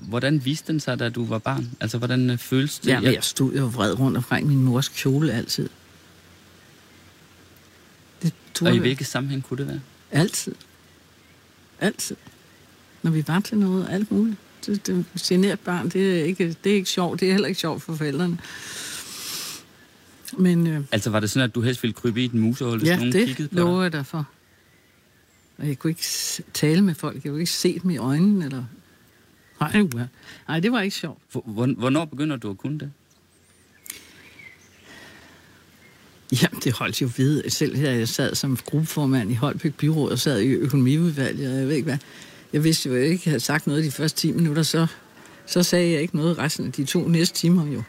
hvordan 0.07 0.45
viste 0.45 0.71
den 0.71 0.79
sig, 0.79 0.99
da 0.99 1.09
du 1.09 1.25
var 1.25 1.37
barn? 1.37 1.69
Altså, 1.79 1.97
hvordan 1.97 2.29
øh, 2.29 2.37
føles 2.37 2.79
det? 2.79 2.87
Ja, 2.89 2.99
jeg 3.01 3.23
stod 3.23 3.53
jo 3.53 3.65
vred 3.65 3.99
rundt 3.99 4.17
omkring 4.17 4.47
min 4.47 4.63
mors 4.63 4.89
kjole 4.89 5.33
altid. 5.33 5.69
Det 8.23 8.33
og 8.61 8.67
i 8.67 8.71
jeg- 8.71 8.79
hvilke 8.79 9.05
sammenhæng 9.05 9.43
kunne 9.43 9.57
det 9.57 9.67
være? 9.67 9.79
Altid. 10.11 10.55
Altid. 11.79 12.15
Når 13.03 13.11
vi 13.11 13.27
var 13.27 13.39
til 13.39 13.57
noget, 13.57 13.87
alt 13.89 14.11
muligt. 14.11 14.37
Det, 14.65 14.87
det 14.87 15.05
generet 15.21 15.59
barn, 15.59 15.89
det 15.89 16.19
er, 16.19 16.23
ikke, 16.23 16.55
det 16.63 16.71
er 16.71 16.75
ikke 16.75 16.89
sjovt. 16.89 17.19
Det 17.19 17.27
er 17.27 17.31
heller 17.31 17.47
ikke 17.47 17.59
sjovt 17.59 17.81
for 17.83 17.95
forældrene. 17.95 18.37
Men 20.37 20.67
øh, 20.67 20.81
Altså, 20.91 21.09
var 21.09 21.19
det 21.19 21.29
sådan, 21.29 21.49
at 21.49 21.55
du 21.55 21.61
helst 21.61 21.83
ville 21.83 21.93
krybe 21.93 22.21
i 22.21 22.25
et 22.25 22.33
musehul, 22.33 22.77
hvis 22.77 22.87
ja, 22.89 22.95
nogen 22.95 23.11
det 23.11 23.27
kiggede 23.27 23.47
på 23.49 23.55
lover 23.55 23.75
dig? 23.77 23.83
jeg 23.83 23.91
dig 23.91 24.05
for. 24.05 24.27
Og 25.57 25.67
jeg 25.67 25.79
kunne 25.79 25.91
ikke 25.91 26.05
tale 26.53 26.81
med 26.81 26.95
folk. 26.95 27.23
Jeg 27.23 27.29
kunne 27.31 27.39
ikke 27.39 27.51
se 27.51 27.79
dem 27.79 27.89
i 27.89 27.97
øjnene. 27.97 28.45
Eller... 28.45 28.63
Nej, 29.59 29.81
uha. 29.93 30.05
Nej, 30.47 30.59
det 30.59 30.71
var 30.71 30.81
ikke 30.81 30.95
sjovt. 30.95 31.21
Hvor- 31.31 31.43
hvor- 31.45 31.75
Hvornår 31.77 32.05
begynder 32.05 32.35
du 32.37 32.49
at 32.49 32.57
kunne 32.57 32.79
det? 32.79 32.91
Jamen, 36.41 36.59
det 36.63 36.73
holdt 36.73 37.01
jo 37.01 37.09
ved. 37.17 37.49
Selv 37.49 37.75
her, 37.77 37.91
jeg 37.91 38.07
sad 38.07 38.35
som 38.35 38.57
gruppeformand 38.65 39.31
i 39.31 39.33
Holbæk 39.33 39.73
Byråd 39.73 40.11
og 40.11 40.19
sad 40.19 40.39
i 40.41 40.47
økonomiudvalget, 40.47 41.51
og 41.53 41.59
jeg 41.59 41.67
ved 41.67 41.75
ikke 41.75 41.85
hvad. 41.85 41.97
Jeg 42.53 42.63
vidste 42.63 42.89
jo, 42.89 42.95
at 42.95 43.01
jeg 43.01 43.09
ikke 43.09 43.25
havde 43.25 43.39
sagt 43.39 43.67
noget 43.67 43.83
de 43.83 43.91
første 43.91 44.17
10 44.21 44.31
minutter, 44.31 44.63
så, 44.63 44.87
så 45.45 45.63
sagde 45.63 45.91
jeg 45.91 46.01
ikke 46.01 46.15
noget 46.15 46.37
resten 46.37 46.65
af 46.65 46.71
de 46.71 46.85
to 46.85 47.07
næste 47.07 47.35
timer 47.37 47.67
jo. 47.73 47.83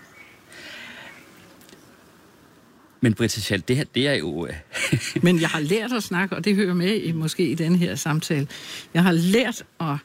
Men 3.01 3.15
Britta 3.15 3.41
Schall, 3.41 3.63
det 3.69 3.77
her, 3.77 3.85
det 3.85 4.09
er 4.09 4.15
jo, 4.15 4.47
øh, 4.47 4.53
Men 5.25 5.41
jeg 5.41 5.49
har 5.49 5.61
lært 5.61 5.93
at 5.93 6.03
snakke, 6.03 6.37
og 6.37 6.45
det 6.45 6.55
hører 6.57 6.75
med 6.75 6.95
i, 6.97 7.13
måske 7.13 7.49
i 7.49 7.55
den 7.55 7.77
her 7.77 7.95
samtale. 7.95 8.49
Jeg 8.95 9.03
har 9.03 9.13
lært 9.13 9.65
at 9.81 9.97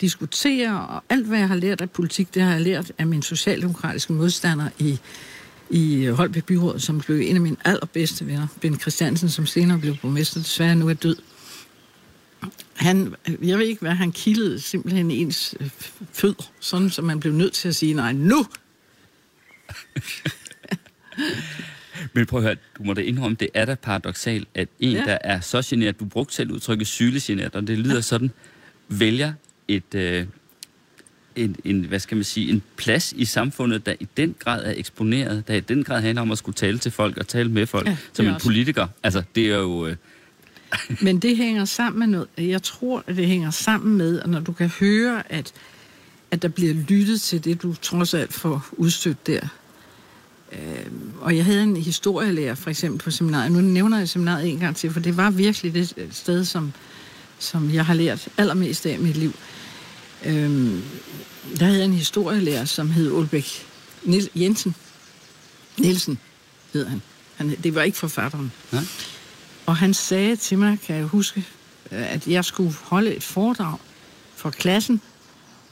diskutere, 0.00 0.86
og 0.86 1.04
alt 1.08 1.26
hvad 1.26 1.38
jeg 1.38 1.48
har 1.48 1.56
lært 1.56 1.80
af 1.80 1.90
politik, 1.90 2.34
det 2.34 2.42
har 2.42 2.52
jeg 2.52 2.60
lært 2.60 2.92
af 2.98 3.06
min 3.06 3.22
socialdemokratiske 3.22 4.12
modstander 4.12 4.68
i, 4.78 4.98
i 5.70 6.06
Holbæk 6.06 6.44
Byråd, 6.44 6.78
som 6.78 7.00
blev 7.00 7.20
en 7.20 7.36
af 7.36 7.42
mine 7.42 7.56
allerbedste 7.64 8.26
venner, 8.26 8.46
Ben 8.60 8.80
Christiansen, 8.80 9.28
som 9.28 9.46
senere 9.46 9.78
blev 9.78 9.96
borgmester, 9.96 10.40
desværre 10.40 10.76
nu 10.76 10.88
er 10.88 10.94
død. 10.94 11.16
Han, 12.74 13.14
jeg 13.42 13.58
ved 13.58 13.66
ikke, 13.66 13.80
hvad 13.80 13.94
han 13.94 14.12
kildede 14.12 14.60
simpelthen 14.60 15.10
ens 15.10 15.54
øh, 15.60 15.70
fødder, 16.12 16.50
sådan 16.60 16.90
som 16.90 17.04
man 17.04 17.20
blev 17.20 17.32
nødt 17.32 17.52
til 17.52 17.68
at 17.68 17.76
sige, 17.76 17.94
nej, 17.94 18.12
nu 18.12 18.46
Men 22.12 22.26
prøv 22.26 22.38
at 22.40 22.44
høre, 22.44 22.56
du 22.78 22.82
må 22.82 22.94
da 22.94 23.00
indrømme, 23.00 23.36
det 23.40 23.48
er 23.54 23.64
da 23.64 23.74
paradoxalt, 23.74 24.48
at 24.54 24.68
en, 24.80 24.92
ja. 24.92 25.04
der 25.04 25.18
er 25.20 25.40
så 25.40 25.62
generet, 25.64 26.00
du 26.00 26.04
brugte 26.04 26.34
selv 26.34 26.50
udtrykket 26.52 26.86
sylegeneret, 26.86 27.54
og 27.54 27.66
det 27.66 27.78
lyder 27.78 28.00
sådan, 28.00 28.30
vælger 28.88 29.32
et, 29.76 29.94
øh, 29.94 30.26
en, 31.36 31.56
en, 31.64 31.84
hvad 31.84 31.98
skal 31.98 32.16
man 32.16 32.24
sige, 32.24 32.50
en 32.50 32.62
plads 32.76 33.12
i 33.16 33.24
samfundet, 33.24 33.86
der 33.86 33.94
i 34.00 34.08
den 34.16 34.34
grad 34.38 34.64
er 34.64 34.74
eksponeret, 34.76 35.48
der 35.48 35.54
i 35.54 35.60
den 35.60 35.84
grad 35.84 36.00
handler 36.00 36.22
om 36.22 36.30
at 36.30 36.38
skulle 36.38 36.56
tale 36.56 36.78
til 36.78 36.92
folk 36.92 37.16
og 37.16 37.28
tale 37.28 37.50
med 37.50 37.66
folk, 37.66 37.86
ja, 37.86 37.96
som 38.12 38.26
en 38.26 38.34
også. 38.34 38.46
politiker. 38.46 38.86
Altså, 39.02 39.22
det 39.34 39.46
er 39.46 39.56
jo... 39.58 39.86
Øh... 39.86 39.96
Men 41.06 41.18
det 41.18 41.36
hænger 41.36 41.64
sammen 41.64 41.98
med 41.98 42.06
noget. 42.06 42.28
Jeg 42.38 42.62
tror, 42.62 43.04
at 43.06 43.16
det 43.16 43.26
hænger 43.26 43.50
sammen 43.50 43.98
med, 43.98 44.20
at 44.20 44.30
når 44.30 44.40
du 44.40 44.52
kan 44.52 44.68
høre, 44.68 45.32
at, 45.32 45.52
at 46.30 46.42
der 46.42 46.48
bliver 46.48 46.74
lyttet 46.74 47.20
til 47.20 47.44
det, 47.44 47.62
du 47.62 47.74
trods 47.74 48.14
alt 48.14 48.32
får 48.32 48.66
udstødt 48.72 49.26
der, 49.26 49.48
Øh, 50.52 50.86
og 51.20 51.36
jeg 51.36 51.44
havde 51.44 51.62
en 51.62 51.76
historielærer, 51.76 52.54
for 52.54 52.70
eksempel 52.70 53.00
på 53.00 53.10
seminariet. 53.10 53.52
Nu 53.52 53.60
nævner 53.60 53.98
jeg 53.98 54.08
seminariet 54.08 54.48
en 54.48 54.58
gang 54.58 54.76
til, 54.76 54.90
for 54.90 55.00
det 55.00 55.16
var 55.16 55.30
virkelig 55.30 55.74
det 55.74 55.94
sted, 56.10 56.44
som, 56.44 56.72
som 57.38 57.74
jeg 57.74 57.86
har 57.86 57.94
lært 57.94 58.28
allermest 58.38 58.86
af 58.86 58.94
i 58.94 59.02
mit 59.02 59.16
liv. 59.16 59.28
Øh, 59.28 59.59
der 60.24 61.64
havde 61.64 61.78
jeg 61.78 61.84
en 61.84 61.92
historielærer, 61.92 62.64
som 62.64 62.90
hed 62.90 63.12
Ulbæk 63.12 63.66
Niel 64.02 64.30
Jensen. 64.34 64.74
Nielsen 65.78 66.18
hed 66.72 66.86
han. 66.86 67.02
han. 67.36 67.56
Det 67.62 67.74
var 67.74 67.82
ikke 67.82 67.98
forfatteren. 67.98 68.52
Ja. 68.72 68.80
Og 69.66 69.76
han 69.76 69.94
sagde 69.94 70.36
til 70.36 70.58
mig, 70.58 70.78
kan 70.80 70.96
jeg 70.96 71.04
huske, 71.04 71.46
at 71.90 72.26
jeg 72.26 72.44
skulle 72.44 72.74
holde 72.82 73.14
et 73.14 73.22
foredrag 73.22 73.78
for 74.36 74.50
klassen 74.50 75.00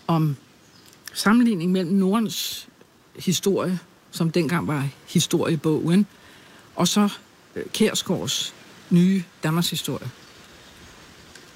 om 0.07 0.37
sammenligning 1.15 1.73
mellem 1.73 1.93
Nordens 1.93 2.69
historie 3.19 3.79
som 4.11 4.31
dengang 4.31 4.67
var 4.67 4.89
historiebogen, 5.07 6.07
og 6.77 6.89
så 6.89 7.09
øh, 7.57 7.65
Kærsgaards 7.73 8.55
nye 8.91 9.23
Danmarks 9.43 9.71
historie. 9.71 10.11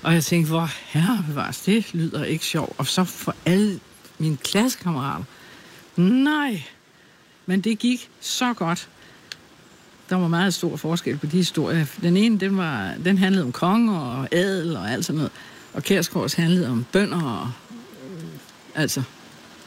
Og 0.02 0.14
jeg 0.14 0.24
tænkte, 0.24 0.50
hvor 0.50 0.70
herre 0.84 1.24
bevares, 1.28 1.60
det 1.60 1.94
lyder 1.94 2.24
ikke 2.24 2.44
sjovt. 2.44 2.72
Og 2.78 2.86
så 2.86 3.04
for 3.04 3.34
alle 3.46 3.80
mine 4.18 4.36
klassekammerater, 4.36 5.24
nej, 5.96 6.62
men 7.46 7.60
det 7.60 7.78
gik 7.78 8.10
så 8.20 8.52
godt. 8.52 8.88
Der 10.08 10.16
var 10.16 10.28
meget 10.28 10.54
stor 10.54 10.76
forskel 10.76 11.16
på 11.18 11.26
de 11.26 11.36
historier. 11.36 11.86
Den 12.02 12.16
ene, 12.16 12.38
den, 12.38 12.56
var, 12.56 12.94
den 13.04 13.18
handlede 13.18 13.44
om 13.44 13.52
konger 13.52 13.98
og 13.98 14.28
adel 14.32 14.76
og 14.76 14.90
alt 14.90 15.04
sådan 15.04 15.16
noget. 15.16 15.32
Og 15.72 15.82
Kærsgaards 15.82 16.34
handlede 16.34 16.68
om 16.68 16.86
bønder 16.92 17.22
og 17.22 17.50
øh, 18.06 18.24
altså 18.74 19.02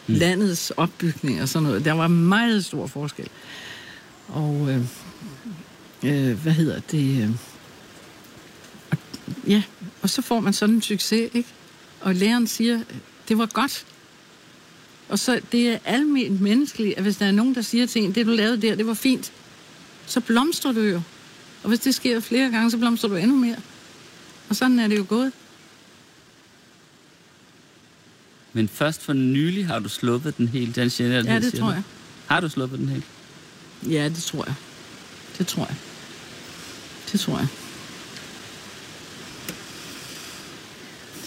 mm. 0.07 0.15
landets 0.15 0.71
opbygning 0.71 1.41
og 1.41 1.49
sådan 1.49 1.63
noget. 1.67 1.85
Der 1.85 1.93
var 1.93 2.07
meget 2.07 2.65
stor 2.65 2.87
forskel. 2.87 3.29
Og 4.27 4.69
øh, 4.69 4.81
øh, 6.03 6.41
hvad 6.41 6.53
hedder 6.53 6.79
det? 6.79 7.23
Øh, 7.23 7.29
og, 8.91 8.97
ja, 9.47 9.63
og 10.05 10.09
så 10.09 10.21
får 10.21 10.39
man 10.39 10.53
sådan 10.53 10.75
en 10.75 10.81
succes, 10.81 11.29
ikke? 11.33 11.49
Og 12.01 12.15
læreren 12.15 12.47
siger, 12.47 12.81
det 13.27 13.37
var 13.37 13.45
godt. 13.45 13.85
Og 15.09 15.19
så 15.19 15.41
det 15.51 15.69
er 15.69 15.77
almindeligt 15.85 16.41
menneskeligt, 16.41 16.97
at 16.97 17.03
hvis 17.03 17.17
der 17.17 17.25
er 17.25 17.31
nogen, 17.31 17.55
der 17.55 17.61
siger 17.61 17.85
til 17.85 18.03
en, 18.03 18.15
det 18.15 18.25
du 18.25 18.31
lavede 18.31 18.61
der, 18.61 18.75
det 18.75 18.87
var 18.87 18.93
fint, 18.93 19.31
så 20.05 20.19
blomstrer 20.19 20.71
du 20.71 20.81
jo. 20.81 21.01
Og 21.63 21.69
hvis 21.69 21.79
det 21.79 21.95
sker 21.95 22.19
flere 22.19 22.51
gange, 22.51 22.71
så 22.71 22.77
blomstrer 22.77 23.09
du 23.09 23.15
endnu 23.15 23.35
mere. 23.35 23.55
Og 24.49 24.55
sådan 24.55 24.79
er 24.79 24.87
det 24.87 24.97
jo 24.97 25.05
gået. 25.09 25.31
Men 28.53 28.67
først 28.67 29.01
for 29.01 29.13
nylig 29.13 29.67
har 29.67 29.79
du 29.79 29.89
sluppet 29.89 30.37
den 30.37 30.47
helt, 30.47 30.75
den 30.75 30.89
generelle, 30.89 31.33
Ja, 31.33 31.39
det 31.39 31.53
tror 31.53 31.71
jeg. 31.71 31.83
Har 32.27 32.39
du 32.39 32.49
sluppet 32.49 32.79
den 32.79 32.89
helt? 32.89 33.05
Ja, 33.89 34.09
det 34.09 34.23
tror 34.23 34.45
jeg. 34.45 34.55
Det 35.37 35.47
tror 35.47 35.65
jeg. 35.65 35.75
Det 37.11 37.19
tror 37.19 37.37
jeg. 37.37 37.47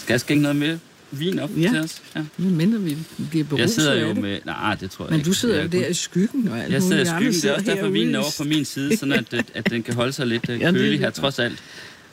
Skal 0.09 0.15
jeg 0.15 0.21
skænke 0.21 0.43
noget 0.43 0.57
mere 0.57 0.79
vin 1.11 1.39
op 1.39 1.51
ja. 1.57 1.69
til 1.69 1.79
os? 1.79 2.03
Ja, 2.17 2.25
mindre 2.39 2.81
vi 2.81 2.97
bliver 3.31 3.45
beruset 3.45 3.63
Jeg 3.63 3.71
sidder 3.71 4.07
jo 4.07 4.15
med... 4.15 4.39
Nej, 4.45 4.75
det 4.75 4.91
tror 4.91 5.05
jeg 5.05 5.11
Men 5.11 5.21
ikke. 5.21 5.29
du 5.29 5.33
sidder 5.33 5.63
jo 5.63 5.69
der 5.69 5.87
i 5.87 5.95
skyggen 5.95 6.49
og 6.49 6.59
alt 6.59 6.73
Jeg 6.73 6.83
sidder 6.83 7.03
i 7.03 7.07
skyggen, 7.07 7.33
det 7.33 7.45
er 7.45 7.55
også 7.55 7.67
derfor 7.67 7.89
vinen 7.89 8.15
er 8.15 8.19
over 8.19 8.31
på 8.39 8.45
min 8.45 8.65
side, 8.65 8.97
sådan 8.97 9.13
at, 9.13 9.51
at, 9.55 9.71
den 9.71 9.83
kan 9.83 9.95
holde 9.95 10.13
sig 10.13 10.27
lidt 10.27 10.49
ja, 10.49 10.71
kølig 10.73 10.99
her, 10.99 11.11
trods 11.11 11.39
alt. 11.39 11.59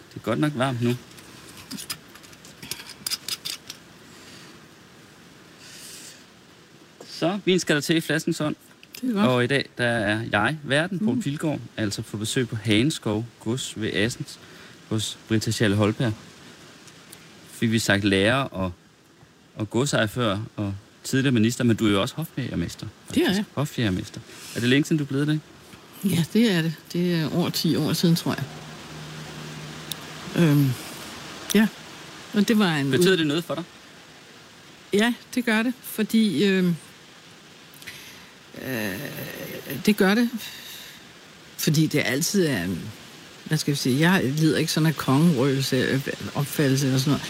Det 0.10 0.16
er 0.16 0.20
godt 0.20 0.40
nok 0.40 0.52
varmt 0.56 0.82
nu. 0.82 0.96
Så, 7.08 7.40
vin 7.46 7.60
skal 7.60 7.76
der 7.76 7.82
til 7.82 7.96
i 7.96 8.02
flaskens 8.02 8.38
hånd. 8.38 8.56
Og 9.16 9.44
i 9.44 9.48
dag, 9.48 9.66
der 9.78 9.86
er 9.86 10.22
jeg, 10.32 10.58
verden, 10.64 11.00
på 11.00 11.12
mm. 11.12 11.22
Pilgaard, 11.22 11.60
altså 11.78 12.02
på 12.02 12.18
besøg 12.18 12.50
på 12.50 12.56
Haneskov 12.56 13.26
Gods 13.40 13.74
ved 13.82 13.94
Assens 13.94 14.40
hos 14.90 15.18
Britta 15.28 15.52
Schalle 15.52 15.76
Holberg. 15.76 16.14
Fik 17.56 17.72
vi 17.72 17.80
sagt 17.80 18.04
lærer 18.04 18.36
og, 18.36 18.72
og 19.56 19.70
godsejer 19.70 20.08
før, 20.08 20.40
og 20.56 20.76
tidligere 21.04 21.32
minister, 21.32 21.64
men 21.64 21.76
du 21.76 21.88
er 21.88 21.92
jo 21.92 22.02
også 22.02 22.16
hofjægermester. 22.16 22.88
Det 23.14 23.24
er 23.24 23.32
jeg. 23.34 23.44
Hofjægermester. 23.54 24.22
Er 24.56 24.60
det 24.60 24.70
længe 24.70 24.86
siden, 24.86 24.98
du 24.98 25.04
er 25.04 25.08
blevet 25.08 25.28
det? 25.28 25.40
Ja, 26.04 26.24
det 26.34 26.52
er 26.52 26.62
det. 26.62 26.74
Det 26.94 27.14
er 27.16 27.36
over 27.36 27.50
10 27.50 27.76
år 27.76 27.94
siden, 27.94 28.16
tror 28.16 28.36
jeg. 28.36 28.44
Øhm, 30.44 30.70
ja, 31.56 31.68
og 32.34 32.48
det 32.48 32.60
var 32.60 32.76
en... 32.76 32.92
Betyder 32.92 33.16
det 33.16 33.28
noget 33.28 33.44
for 33.44 33.56
dig? 33.56 33.64
Ja, 34.94 35.14
det 35.36 35.46
gør 35.46 35.64
det, 35.64 35.74
fordi... 35.82 36.44
Øhm, 36.44 36.76
Øh, 38.62 39.00
det 39.86 39.98
gør 39.98 40.16
det, 40.16 40.30
fordi 41.58 41.88
det 41.88 42.02
altid 42.06 42.46
er 42.46 42.64
en, 42.64 42.82
hvad 43.46 43.58
skal 43.58 43.72
vi 43.72 43.78
sige, 43.78 44.12
jeg 44.12 44.24
lider 44.24 44.58
ikke 44.58 44.72
sådan 44.72 44.88
en 44.88 44.94
kongerøgelse, 44.94 45.76
øh, 45.76 46.08
opfattelse 46.36 46.86
eller 46.86 47.00
sådan 47.00 47.12
noget, 47.12 47.24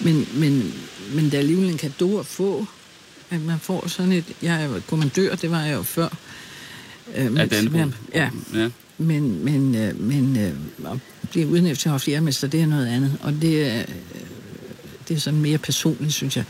men, 0.00 0.28
men, 0.40 0.74
men 1.14 1.24
det 1.24 1.34
er 1.34 1.38
alligevel 1.38 1.70
en 1.70 1.78
kado 1.78 2.18
at 2.18 2.26
få, 2.26 2.66
at 3.30 3.40
man 3.40 3.58
får 3.58 3.88
sådan 3.88 4.12
et, 4.12 4.24
jeg 4.42 4.64
er 4.64 4.80
kommandør, 4.88 5.34
det 5.34 5.50
var 5.50 5.62
jeg 5.62 5.74
jo 5.74 5.82
før. 5.82 6.08
Øh, 7.16 7.30
af 7.36 7.48
den 7.48 7.94
Ja. 8.14 8.30
ja. 8.54 8.70
Men, 8.98 9.44
men, 9.44 9.74
øh, 9.74 10.00
men 10.00 10.36
øh, 10.36 10.92
at 10.92 10.98
blive 11.30 11.48
udnævnt 11.48 11.78
til 11.78 11.90
hofjermester, 11.90 12.48
det 12.48 12.60
er 12.60 12.66
noget 12.66 12.86
andet, 12.86 13.18
og 13.22 13.32
det 13.32 13.66
er, 13.66 13.84
det 15.08 15.16
er 15.16 15.20
sådan 15.20 15.40
mere 15.40 15.58
personligt, 15.58 16.12
synes 16.14 16.36
jeg. 16.36 16.44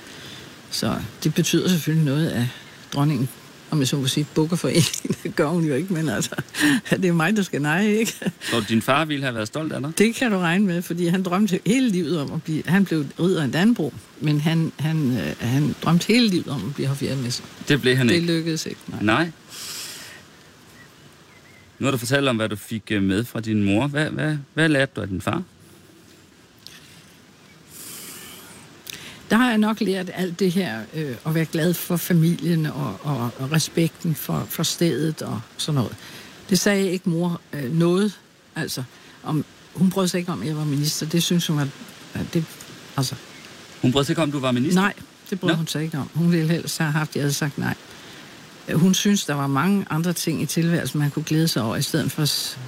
Så 0.70 0.96
det 1.24 1.34
betyder 1.34 1.68
selvfølgelig 1.68 2.04
noget, 2.04 2.28
at 2.28 2.46
dronningen 2.94 3.28
om 3.70 3.78
jeg 3.78 3.88
så 3.88 3.96
må 3.96 4.06
sige, 4.06 4.26
bukker 4.34 4.56
for 4.56 4.68
en. 4.68 4.82
det 5.22 5.36
gør 5.36 5.46
hun 5.46 5.64
jo 5.64 5.74
ikke, 5.74 5.92
men 5.92 6.08
altså, 6.08 6.30
det 6.90 7.04
er 7.04 7.12
mig, 7.12 7.36
der 7.36 7.42
skal 7.42 7.62
nej, 7.62 7.86
ikke? 7.86 8.12
Så 8.50 8.64
din 8.68 8.82
far 8.82 9.04
ville 9.04 9.24
have 9.24 9.34
været 9.34 9.48
stolt 9.48 9.72
af 9.72 9.80
dig? 9.80 9.92
Det 9.98 10.14
kan 10.14 10.32
du 10.32 10.38
regne 10.38 10.66
med, 10.66 10.82
fordi 10.82 11.06
han 11.06 11.22
drømte 11.22 11.60
hele 11.66 11.88
livet 11.88 12.20
om 12.20 12.32
at 12.32 12.42
blive... 12.42 12.62
Han 12.66 12.84
blev 12.84 13.06
ridder 13.20 13.42
af 13.42 13.52
Danbro, 13.52 13.92
men 14.20 14.40
han, 14.40 14.72
han, 14.78 15.16
øh, 15.16 15.34
han 15.40 15.74
drømte 15.82 16.06
hele 16.06 16.28
livet 16.28 16.48
om 16.48 16.68
at 16.68 16.74
blive 16.74 16.88
hofjermester. 16.88 17.44
Det 17.68 17.80
blev 17.80 17.96
han 17.96 18.08
det 18.08 18.14
ikke? 18.14 18.26
Det 18.26 18.36
lykkedes 18.36 18.66
ikke, 18.66 18.80
nej. 18.88 19.02
Nej. 19.02 19.30
Nu 21.78 21.86
har 21.86 21.90
du 21.90 21.98
fortalt 21.98 22.28
om, 22.28 22.36
hvad 22.36 22.48
du 22.48 22.56
fik 22.56 22.82
øh, 22.90 23.02
med 23.02 23.24
fra 23.24 23.40
din 23.40 23.62
mor. 23.64 23.86
Hvad, 23.86 24.10
hvad, 24.10 24.36
hvad 24.54 24.68
lærte 24.68 24.92
du 24.96 25.00
af 25.00 25.08
din 25.08 25.20
far? 25.20 25.42
Der 29.30 29.36
har 29.36 29.48
jeg 29.48 29.58
nok 29.58 29.80
lært 29.80 30.10
alt 30.14 30.40
det 30.40 30.52
her, 30.52 30.80
øh, 30.94 31.16
at 31.26 31.34
være 31.34 31.44
glad 31.44 31.74
for 31.74 31.96
familien 31.96 32.66
og, 32.66 32.96
og, 33.02 33.30
og 33.38 33.52
respekten 33.52 34.14
for, 34.14 34.46
for 34.48 34.62
stedet 34.62 35.22
og 35.22 35.40
sådan 35.56 35.74
noget. 35.74 35.96
Det 36.50 36.58
sagde 36.58 36.90
ikke 36.90 37.10
mor 37.10 37.40
øh, 37.52 37.72
noget, 37.72 38.18
altså. 38.56 38.84
Om, 39.22 39.44
hun 39.74 39.90
brød 39.90 40.08
sig 40.08 40.18
ikke 40.18 40.32
om, 40.32 40.42
at 40.42 40.48
jeg 40.48 40.56
var 40.56 40.64
minister. 40.64 41.06
Det 41.06 41.22
synes 41.22 41.46
hun, 41.46 41.58
at, 41.58 41.68
at 42.14 42.26
det, 42.34 42.44
altså... 42.96 43.14
Hun 43.82 43.92
brød 43.92 44.04
sig 44.04 44.12
ikke 44.12 44.22
om, 44.22 44.28
at 44.28 44.32
du 44.32 44.38
var 44.38 44.52
minister? 44.52 44.80
Nej, 44.80 44.92
det 45.30 45.40
brød 45.40 45.50
Nå. 45.50 45.56
hun 45.56 45.66
sig 45.66 45.82
ikke 45.82 45.98
om. 45.98 46.10
Hun 46.14 46.32
ville 46.32 46.48
helst 46.48 46.78
have 46.78 46.92
haft, 46.92 47.10
at 47.10 47.16
jeg 47.16 47.22
havde 47.22 47.34
sagt 47.34 47.58
nej. 47.58 47.74
Hun 48.72 48.94
synes, 48.94 49.24
der 49.24 49.34
var 49.34 49.46
mange 49.46 49.86
andre 49.90 50.12
ting 50.12 50.42
i 50.42 50.46
tilværelsen, 50.46 51.00
man 51.00 51.10
kunne 51.10 51.24
glæde 51.24 51.48
sig 51.48 51.62
over, 51.62 51.76
i 51.76 51.82
stedet 51.82 52.12
for 52.12 52.22
at, 52.22 52.58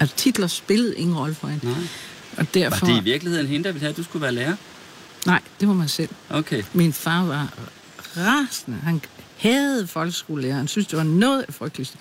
at 0.00 0.14
titler 0.16 0.46
spillede 0.46 0.96
ingen 0.96 1.16
rolle 1.16 1.34
for 1.34 1.48
hende. 1.48 1.66
Nej. 1.66 1.74
Og 2.36 2.54
derfor... 2.54 2.86
Var 2.86 2.94
det 2.94 3.00
i 3.00 3.04
virkeligheden 3.04 3.46
hende, 3.46 3.64
der 3.64 3.72
ville 3.72 3.80
have, 3.80 3.90
at 3.90 3.96
du 3.96 4.02
skulle 4.02 4.22
være 4.22 4.32
lærer? 4.32 4.56
Nej, 5.26 5.40
det 5.60 5.68
var 5.68 5.74
mig 5.74 5.90
selv. 5.90 6.08
Okay. 6.30 6.62
Min 6.72 6.92
far 6.92 7.24
var 7.24 7.54
rasende. 8.16 8.78
Han 8.84 9.00
havde 9.38 9.86
folkeskolelærer. 9.86 10.54
Han 10.56 10.68
synes, 10.68 10.86
det 10.86 10.96
var 10.96 11.04
noget 11.04 11.44
af 11.48 11.54
frygteligste. 11.54 11.98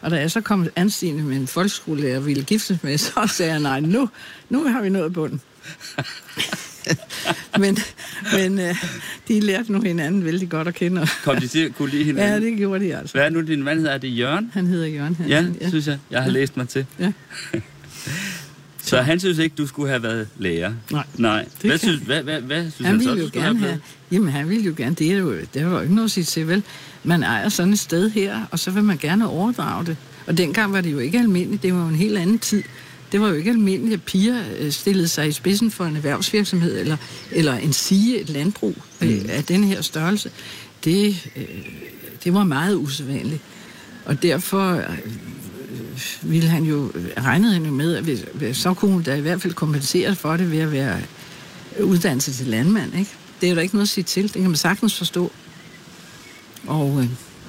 Og 0.00 0.10
da 0.10 0.16
jeg 0.16 0.30
så 0.30 0.40
kom 0.40 0.68
anstigende 0.76 1.22
med 1.22 1.36
en 1.36 1.46
folkeskolelærer 1.46 2.16
og 2.16 2.26
ville 2.26 2.44
giftes 2.44 2.82
med, 2.82 2.98
så 2.98 3.26
sagde 3.26 3.52
jeg, 3.52 3.60
nej, 3.60 3.80
nu, 3.80 4.08
nu 4.48 4.64
har 4.68 4.82
vi 4.82 4.88
nået 4.88 5.12
bunden. 5.12 5.40
men 7.58 7.78
men 8.32 8.58
øh, 8.58 8.76
de 9.28 9.40
lærte 9.40 9.72
nu 9.72 9.80
hinanden 9.82 10.24
vældig 10.24 10.48
godt 10.48 10.68
at 10.68 10.74
kende. 10.74 11.06
Kom 11.24 11.36
de 11.36 11.46
til 11.48 11.58
at 11.58 11.74
kunne 11.74 11.90
lide 11.90 12.04
hinanden? 12.04 12.42
Ja, 12.42 12.48
det 12.50 12.56
gjorde 12.58 12.84
de 12.84 12.96
altså. 12.96 13.14
Hvad 13.14 13.26
er 13.26 13.30
nu 13.30 13.40
din 13.40 13.62
mand 13.62 13.78
hedder? 13.78 13.92
Er 13.92 13.98
det 13.98 14.18
Jørgen? 14.18 14.50
Han 14.54 14.66
hedder 14.66 14.86
Jørgen. 14.86 15.14
Han, 15.14 15.28
Ja, 15.28 15.44
ja, 15.60 15.68
synes 15.68 15.86
jeg. 15.86 15.98
Jeg 16.10 16.22
har 16.22 16.30
læst 16.30 16.56
mig 16.56 16.68
til. 16.68 16.86
Ja. 16.98 17.12
Så 18.96 19.02
han 19.02 19.20
synes 19.20 19.38
ikke, 19.38 19.54
du 19.58 19.66
skulle 19.66 19.88
have 19.88 20.02
været 20.02 20.28
lærer? 20.38 20.72
Nej. 20.90 21.04
Nej. 21.16 21.46
Hvad 21.60 21.78
synes, 21.78 22.00
hvad, 22.00 22.22
hvad, 22.22 22.40
hvad 22.40 22.70
synes 22.70 22.86
Han 22.86 22.86
han 22.86 23.02
så, 23.02 23.08
ville 23.08 23.22
du 23.22 23.30
jo 23.34 23.40
gerne 23.40 23.58
have 23.58 23.70
have... 23.70 23.80
Jamen, 24.12 24.28
han 24.28 24.48
ville 24.48 24.64
jo 24.64 24.74
gerne... 24.76 24.94
Det 24.94 25.12
er 25.12 25.16
jo, 25.18 25.34
det 25.54 25.66
var 25.66 25.70
jo 25.72 25.80
ikke 25.80 25.94
noget 25.94 26.08
at 26.08 26.10
sige 26.10 26.24
til, 26.24 26.48
vel? 26.48 26.62
Man 27.04 27.22
ejer 27.22 27.48
sådan 27.48 27.72
et 27.72 27.78
sted 27.78 28.10
her, 28.10 28.40
og 28.50 28.58
så 28.58 28.70
vil 28.70 28.84
man 28.84 28.98
gerne 28.98 29.28
overdrage 29.28 29.86
det. 29.86 29.96
Og 30.26 30.38
dengang 30.38 30.72
var 30.72 30.80
det 30.80 30.92
jo 30.92 30.98
ikke 30.98 31.18
almindeligt. 31.18 31.62
Det 31.62 31.74
var 31.74 31.80
jo 31.80 31.88
en 31.88 31.94
helt 31.94 32.18
anden 32.18 32.38
tid. 32.38 32.62
Det 33.12 33.20
var 33.20 33.28
jo 33.28 33.34
ikke 33.34 33.50
almindeligt, 33.50 33.94
at 33.94 34.02
piger 34.02 34.42
øh, 34.58 34.72
stillede 34.72 35.08
sig 35.08 35.28
i 35.28 35.32
spidsen 35.32 35.70
for 35.70 35.84
en 35.84 35.96
erhvervsvirksomhed, 35.96 36.80
eller, 36.80 36.96
eller 37.30 37.54
en 37.54 37.72
sige, 37.72 38.20
et 38.20 38.28
landbrug 38.30 38.76
øh, 39.02 39.08
Mm. 39.08 39.26
af 39.28 39.44
den 39.44 39.64
her 39.64 39.82
størrelse. 39.82 40.30
Det, 40.84 41.30
øh, 41.36 41.44
det 42.24 42.34
var 42.34 42.44
meget 42.44 42.74
usædvanligt. 42.76 43.40
Og 44.04 44.22
derfor 44.22 44.82
Øh, 45.72 46.30
ville 46.30 46.48
han 46.48 46.64
jo, 46.64 46.92
øh, 46.94 47.08
regnede 47.18 47.52
han 47.52 47.64
jo 47.64 47.72
med, 47.72 47.96
at 47.96 48.04
hvis, 48.04 48.56
så 48.56 48.74
kunne 48.74 48.92
hun 48.92 49.02
da 49.02 49.14
i 49.14 49.20
hvert 49.20 49.42
fald 49.42 49.54
kompensere 49.54 50.14
for 50.14 50.36
det 50.36 50.50
ved 50.50 50.58
at 50.58 50.72
være 50.72 51.00
uddannelse 51.80 52.32
til 52.32 52.46
landmand, 52.46 52.98
ikke? 52.98 53.10
Det 53.40 53.46
er 53.46 53.50
jo 53.50 53.56
da 53.56 53.60
ikke 53.60 53.74
noget 53.74 53.86
at 53.86 53.88
sige 53.88 54.04
til. 54.04 54.22
Det 54.22 54.32
kan 54.32 54.42
man 54.42 54.56
sagtens 54.56 54.98
forstå. 54.98 55.32
Og, 56.66 57.00
øh, 57.02 57.08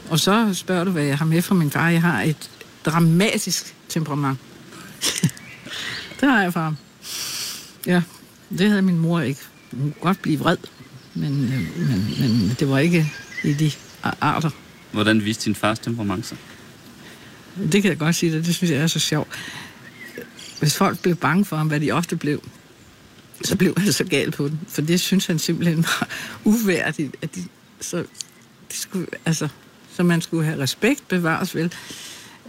og 0.09 0.19
så 0.19 0.53
spørger 0.53 0.83
du, 0.83 0.91
hvad 0.91 1.03
jeg 1.03 1.17
har 1.17 1.25
med 1.25 1.41
fra 1.41 1.55
min 1.55 1.71
far. 1.71 1.89
Jeg 1.89 2.01
har 2.01 2.21
et 2.21 2.49
dramatisk 2.85 3.75
temperament. 3.89 4.39
det 6.19 6.29
har 6.29 6.41
jeg 6.41 6.53
fra 6.53 6.63
ham. 6.63 6.77
Ja, 7.87 8.01
det 8.57 8.69
havde 8.69 8.81
min 8.81 8.97
mor 8.97 9.19
ikke. 9.21 9.41
Hun 9.71 9.81
kunne 9.81 9.93
godt 10.01 10.21
blive 10.21 10.39
vred, 10.39 10.57
men, 11.13 11.49
men, 11.77 12.15
men 12.19 12.55
det 12.59 12.69
var 12.69 12.79
ikke 12.79 13.11
i 13.43 13.53
de 13.53 13.71
arter. 14.21 14.49
Hvordan 14.91 15.25
viste 15.25 15.45
din 15.45 15.55
fars 15.55 15.79
temperament 15.79 16.25
sig? 16.25 16.37
Det 17.57 17.81
kan 17.81 17.89
jeg 17.89 17.97
godt 17.97 18.15
sige 18.15 18.31
dig. 18.31 18.45
Det 18.45 18.55
synes 18.55 18.71
jeg 18.71 18.79
er 18.79 18.87
så 18.87 18.99
sjovt. 18.99 19.27
Hvis 20.59 20.77
folk 20.77 20.99
blev 20.99 21.15
bange 21.15 21.45
for 21.45 21.55
ham, 21.55 21.67
hvad 21.67 21.79
de 21.79 21.91
ofte 21.91 22.15
blev, 22.15 22.43
så 23.43 23.55
blev 23.55 23.73
han 23.77 23.93
så 23.93 24.03
gal 24.03 24.31
på 24.31 24.47
den. 24.47 24.59
For 24.67 24.81
det 24.81 25.01
synes 25.01 25.25
han 25.25 25.39
simpelthen 25.39 25.77
var 25.77 26.07
uværdigt, 26.53 27.15
at 27.21 27.35
de, 27.35 27.43
så, 27.81 27.97
de 28.71 28.77
skulle, 28.77 29.07
altså, 29.25 29.47
så 29.93 30.03
man 30.03 30.21
skulle 30.21 30.45
have 30.45 30.59
respekt 30.59 31.07
bevares 31.07 31.55
vel. 31.55 31.73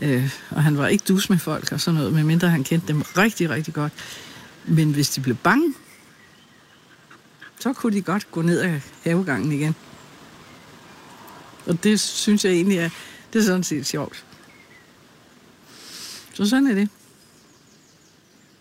Øh, 0.01 0.31
og 0.51 0.63
han 0.63 0.79
var 0.79 0.87
ikke 0.87 1.05
dus 1.09 1.31
med 1.31 1.39
folk 1.39 1.73
og 1.73 1.81
sådan 1.81 1.99
noget, 1.99 2.13
medmindre 2.13 2.49
han 2.49 2.65
kendte 2.65 2.89
dem 2.89 3.03
rigtig, 3.03 3.51
rigtig 3.51 3.75
godt. 3.75 3.93
Men 4.65 4.93
hvis 4.93 5.11
de 5.11 5.21
blev 5.21 5.37
bange, 5.37 5.75
så 7.61 7.73
kunne 7.73 7.97
de 7.97 8.03
godt 8.03 8.31
gå 8.31 8.43
ned 8.43 8.61
ad 8.61 8.81
havegangen 9.05 9.53
igen. 9.53 9.75
Og 11.67 11.85
det 11.85 12.01
synes 12.01 12.45
jeg 12.45 12.53
egentlig 12.53 12.79
er, 12.79 12.91
det 13.33 13.39
er 13.39 13.45
sådan 13.45 13.65
set 13.65 13.87
sjovt. 13.87 14.25
Så 16.35 16.47
sådan 16.49 16.67
er 16.67 16.75
det. 16.75 16.89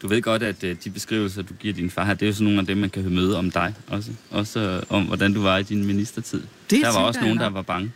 Du 0.02 0.08
ved 0.08 0.22
godt, 0.22 0.44
at 0.44 0.64
øh, 0.64 0.76
de 0.84 0.90
beskrivelser, 0.90 1.42
du 1.42 1.54
giver 1.54 1.74
din 1.74 1.90
far 1.90 2.06
her, 2.06 2.14
det 2.14 2.22
er 2.26 2.28
jo 2.28 2.34
sådan 2.34 2.46
nogle 2.46 2.60
af 2.60 2.66
dem, 2.66 2.78
man 2.78 2.90
kan 2.90 3.10
møde 3.10 3.38
om 3.38 3.52
dig 3.52 3.74
også. 3.88 4.12
Også 4.32 4.60
øh, 4.60 4.84
om, 4.90 5.04
hvordan 5.04 5.34
du 5.34 5.42
var 5.42 5.58
i 5.58 5.64
din 5.64 5.86
ministertid. 5.86 6.42
Det 6.70 6.82
der 6.82 6.92
var 6.94 7.00
også 7.00 7.22
nogen, 7.22 7.38
der 7.38 7.50
var 7.50 7.62
bange 7.62 7.92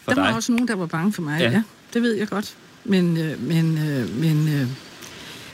for 0.00 0.12
der 0.12 0.22
dig. 0.22 0.28
var 0.30 0.34
også 0.36 0.52
nogen, 0.52 0.68
der 0.68 0.74
var 0.74 0.86
bange 0.86 1.12
for 1.12 1.22
mig, 1.22 1.40
Ja. 1.40 1.50
ja. 1.50 1.62
det 1.94 2.02
ved 2.02 2.14
jeg 2.14 2.28
godt. 2.28 2.56
Men, 2.84 3.16
øh, 3.16 3.42
men, 3.42 3.74
men, 4.20 4.68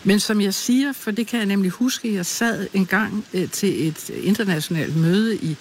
men 0.04 0.20
som 0.20 0.40
jeg 0.40 0.54
siger, 0.54 0.92
for 0.92 1.10
det 1.10 1.26
kan 1.26 1.38
jeg 1.38 1.46
nemlig 1.46 1.70
huske, 1.70 2.14
jeg 2.14 2.26
sad 2.26 2.66
en 2.74 2.86
gang 2.86 3.24
til 3.52 3.88
et 3.88 4.10
internationalt 4.10 4.96
møde 4.96 5.36
i 5.36 5.56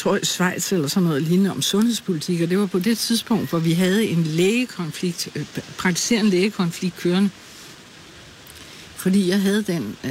tror 0.00 0.14
jeg, 0.14 0.26
Schweiz 0.26 0.72
eller 0.72 0.88
sådan 0.88 1.08
noget 1.08 1.22
lignende 1.22 1.50
om 1.50 1.62
sundhedspolitik, 1.62 2.40
og 2.40 2.50
det 2.50 2.58
var 2.58 2.66
på 2.66 2.78
det 2.78 2.98
tidspunkt, 2.98 3.50
hvor 3.50 3.58
vi 3.58 3.72
havde 3.72 4.06
en 4.06 4.24
lægekonflikt, 4.24 5.28
øh, 5.36 5.46
praktiserende 5.78 6.30
lægekonflikt 6.30 6.96
kørende. 6.96 7.30
Fordi 8.96 9.28
jeg 9.28 9.40
havde 9.40 9.62
den 9.62 9.96
øh, 10.04 10.10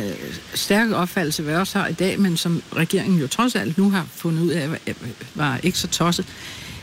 stærke 0.53 0.95
opfattelse, 0.95 1.43
hvad 1.43 1.53
jeg 1.53 1.59
også 1.59 1.79
har 1.79 1.87
i 1.87 1.93
dag, 1.93 2.19
men 2.19 2.37
som 2.37 2.63
regeringen 2.75 3.19
jo 3.19 3.27
trods 3.27 3.55
alt 3.55 3.77
nu 3.77 3.89
har 3.89 4.05
fundet 4.15 4.41
ud 4.41 4.49
af, 4.49 4.69
var 5.35 5.53
øh, 5.53 5.59
ikke 5.63 5.77
så 5.77 5.87
tosset, 5.87 6.25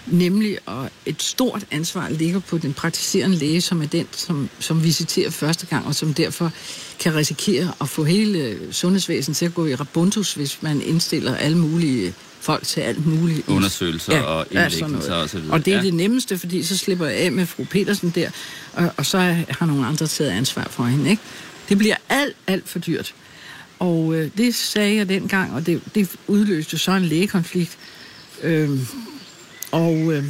nemlig 0.07 0.59
at 0.69 0.93
et 1.07 1.23
stort 1.23 1.65
ansvar 1.71 2.09
ligger 2.09 2.41
på 2.41 2.59
den 2.59 2.75
praktiserende 2.75 3.37
læge, 3.37 3.61
som 3.61 3.83
er 3.83 3.87
den, 3.87 4.07
som, 4.13 4.49
som 4.59 4.85
visiterer 4.85 5.31
første 5.31 5.67
gang, 5.67 5.87
og 5.87 5.95
som 5.95 6.15
derfor 6.15 6.53
kan 6.99 7.15
risikere 7.15 7.73
at 7.81 7.89
få 7.89 8.05
hele 8.05 8.59
sundhedsvæsenet 8.71 9.37
til 9.37 9.47
at 9.47 9.55
gå 9.55 9.67
i 9.67 9.75
rabundus, 9.75 10.35
hvis 10.35 10.63
man 10.63 10.83
indstiller 10.83 11.37
alle 11.37 11.59
mulige 11.59 12.15
folk 12.41 12.67
til 12.67 12.81
alt 12.81 13.07
muligt. 13.07 13.49
Undersøgelser 13.49 14.21
og 14.21 14.47
sådan 14.53 14.65
indlæggelser 14.73 15.15
og 15.15 15.29
så 15.31 15.39
videre. 15.39 15.53
Og 15.55 15.65
det 15.65 15.73
er 15.73 15.77
Ja. 15.77 15.83
det 15.83 15.95
nemmeste, 15.95 16.39
fordi 16.39 16.63
så 16.63 16.77
slipper 16.77 17.07
jeg 17.07 17.17
af 17.17 17.33
med 17.33 17.47
fru 17.47 17.65
Petersen 17.65 18.11
der, 18.11 18.31
og, 18.73 18.91
og 18.97 19.07
så 19.07 19.19
har 19.49 19.67
nogle 19.67 19.87
andre 19.87 20.07
taget 20.07 20.31
ansvar 20.31 20.67
for 20.71 20.85
hende. 20.85 21.11
Ikke? 21.11 21.23
Det 21.69 21.79
bliver 21.79 21.97
alt, 22.09 22.37
alt 22.47 22.69
for 22.69 22.79
dyrt. 22.79 23.15
Og 23.79 24.15
øh, 24.15 24.31
det 24.37 24.55
sagde 24.55 24.97
jeg 24.97 25.09
dengang, 25.09 25.53
og 25.55 25.67
det, 25.67 25.81
det 25.95 26.11
udløste 26.27 26.79
så 26.79 26.91
en 26.93 27.05
lægekonflikt. 27.05 27.77
Øhm, 28.43 28.87
og 29.73 30.13
øh, 30.13 30.25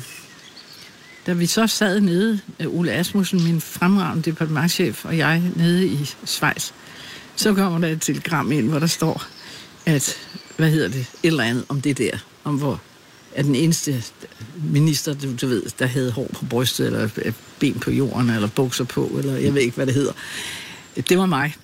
da 1.27 1.33
vi 1.33 1.47
så 1.47 1.67
sad 1.67 2.01
nede, 2.01 2.41
øh, 2.61 2.67
Ole 2.67 2.93
Asmussen, 2.93 3.45
min 3.45 3.61
fremragende 3.61 4.23
departementchef, 4.31 5.05
og 5.05 5.19
jeg 5.19 5.43
nede 5.57 5.87
i 5.87 6.11
Schweiz, 6.25 6.71
så 7.37 7.55
kommer 7.55 7.79
der 7.79 7.89
et 7.89 8.03
telegram 8.03 8.53
ind, 8.53 8.69
hvor 8.69 8.79
der 8.79 8.87
står, 8.87 9.25
at, 9.87 10.17
hvad 10.57 10.71
hedder 10.71 10.89
det, 10.89 11.01
et 11.01 11.07
eller 11.23 11.45
andet 11.45 11.65
om 11.69 11.81
det 11.81 11.99
der, 11.99 12.19
om 12.45 12.57
hvor 12.59 12.81
er 13.35 13.43
den 13.43 13.55
eneste 13.55 14.05
minister, 14.73 15.15
du, 15.15 15.37
du 15.41 15.47
ved, 15.47 15.63
der 15.79 15.87
havde 15.87 16.13
hår 16.13 16.31
på 16.35 16.45
brystet, 16.45 16.87
eller 16.87 17.09
øh, 17.25 17.33
ben 17.59 17.75
på 17.75 17.91
jorden, 17.91 18.31
eller 18.31 18.49
bukser 18.49 18.85
på, 18.85 19.07
eller 19.19 19.37
jeg 19.37 19.55
ved 19.55 19.63
ikke, 19.63 19.77
hvad 19.77 19.87
det 19.87 19.95
hedder. 19.95 20.13
Det 21.09 21.19
var 21.19 21.27
mig. 21.27 21.57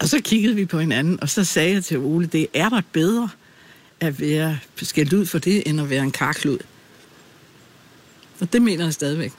Og 0.00 0.08
så 0.08 0.20
kiggede 0.20 0.54
vi 0.54 0.64
på 0.64 0.78
hinanden, 0.78 1.22
og 1.22 1.28
så 1.28 1.44
sagde 1.44 1.74
jeg 1.74 1.84
til 1.84 1.98
Ole, 1.98 2.26
det 2.26 2.46
er 2.54 2.68
der 2.68 2.80
bedre 2.92 3.28
at 4.00 4.20
være 4.20 4.58
skældt 4.82 5.12
ud 5.12 5.26
for 5.26 5.38
det, 5.38 5.62
end 5.66 5.80
at 5.80 5.90
være 5.90 6.02
en 6.02 6.10
karklud. 6.10 6.58
Og 8.40 8.52
det 8.52 8.62
mener 8.62 8.84
jeg 8.84 8.94
stadigvæk. 8.94 9.32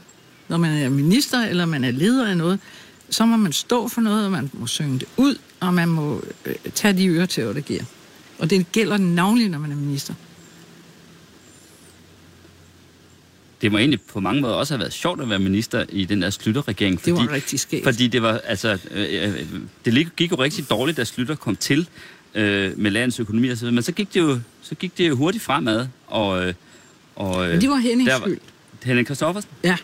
Når 0.47 0.57
man 0.57 0.77
er 0.77 0.89
minister, 0.89 1.45
eller 1.45 1.65
man 1.65 1.83
er 1.83 1.91
leder 1.91 2.27
af 2.27 2.37
noget, 2.37 2.59
så 3.09 3.25
må 3.25 3.37
man 3.37 3.53
stå 3.53 3.87
for 3.87 4.01
noget, 4.01 4.25
og 4.25 4.31
man 4.31 4.49
må 4.53 4.67
synge 4.67 4.99
det 4.99 5.07
ud, 5.17 5.35
og 5.59 5.73
man 5.73 5.89
må 5.89 6.23
øh, 6.45 6.55
tage 6.75 6.97
de 6.97 7.07
ører 7.07 7.25
til, 7.25 7.43
hvad 7.43 7.53
det 7.53 7.65
giver. 7.65 7.83
Og 8.41 8.49
det 8.49 8.71
gælder 8.71 8.97
navnlig, 8.97 9.49
når 9.49 9.59
man 9.59 9.71
er 9.71 9.75
minister. 9.75 10.13
Det 13.61 13.71
må 13.71 13.77
egentlig 13.77 14.01
på 14.01 14.19
mange 14.19 14.41
måder 14.41 14.53
også 14.53 14.73
have 14.73 14.79
været 14.79 14.93
sjovt 14.93 15.21
at 15.21 15.29
være 15.29 15.39
minister 15.39 15.85
i 15.89 16.05
den 16.05 16.21
der 16.21 16.29
Slytter-regering. 16.29 16.95
Det 17.05 17.13
Fordi, 17.15 17.27
var 17.27 17.33
rigtig 17.33 17.59
skægt. 17.59 17.83
Fordi 17.83 18.07
det 18.07 18.21
var, 18.21 18.37
altså, 18.37 18.77
øh, 18.91 19.33
øh, 19.33 19.45
det 19.85 20.15
gik 20.17 20.31
jo 20.31 20.35
rigtig 20.35 20.69
dårligt, 20.69 20.97
da 20.97 21.03
Slytter 21.03 21.35
kom 21.35 21.55
til 21.55 21.87
øh, 22.35 22.79
med 22.79 22.91
landets 22.91 23.19
økonomi 23.19 23.49
og 23.49 23.57
så 23.57 23.61
videre. 23.61 23.73
Men 23.73 23.83
så 23.83 23.91
gik 23.91 24.13
det 24.13 24.19
jo, 24.19 24.39
så 24.61 24.75
gik 24.75 24.97
det 24.97 25.09
jo 25.09 25.15
hurtigt 25.15 25.43
fremad. 25.43 25.87
Og, 26.07 26.47
øh, 26.47 26.53
og, 27.15 27.45
øh, 27.45 27.51
Men 27.51 27.61
det 27.61 27.69
var 27.69 27.75
Hennings 27.77 28.09
der 28.11 28.19
var- 28.19 28.25
skyld. 28.25 28.39
Henning 28.83 29.05
Christoffersen. 29.07 29.49
Ja. 29.63 29.77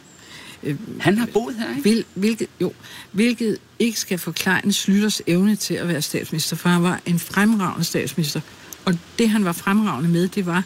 Han 0.99 1.17
har 1.17 1.25
boet 1.25 1.55
her, 1.55 1.69
ikke? 1.69 1.81
Hvil, 1.81 2.05
hvilket, 2.13 2.47
jo, 2.61 2.73
hvilket 3.11 3.57
ikke 3.79 3.99
skal 3.99 4.17
forklare 4.17 4.71
Slytters 4.71 5.21
evne 5.27 5.55
til 5.55 5.73
at 5.73 5.87
være 5.87 6.01
statsminister, 6.01 6.55
for 6.55 6.69
han 6.69 6.83
var 6.83 6.99
en 7.05 7.19
fremragende 7.19 7.85
statsminister. 7.85 8.41
Og 8.85 8.97
det, 9.19 9.29
han 9.29 9.45
var 9.45 9.51
fremragende 9.51 10.09
med, 10.09 10.27
det 10.27 10.45
var, 10.45 10.63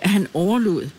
at 0.00 0.10
han 0.10 0.26
overlod 0.34 0.90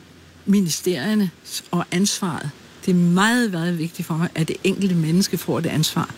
ministerierne 0.45 1.30
og 1.72 1.86
ansvaret. 1.91 2.50
Det 2.86 2.91
er 2.91 2.95
meget, 2.95 3.52
meget 3.52 3.78
vigtigt 3.78 4.08
for 4.08 4.18
mig, 4.18 4.30
at 4.36 4.47
det 4.47 4.56
enkelte 4.64 4.95
menneske 4.95 5.38
får 5.38 5.60
det 5.60 5.70
ansvar. 5.70 6.16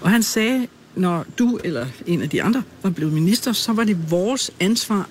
Og 0.00 0.10
han 0.10 0.22
sagde, 0.22 0.66
når 0.94 1.26
du 1.38 1.58
eller 1.64 1.86
en 2.06 2.22
af 2.22 2.30
de 2.30 2.42
andre 2.42 2.62
var 2.82 2.90
blevet 2.90 3.12
minister, 3.12 3.52
så 3.52 3.72
var 3.72 3.84
det 3.84 4.10
vores 4.10 4.50
ansvar 4.60 5.08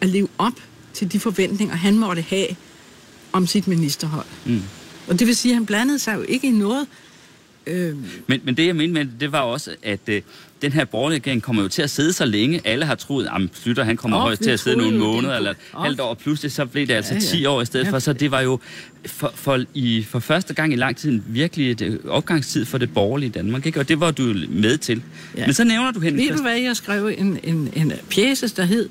at 0.00 0.08
leve 0.08 0.28
op 0.38 0.52
til 0.92 1.12
de 1.12 1.20
forventninger, 1.20 1.74
han 1.74 1.98
måtte 1.98 2.22
have 2.22 2.46
om 3.32 3.46
sit 3.46 3.68
ministerhold. 3.68 4.26
Mm. 4.46 4.62
Og 5.08 5.18
det 5.18 5.26
vil 5.26 5.36
sige, 5.36 5.52
at 5.52 5.56
han 5.56 5.66
blandede 5.66 5.98
sig 5.98 6.14
jo 6.16 6.24
ikke 6.28 6.46
i 6.48 6.50
noget. 6.50 6.86
Øh, 7.66 7.96
Men, 8.26 8.40
men 8.44 8.56
det, 8.56 8.66
jeg 8.66 8.76
mente 8.76 8.94
med 8.94 9.06
det, 9.20 9.32
var 9.32 9.40
også, 9.40 9.70
at 9.82 10.00
øh, 10.06 10.22
den 10.62 10.72
her 10.72 10.84
borgerlige 10.84 11.16
regering 11.18 11.42
kommer 11.42 11.62
jo 11.62 11.68
til 11.68 11.82
at 11.82 11.90
sidde 11.90 12.12
så 12.12 12.24
længe. 12.24 12.60
Alle 12.64 12.84
har 12.84 12.94
troet, 12.94 13.26
at 13.26 13.40
Slytter, 13.54 13.84
han 13.84 13.96
kommer 13.96 14.16
Åh, 14.16 14.22
højst 14.22 14.42
til 14.42 14.50
at 14.50 14.60
sidde 14.60 14.76
nogle 14.76 14.98
måneder 14.98 15.28
det 15.32 15.36
eller 15.38 15.54
kunne- 15.72 15.82
halvt 15.84 16.00
år. 16.00 16.14
Pludselig 16.14 16.52
så 16.52 16.66
blev 16.66 16.86
det 16.86 16.94
altså 16.94 17.14
Ja, 17.14 17.20
ja. 17.20 17.26
10 17.26 17.46
år 17.46 17.62
i 17.62 17.66
stedet 17.66 17.84
Ja. 17.86 17.90
for. 17.90 17.98
Så 17.98 18.12
det 18.12 18.30
var 18.30 18.40
jo 18.40 18.60
for, 19.06 19.32
for, 19.34 19.64
i, 19.74 20.02
for 20.02 20.18
første 20.18 20.54
gang 20.54 20.72
i 20.72 20.76
lang 20.76 20.96
tid 20.96 21.10
en 21.10 21.24
virkelig 21.28 21.70
et, 21.70 21.80
øh, 21.82 21.98
opgangstid 22.08 22.64
for 22.64 22.78
det 22.78 22.94
borgerlige 22.94 23.30
Danmark. 23.30 23.66
Ikke? 23.66 23.80
Og 23.80 23.88
det 23.88 24.00
var 24.00 24.10
du 24.10 24.34
med 24.48 24.78
til. 24.78 25.02
Ja. 25.36 25.46
Men 25.46 25.54
så 25.54 25.64
nævner 25.64 25.90
du 25.90 26.00
Henning 26.00 26.28
ved 26.30 26.36
du 26.36 26.42
hvad, 26.42 26.56
jeg 26.58 26.76
skrev 26.76 27.06
en, 27.18 27.38
en, 27.44 27.68
en 27.76 27.92
pjæse, 28.10 28.48
der 28.48 28.64
hed, 28.64 28.88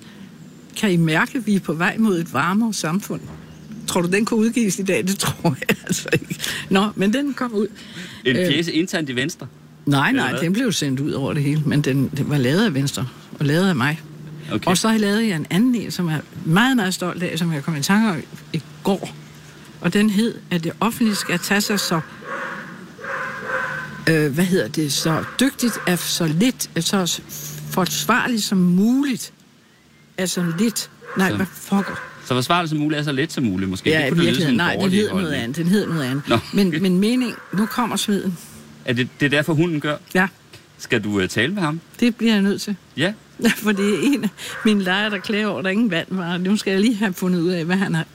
kan 0.78 0.92
I 0.92 0.98
mærke, 0.98 1.38
at 1.38 1.48
vi 1.48 1.56
er 1.56 1.60
på 1.60 1.74
vej 1.74 1.96
mod 1.98 2.20
et 2.20 2.34
varmere 2.34 2.74
samfund? 2.74 3.22
Tror 3.88 4.02
du, 4.02 4.08
den 4.08 4.26
kunne 4.26 4.40
udgives 4.40 4.80
i 4.80 4.84
dag? 4.84 5.08
Det 5.08 5.20
tror 5.20 5.56
jeg 5.70 5.78
altså 5.86 6.10
ikke. 6.14 6.40
Nå, 6.70 6.88
men 6.96 7.14
den 7.14 7.34
kom 7.34 7.54
ud. 7.54 7.68
En 8.26 8.36
Øh. 8.38 8.48
pjæse 8.48 8.72
internt 8.74 9.10
i 9.10 9.16
Venstre. 9.16 9.48
Nej, 9.86 10.12
nej, 10.12 10.32
den 10.40 10.54
blev 10.54 10.72
sendt 10.72 11.00
ud 11.00 11.12
over 11.12 11.34
det 11.34 11.44
hele, 11.44 11.62
men 11.66 11.82
den, 11.82 12.12
den 12.18 12.30
var 12.30 12.38
lavet 12.38 12.66
af 12.66 12.74
Venstre, 12.74 13.08
og 13.40 13.46
lavet 13.46 13.70
af 13.70 13.76
mig. 13.76 14.02
Okay. 14.52 14.66
Og 14.68 14.78
så 14.78 14.88
har 14.88 14.94
jeg 14.94 15.02
lavet 15.02 15.28
jeg 15.28 15.36
en 15.36 15.46
anden 15.50 15.76
en, 15.76 15.92
som 15.92 16.10
jeg 16.10 16.16
er 16.18 16.22
meget, 16.46 16.76
meget 16.76 16.94
stolt 16.94 17.24
af, 17.24 17.40
som 17.40 17.54
jeg 17.54 17.64
kom 17.64 17.76
i 17.76 17.82
tanke 17.82 18.10
om 18.10 18.18
i 18.54 18.62
går. 18.84 19.10
Og 19.82 19.94
den 19.94 20.10
hed, 20.10 20.36
at 20.52 20.64
det 20.64 20.72
offentlige 20.80 21.16
skal 21.16 21.40
tage 21.40 21.62
sig 21.62 21.80
så, 21.80 22.00
øh, 24.10 24.34
hvad 24.34 24.46
hedder 24.46 24.68
det, 24.68 24.94
så 24.94 25.24
dygtigt 25.40 25.74
af 25.88 26.00
så 26.00 26.28
lidt, 26.28 26.70
af 26.76 26.84
så 26.84 27.22
forsvarligt 27.72 28.44
som 28.44 28.58
muligt. 28.58 29.34
Altså 30.18 30.46
lidt. 30.60 30.90
Nej, 31.18 31.30
Så- 31.30 31.36
hvad 31.36 31.46
fucker. 31.54 32.02
Så 32.26 32.34
forsvarligt 32.34 32.70
som 32.70 32.80
muligt 32.80 33.00
er 33.00 33.04
så 33.04 33.12
let 33.12 33.32
som 33.34 33.44
muligt, 33.44 33.70
måske. 33.70 33.90
Ja, 33.90 34.02
det 34.06 34.14
kunne 34.14 34.26
da 34.26 34.32
lyde 34.32 34.56
Nej, 34.56 34.76
borgerlig 34.76 35.00
hed 35.00 35.10
noget 35.10 35.32
andet. 35.34 35.58
Den 35.58 35.68
hed 35.68 35.88
noget 35.88 36.04
andet. 36.04 36.30
Nå. 36.30 36.38
Men, 36.54 36.82
men 36.82 36.98
mening, 37.00 37.34
nu 37.54 37.66
kommer 37.66 37.96
sveden. 37.96 38.38
Er 38.86 38.94
det, 38.94 39.08
det 39.20 39.26
er 39.26 39.30
derfor, 39.30 39.54
hunden 39.54 39.80
gør? 39.80 39.96
Ja, 40.14 40.28
Skal 40.78 41.04
du 41.04 41.10
uh, 41.22 41.28
tale 41.28 41.54
med 41.54 41.62
ham? 41.62 41.80
det 42.00 42.16
bliver 42.16 42.34
jeg 42.34 42.42
nødt 42.42 42.62
til. 42.62 42.76
Ja. 42.98 43.14
For 43.64 43.72
det 43.72 43.94
er 43.94 44.00
en 44.04 44.24
af 44.24 44.30
mine 44.66 44.84
lejere, 44.84 45.10
der 45.10 45.18
klager 45.18 45.48
over, 45.48 45.60
at 45.60 45.66
der 45.66 45.72
ingen 45.72 45.92
vand 45.92 46.08
var. 46.10 46.38
Nu 46.38 46.58
skal 46.58 46.72
jeg 46.72 46.80
lige 46.82 46.96
have 46.96 47.14
fundet 47.14 47.40
ud 47.42 47.50
af, 47.50 47.66
hvad 47.66 47.76
han 47.76 47.96
har 47.96 48.06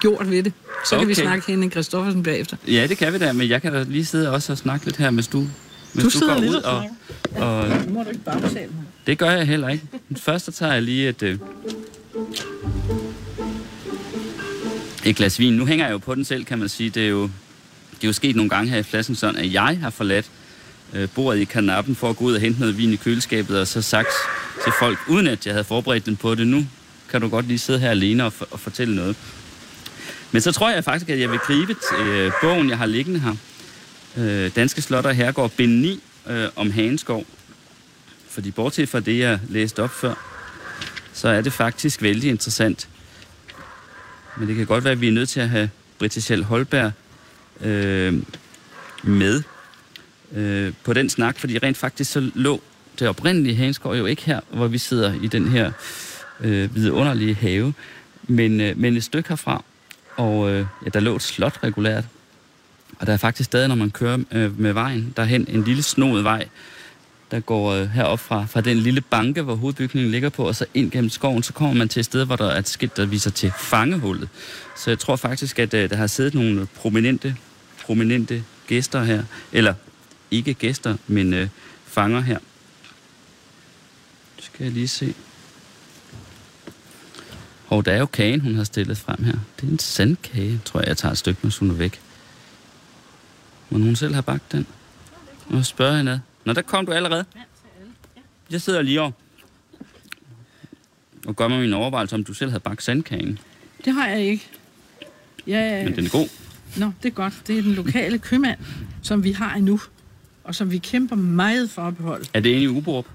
gjort 0.00 0.30
ved 0.30 0.42
det. 0.42 0.52
Så 0.86 0.98
kan 0.98 1.08
vi 1.08 1.12
Okay. 1.12 1.22
snakke 1.22 1.46
hende 1.46 1.70
Christoffersen 1.70 2.22
bagefter. 2.22 2.56
Ja, 2.68 2.86
det 2.88 2.98
kan 2.98 3.12
vi 3.12 3.18
da, 3.18 3.32
men 3.32 3.48
jeg 3.48 3.62
kan 3.62 3.72
da 3.72 3.82
lige 3.88 4.04
sidde 4.04 4.30
også 4.30 4.52
og 4.52 4.58
snakke 4.58 4.84
lidt 4.86 4.96
her, 4.96 5.10
hvis 5.10 5.26
du, 5.26 5.40
hvis 5.92 6.02
Du 6.04 6.08
du, 6.08 6.10
sidder 6.10 6.34
går 6.34 6.40
lidt 6.40 6.50
ud. 6.54 6.56
og 6.56 6.84
Og, 7.36 7.46
og 7.60 7.68
Nu 7.86 7.92
må 7.92 8.02
du 8.02 8.08
ikke 8.08 8.24
bagtale 8.24 8.52
mig. 8.54 8.84
det 9.06 9.18
gør 9.18 9.30
jeg 9.30 9.46
heller 9.46 9.68
ikke. 9.68 9.84
Først 10.16 10.44
så 10.44 10.52
tager 10.52 10.72
jeg 10.72 10.82
lige 10.82 11.08
et, 11.08 11.22
øh, 11.22 11.38
et 15.04 15.16
glas 15.16 15.38
vin. 15.38 15.52
Nu 15.52 15.66
hænger 15.66 15.86
jeg 15.86 15.92
jo 15.92 15.98
på 15.98 16.14
den 16.14 16.24
selv, 16.24 16.44
kan 16.44 16.58
man 16.58 16.68
sige. 16.68 16.90
Det 16.90 17.04
er 17.04 17.08
jo, 17.08 17.22
det 17.90 18.04
er 18.04 18.08
jo 18.08 18.12
sket 18.12 18.36
nogle 18.36 18.50
gange 18.50 18.70
her 18.70 18.78
i 18.78 18.82
pladsen 18.82 19.14
sådan, 19.14 19.36
at 19.36 19.52
jeg 19.52 19.78
har 19.82 19.90
forladt 19.90 20.30
øh, 20.92 21.08
bordet 21.14 21.40
i 21.40 21.44
kanappen 21.44 21.94
for 21.94 22.10
at 22.10 22.16
gå 22.16 22.24
ud 22.24 22.34
og 22.34 22.40
hente 22.40 22.60
noget 22.60 22.78
vin 22.78 22.92
i 22.92 22.96
køleskabet, 22.96 23.60
og 23.60 23.66
så 23.66 23.82
sagt 23.82 24.08
til 24.64 24.72
folk, 24.78 24.98
uden 25.08 25.26
at 25.26 25.46
jeg 25.46 25.54
havde 25.54 25.64
forberedt 25.64 26.06
den 26.06 26.16
på 26.16 26.34
det. 26.34 26.46
Nu 26.46 26.66
kan 27.10 27.20
du 27.20 27.28
godt 27.28 27.46
lige 27.46 27.58
sidde 27.58 27.78
her 27.78 27.90
alene 27.90 28.24
og, 28.24 28.32
for, 28.32 28.48
og 28.50 28.60
fortælle 28.60 28.94
noget. 28.94 29.16
Men 30.32 30.42
så 30.42 30.52
tror 30.52 30.70
jeg 30.70 30.84
faktisk, 30.84 31.10
at 31.10 31.20
jeg 31.20 31.30
vil 31.30 31.38
gribe 31.38 31.76
øh, 31.98 32.32
bogen, 32.40 32.68
jeg 32.68 32.78
har 32.78 32.86
liggende 32.86 33.20
her. 33.20 33.34
Øh, 34.16 34.50
Danske 34.56 34.82
Slotter 34.82 35.10
og 35.10 35.16
Herregård, 35.16 35.50
bind 35.50 35.80
9 35.80 36.00
øh, 36.26 36.48
om 36.56 36.70
Haneskov. 36.70 37.26
Fordi 38.28 38.50
bortset 38.50 38.88
fra 38.88 39.00
det, 39.00 39.18
jeg 39.18 39.40
læste 39.48 39.82
op 39.82 39.90
før, 39.90 40.14
så 41.12 41.28
er 41.28 41.40
det 41.40 41.52
faktisk 41.52 42.02
vældig 42.02 42.30
interessant. 42.30 42.88
Men 44.36 44.48
det 44.48 44.56
kan 44.56 44.66
godt 44.66 44.84
være, 44.84 44.92
at 44.92 45.00
vi 45.00 45.08
er 45.08 45.12
nødt 45.12 45.28
til 45.28 45.40
at 45.40 45.48
have 45.48 45.70
Britta 45.98 46.42
Holberg 46.42 46.92
øh, 47.60 48.14
med 49.02 49.42
øh, 50.34 50.72
på 50.84 50.92
den 50.92 51.08
snak, 51.08 51.38
fordi 51.38 51.58
rent 51.58 51.76
faktisk 51.76 52.12
så 52.12 52.30
lå 52.34 52.62
det 52.98 53.08
oprindelige 53.08 53.56
Hanskov 53.56 53.96
jo 53.96 54.06
ikke 54.06 54.22
her, 54.22 54.40
hvor 54.50 54.66
vi 54.66 54.78
sidder 54.78 55.14
i 55.22 55.26
den 55.26 55.48
her 55.48 55.72
øh, 56.40 56.74
vidunderlige 56.74 57.34
have, 57.34 57.74
men, 58.22 58.60
øh, 58.60 58.78
men 58.78 58.96
et 58.96 59.04
stykke 59.04 59.28
herfra. 59.28 59.64
Og 60.16 60.50
øh, 60.50 60.66
ja, 60.84 60.90
der 60.90 61.00
lå 61.00 61.16
et 61.16 61.22
slot 61.22 61.58
regulært. 61.62 62.04
Og 62.98 63.06
der 63.06 63.12
er 63.12 63.16
faktisk 63.16 63.46
stadig, 63.46 63.68
når 63.68 63.74
man 63.74 63.90
kører 63.90 64.18
øh, 64.32 64.60
med 64.60 64.72
vejen 64.72 65.12
derhen, 65.16 65.46
en 65.48 65.64
lille 65.64 65.82
snoet 65.82 66.24
vej, 66.24 66.48
der 67.32 67.40
går 67.40 67.72
øh, 67.72 67.88
herop 67.90 68.20
fra, 68.20 68.44
fra 68.44 68.60
den 68.60 68.76
lille 68.76 69.00
banke, 69.00 69.42
hvor 69.42 69.54
hovedbygningen 69.54 70.10
ligger 70.10 70.28
på, 70.28 70.48
og 70.48 70.56
så 70.56 70.66
ind 70.74 70.90
gennem 70.90 71.10
skoven, 71.10 71.42
så 71.42 71.52
kommer 71.52 71.74
man 71.74 71.88
til 71.88 72.00
et 72.00 72.06
sted, 72.06 72.24
hvor 72.24 72.36
der 72.36 72.50
er 72.50 72.58
et 72.58 72.68
skilt, 72.68 72.96
der 72.96 73.06
viser 73.06 73.30
til 73.30 73.52
fangehullet. 73.58 74.28
Så 74.76 74.90
jeg 74.90 74.98
tror 74.98 75.16
faktisk, 75.16 75.58
at 75.58 75.74
øh, 75.74 75.90
der 75.90 75.96
har 75.96 76.06
siddet 76.06 76.34
nogle 76.34 76.66
prominente, 76.66 77.36
prominente 77.84 78.44
gæster 78.66 79.04
her, 79.04 79.24
eller 79.52 79.74
ikke 80.30 80.54
gæster, 80.54 80.96
men 81.06 81.34
øh, 81.34 81.48
fanger 81.86 82.20
her. 82.20 82.38
Nu 84.36 84.42
skal 84.42 84.64
jeg 84.64 84.72
lige 84.72 84.88
se. 84.88 85.14
Og 87.68 87.86
der 87.86 87.92
er 87.92 87.98
jo 87.98 88.06
kagen, 88.06 88.40
hun 88.40 88.54
har 88.54 88.64
stillet 88.64 88.98
frem 88.98 89.24
her. 89.24 89.38
Det 89.60 89.68
er 89.68 89.72
en 89.72 89.78
sandkage, 89.78 90.60
tror 90.64 90.80
jeg, 90.80 90.88
jeg 90.88 90.96
tager 90.96 91.12
et 91.12 91.18
stykke, 91.18 91.40
når 91.42 91.56
hun 91.60 91.70
er 91.70 91.74
væk. 91.74 92.00
Må 93.70 93.78
hun 93.78 93.96
selv 93.96 94.12
have 94.14 94.22
bagt 94.22 94.52
den? 94.52 94.66
Nu 95.48 95.62
spørger 95.62 95.96
hende 95.96 96.12
ad. 96.12 96.18
Nå, 96.44 96.52
der 96.52 96.62
kom 96.62 96.86
du 96.86 96.92
allerede. 96.92 97.24
Jeg 98.50 98.60
sidder 98.60 98.82
lige 98.82 99.00
over 99.00 99.10
og 101.26 101.36
gør 101.36 101.48
mig 101.48 101.60
min 101.60 101.72
overvejelse, 101.72 102.14
om 102.14 102.24
du 102.24 102.34
selv 102.34 102.50
havde 102.50 102.60
bagt 102.60 102.82
sandkagen. 102.82 103.38
Det 103.84 103.92
har 103.92 104.08
jeg 104.08 104.20
ikke. 104.20 104.48
Ja, 105.46 105.84
Men 105.84 105.96
den 105.96 106.06
er 106.06 106.10
god. 106.10 106.28
Nå, 106.76 106.92
det 107.02 107.08
er 107.08 107.14
godt. 107.14 107.42
Det 107.46 107.58
er 107.58 107.62
den 107.62 107.74
lokale 107.74 108.18
købmand, 108.18 108.58
som 109.02 109.24
vi 109.24 109.32
har 109.32 109.54
endnu, 109.54 109.80
og 110.44 110.54
som 110.54 110.70
vi 110.70 110.78
kæmper 110.78 111.16
meget 111.16 111.70
for 111.70 111.82
at 111.82 111.96
beholde. 111.96 112.28
Er 112.34 112.40
det 112.40 112.50
inde 112.50 112.62
i 112.62 112.68
Uborup? 112.68 113.06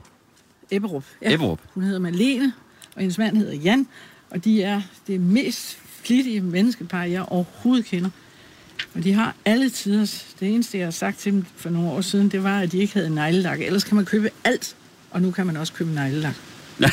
Ebberup. 0.72 1.04
Ebberup. 1.22 1.60
Hun 1.74 1.84
hedder 1.84 2.00
Malene, 2.00 2.54
og 2.96 3.02
hendes 3.02 3.18
mand 3.18 3.38
hedder 3.38 3.54
Jan, 3.54 3.88
og 4.30 4.44
de 4.46 4.64
er 4.64 4.82
det 5.08 5.22
mest 5.22 5.80
flittige 6.04 6.42
menneskepar, 6.42 7.04
jeg 7.04 7.22
overhovedet 7.22 7.86
kender. 7.86 8.10
Og 8.98 9.04
de 9.04 9.14
har 9.14 9.36
alle 9.46 9.70
tiders. 9.70 10.26
Det 10.40 10.48
eneste, 10.54 10.78
jeg 10.78 10.86
har 10.86 10.92
sagt 10.92 11.18
til 11.20 11.32
dem 11.32 11.46
for 11.56 11.70
nogle 11.70 11.90
år 11.90 12.02
siden, 12.02 12.30
det 12.30 12.44
var, 12.44 12.60
at 12.60 12.72
de 12.72 12.78
ikke 12.78 12.94
havde 12.94 13.10
neglelak. 13.16 13.62
Ellers 13.62 13.84
kan 13.84 13.96
man 13.96 14.06
købe 14.06 14.30
alt, 14.44 14.76
og 15.12 15.22
nu 15.22 15.32
kan 15.32 15.46
man 15.48 15.58
også 15.58 15.74
købe 15.74 15.92
neglelak. 15.92 16.36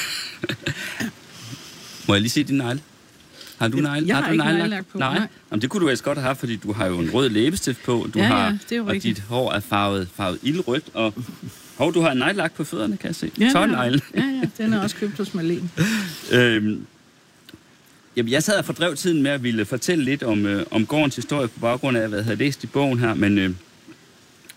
Må 2.08 2.14
jeg 2.14 2.20
lige 2.20 2.30
se 2.30 2.42
din 2.44 2.56
negle? 2.56 2.80
Har 3.58 3.68
du 3.68 3.76
negle? 3.76 4.06
Jeg 4.08 4.16
har 4.16 4.22
har 4.22 4.28
du 4.28 4.32
ikke 4.32 4.44
neglelak? 4.44 4.86
på, 4.92 4.98
Nej. 4.98 5.18
nej. 5.18 5.26
Jamen, 5.50 5.62
det 5.62 5.70
kunne 5.70 5.80
du 5.80 5.86
ellers 5.88 6.02
godt 6.02 6.18
have 6.18 6.36
fordi 6.36 6.56
du 6.56 6.72
har 6.72 6.86
jo 6.86 6.98
en 6.98 7.10
rød 7.10 7.28
læbestift 7.28 7.82
på. 7.84 8.06
Du 8.14 8.18
Ja, 8.18 8.24
har, 8.26 8.44
ja, 8.46 8.58
det 8.70 8.76
er 8.76 8.80
og 8.80 8.86
rigtigt. 8.86 9.16
dit 9.16 9.24
hår 9.24 9.52
er 9.52 9.60
farvet, 9.60 10.08
farvet 10.16 10.38
ildrødt. 10.42 10.84
Og, 10.94 11.14
hov, 11.76 11.94
du 11.94 12.00
har 12.00 12.10
en 12.10 12.18
neglelak 12.18 12.52
på 12.54 12.64
fødderne, 12.64 12.96
kan 12.96 13.06
jeg 13.08 13.14
se. 13.16 13.30
Ja, 13.40 13.50
Tårnegle. 13.52 14.00
Ja, 14.16 14.20
ja, 14.22 14.64
den 14.64 14.72
er 14.72 14.80
også 14.80 14.96
købt 14.96 15.16
hos 15.18 15.34
Malene. 15.34 15.68
Øhm, 16.32 16.86
jamen, 18.16 18.32
jeg 18.32 18.42
sad 18.42 18.58
og 18.58 18.64
fordrev 18.64 18.96
tiden 18.96 19.22
med 19.22 19.30
at 19.30 19.42
ville 19.42 19.64
fortælle 19.64 20.04
lidt 20.04 20.22
om, 20.22 20.46
øh, 20.46 20.66
om 20.70 20.86
gårdens 20.86 21.16
historie 21.16 21.48
på 21.48 21.60
baggrund 21.60 21.96
af, 21.96 22.08
hvad 22.08 22.18
jeg 22.18 22.24
havde 22.24 22.38
læst 22.38 22.64
i 22.64 22.66
bogen 22.66 22.98
her, 22.98 23.14
men, 23.14 23.38
øh, 23.38 23.50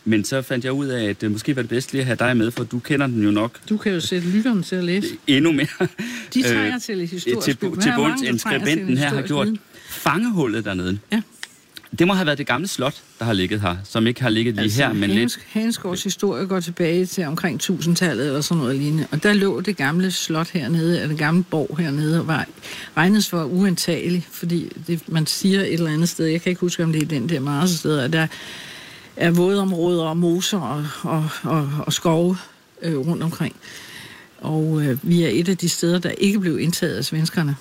men 0.05 0.23
så 0.23 0.41
fandt 0.41 0.65
jeg 0.65 0.73
ud 0.73 0.87
af, 0.87 1.09
at 1.09 1.21
det 1.21 1.31
måske 1.31 1.55
var 1.55 1.61
det 1.61 1.69
bedst 1.69 1.91
lige 1.93 2.01
at 2.01 2.05
have 2.05 2.15
dig 2.19 2.37
med, 2.37 2.51
for 2.51 2.63
du 2.63 2.79
kender 2.79 3.07
den 3.07 3.23
jo 3.23 3.31
nok 3.31 3.59
Du 3.69 3.77
kan 3.77 3.91
jo 3.93 3.99
sætte 3.99 4.27
lytteren 4.29 4.63
til 4.63 4.75
at 4.75 4.83
læse. 4.83 5.07
endnu 5.27 5.51
mere. 5.51 5.87
De 6.33 6.43
trænger 6.43 6.79
til 6.79 7.01
et 7.01 7.09
historisk 7.09 7.59
til, 7.59 7.71
til 7.81 7.93
bunds, 7.95 8.21
end 8.21 8.39
skribenten 8.39 8.89
en 8.89 8.97
her 8.97 9.09
har 9.09 9.21
gjort. 9.21 9.45
viden. 9.47 9.59
Fangehullet 9.89 10.65
dernede. 10.65 10.99
Ja. 11.11 11.21
Det 11.99 12.07
må 12.07 12.13
have 12.13 12.25
været 12.25 12.37
det 12.37 12.47
gamle 12.47 12.67
slot, 12.67 13.01
der 13.19 13.25
har 13.25 13.33
ligget 13.33 13.61
her, 13.61 13.75
som 13.83 14.07
ikke 14.07 14.21
har 14.21 14.29
ligget 14.29 14.55
lige 14.55 14.63
Altså, 14.63 14.85
her, 14.85 14.93
men 14.93 15.09
lidt... 15.09 15.19
Hans, 15.19 15.39
Hansgaards 15.49 16.03
historie 16.03 16.45
går 16.45 16.59
tilbage 16.59 17.05
til 17.05 17.25
omkring 17.25 17.61
1000-tallet 17.63 18.27
eller 18.27 18.41
sådan 18.41 18.61
noget 18.61 18.75
lignende. 18.75 19.07
Og 19.11 19.23
der 19.23 19.33
lå 19.33 19.61
det 19.61 19.77
gamle 19.77 20.11
slot 20.11 20.49
hernede, 20.49 20.95
eller 20.95 21.07
det 21.07 21.17
gamle 21.17 21.43
borg 21.43 21.77
hernede, 21.77 22.19
og 22.19 22.27
var 22.27 22.45
regnes 22.97 23.29
for 23.29 23.43
uantageligt, 23.43 24.27
fordi 24.31 24.71
det, 24.87 25.09
man 25.09 25.25
siger 25.25 25.61
et 25.61 25.73
eller 25.73 25.91
andet 25.91 26.09
sted, 26.09 26.25
jeg 26.25 26.41
kan 26.41 26.49
ikke 26.49 26.61
huske, 26.61 26.83
om 26.83 26.91
det 26.91 27.03
er 27.03 27.07
den 27.07 27.29
der 27.29 27.39
Mars 27.39 27.69
sted, 27.69 27.99
at 27.99 28.13
der 28.13 28.27
er 29.15 29.31
vådområder 29.31 30.03
og 30.03 30.17
moser 30.17 30.59
og, 30.59 30.85
og, 31.01 31.29
og, 31.43 31.71
og 31.85 31.93
skove 31.93 32.37
øh, 32.81 32.97
rundt 32.97 33.23
omkring. 33.23 33.55
Og 34.41 34.81
øh, 34.81 34.97
vi 35.01 35.23
er 35.23 35.29
et 35.29 35.49
af 35.49 35.57
de 35.57 35.69
steder, 35.69 35.99
der 35.99 36.09
ikke 36.09 36.39
blev 36.39 36.59
indtaget 36.59 36.95
af 36.95 37.05
svenskerne. 37.05 37.55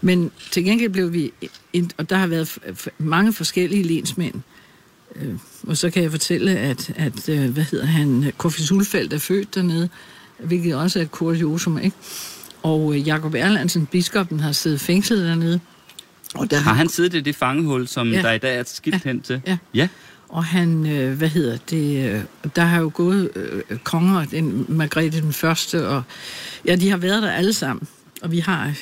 Men 0.00 0.30
til 0.50 0.64
gengæld 0.64 0.90
blev 0.92 1.12
vi, 1.12 1.32
og 1.96 2.10
der 2.10 2.16
har 2.16 2.26
været 2.26 2.58
mange 2.98 3.32
forskellige 3.32 3.82
lensmænd, 3.82 4.34
Øh, 5.16 5.34
og 5.66 5.76
så 5.76 5.90
kan 5.90 6.02
jeg 6.02 6.10
fortælle, 6.10 6.58
at, 6.58 6.92
at 6.96 7.28
øh, 7.28 7.50
hvad 7.50 7.62
hedder 7.64 7.86
han, 7.86 8.32
Kofi 8.36 8.62
Sulfeldt 8.62 9.12
er 9.12 9.18
født 9.18 9.54
dernede, 9.54 9.88
hvilket 10.38 10.74
også 10.74 10.98
er 10.98 11.02
et 11.02 11.10
kuriosum, 11.10 11.78
ikke? 11.78 11.96
Og 12.62 12.94
øh, 12.94 13.06
Jakob 13.08 13.34
Erlandsen, 13.34 13.86
biskoppen, 13.86 14.40
har 14.40 14.52
siddet 14.52 14.80
fængslet 14.80 15.24
dernede. 15.24 15.60
Og 16.34 16.50
der 16.50 16.58
Har 16.58 16.74
han 16.74 16.88
siddet 16.88 17.14
i 17.14 17.20
det 17.20 17.36
fangehul, 17.36 17.88
som 17.88 18.12
Ja. 18.12 18.22
der 18.22 18.32
i 18.32 18.38
dag 18.38 18.58
er 18.58 18.62
skilt 18.66 19.04
hen 19.04 19.20
til? 19.20 19.40
Ja. 19.46 19.58
ja. 19.74 19.88
Og 20.28 20.44
han, 20.44 20.86
øh, 20.86 21.18
hvad 21.18 21.28
hedder 21.28 21.56
det, 21.70 22.10
øh, 22.10 22.20
der 22.56 22.62
har 22.62 22.80
jo 22.80 22.90
gået 22.94 23.30
øh, 23.36 23.78
konger, 23.84 24.24
den 24.24 24.66
Margrethe 24.68 25.20
den 25.20 25.32
første, 25.32 25.88
og 25.88 26.02
ja, 26.66 26.76
de 26.76 26.90
har 26.90 26.96
været 26.96 27.22
der 27.22 27.30
alle 27.30 27.52
sammen. 27.52 27.88
Og 28.22 28.30
vi 28.32 28.38
har, 28.38 28.74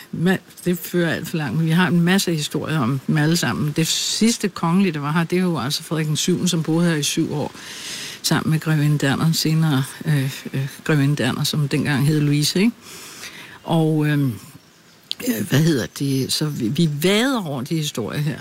det 0.64 0.78
fører 0.78 1.14
alt 1.14 1.28
for 1.28 1.36
langt, 1.36 1.56
men 1.56 1.66
vi 1.66 1.70
har 1.70 1.88
en 1.88 2.00
masse 2.00 2.34
historier 2.34 2.78
om 2.78 3.00
dem 3.06 3.16
alle 3.16 3.36
sammen. 3.36 3.72
Det 3.76 3.86
sidste 3.86 4.48
kongelige, 4.48 4.92
der 4.92 5.00
var 5.00 5.12
her, 5.12 5.24
det 5.24 5.38
er 5.38 5.42
jo 5.42 5.58
altså 5.58 5.82
Frederik 5.82 6.06
den 6.06 6.16
7., 6.16 6.46
som 6.46 6.62
boede 6.62 6.88
her 6.88 6.96
i 6.96 7.02
syv 7.02 7.34
år, 7.34 7.54
sammen 8.22 8.50
med 8.50 8.60
Grevinde 8.60 8.98
Derner, 8.98 9.32
senere 9.32 9.84
øh, 10.04 10.32
øh, 10.52 10.68
Grevinde 10.84 11.16
Derner, 11.16 11.44
som 11.44 11.68
dengang 11.68 12.06
hed 12.06 12.20
Louise, 12.20 12.58
ikke? 12.58 12.72
Og 13.64 14.06
øhm, 14.06 14.34
øh, 15.28 15.48
hvad 15.48 15.62
hedder 15.62 15.86
det, 15.98 16.32
så 16.32 16.46
vi, 16.46 16.68
vi 16.68 16.90
vader 17.02 17.46
over 17.46 17.62
de 17.62 17.76
historier 17.76 18.20
her. 18.20 18.38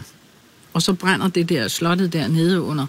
Og 0.74 0.82
så 0.82 0.94
brænder 0.94 1.28
det 1.28 1.50
der 1.50 1.68
slottet 1.68 2.14
dernede 2.14 2.62
under 2.62 2.86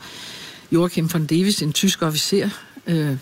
Joachim 0.73 1.13
von 1.13 1.27
Davis, 1.27 1.63
en 1.63 1.73
tysk 1.73 2.03
officer. 2.03 2.49
Øh, 2.87 3.17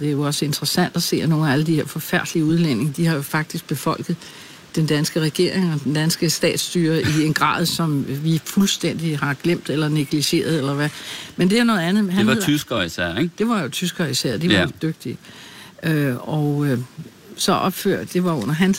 det 0.00 0.08
er 0.08 0.12
jo 0.12 0.22
også 0.22 0.44
interessant 0.44 0.96
at 0.96 1.02
se, 1.02 1.22
at 1.22 1.28
nogle 1.28 1.48
af 1.48 1.52
alle 1.52 1.66
de 1.66 1.74
her 1.74 1.86
forfærdelige 1.86 2.44
udlændinge, 2.44 2.92
de 2.96 3.06
har 3.06 3.14
jo 3.14 3.22
faktisk 3.22 3.66
befolket 3.66 4.16
den 4.76 4.86
danske 4.86 5.20
regering 5.20 5.74
og 5.74 5.80
den 5.84 5.94
danske 5.94 6.30
statsstyre 6.30 7.02
i 7.02 7.24
en 7.26 7.34
grad, 7.34 7.66
som 7.66 8.04
vi 8.08 8.40
fuldstændig 8.44 9.18
har 9.18 9.34
glemt 9.34 9.70
eller 9.70 9.88
negligeret, 9.88 10.58
eller 10.58 10.74
hvad. 10.74 10.88
Men 11.36 11.50
det 11.50 11.58
er 11.58 11.64
noget 11.64 11.80
andet. 11.80 12.12
Han 12.12 12.18
det 12.18 12.26
var 12.26 12.32
hedder, 12.32 12.46
tyskere 12.46 12.86
især, 12.86 13.16
ikke? 13.16 13.30
Det 13.38 13.48
var 13.48 13.62
jo 13.62 13.68
tyskere 13.68 14.10
især, 14.10 14.36
de 14.36 14.48
var 14.48 14.54
ja. 14.54 14.66
dygtige. 14.82 15.18
Øh, 15.82 16.16
og 16.28 16.66
øh, 16.66 16.78
så 17.36 17.52
opførte, 17.52 18.08
det 18.12 18.24
var 18.24 18.32
under 18.32 18.54
han, 18.54 18.74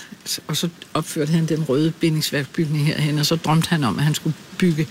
og 0.47 0.57
så 0.57 0.69
opførte 0.93 1.31
han 1.31 1.45
den 1.45 1.63
røde 1.63 1.91
bindingsværksbygning 1.91 2.85
herhen, 2.85 3.19
og 3.19 3.25
så 3.25 3.35
drømte 3.35 3.69
han 3.69 3.83
om, 3.83 3.97
at 3.97 4.03
han 4.03 4.15
skulle 4.15 4.35
bygge 4.57 4.87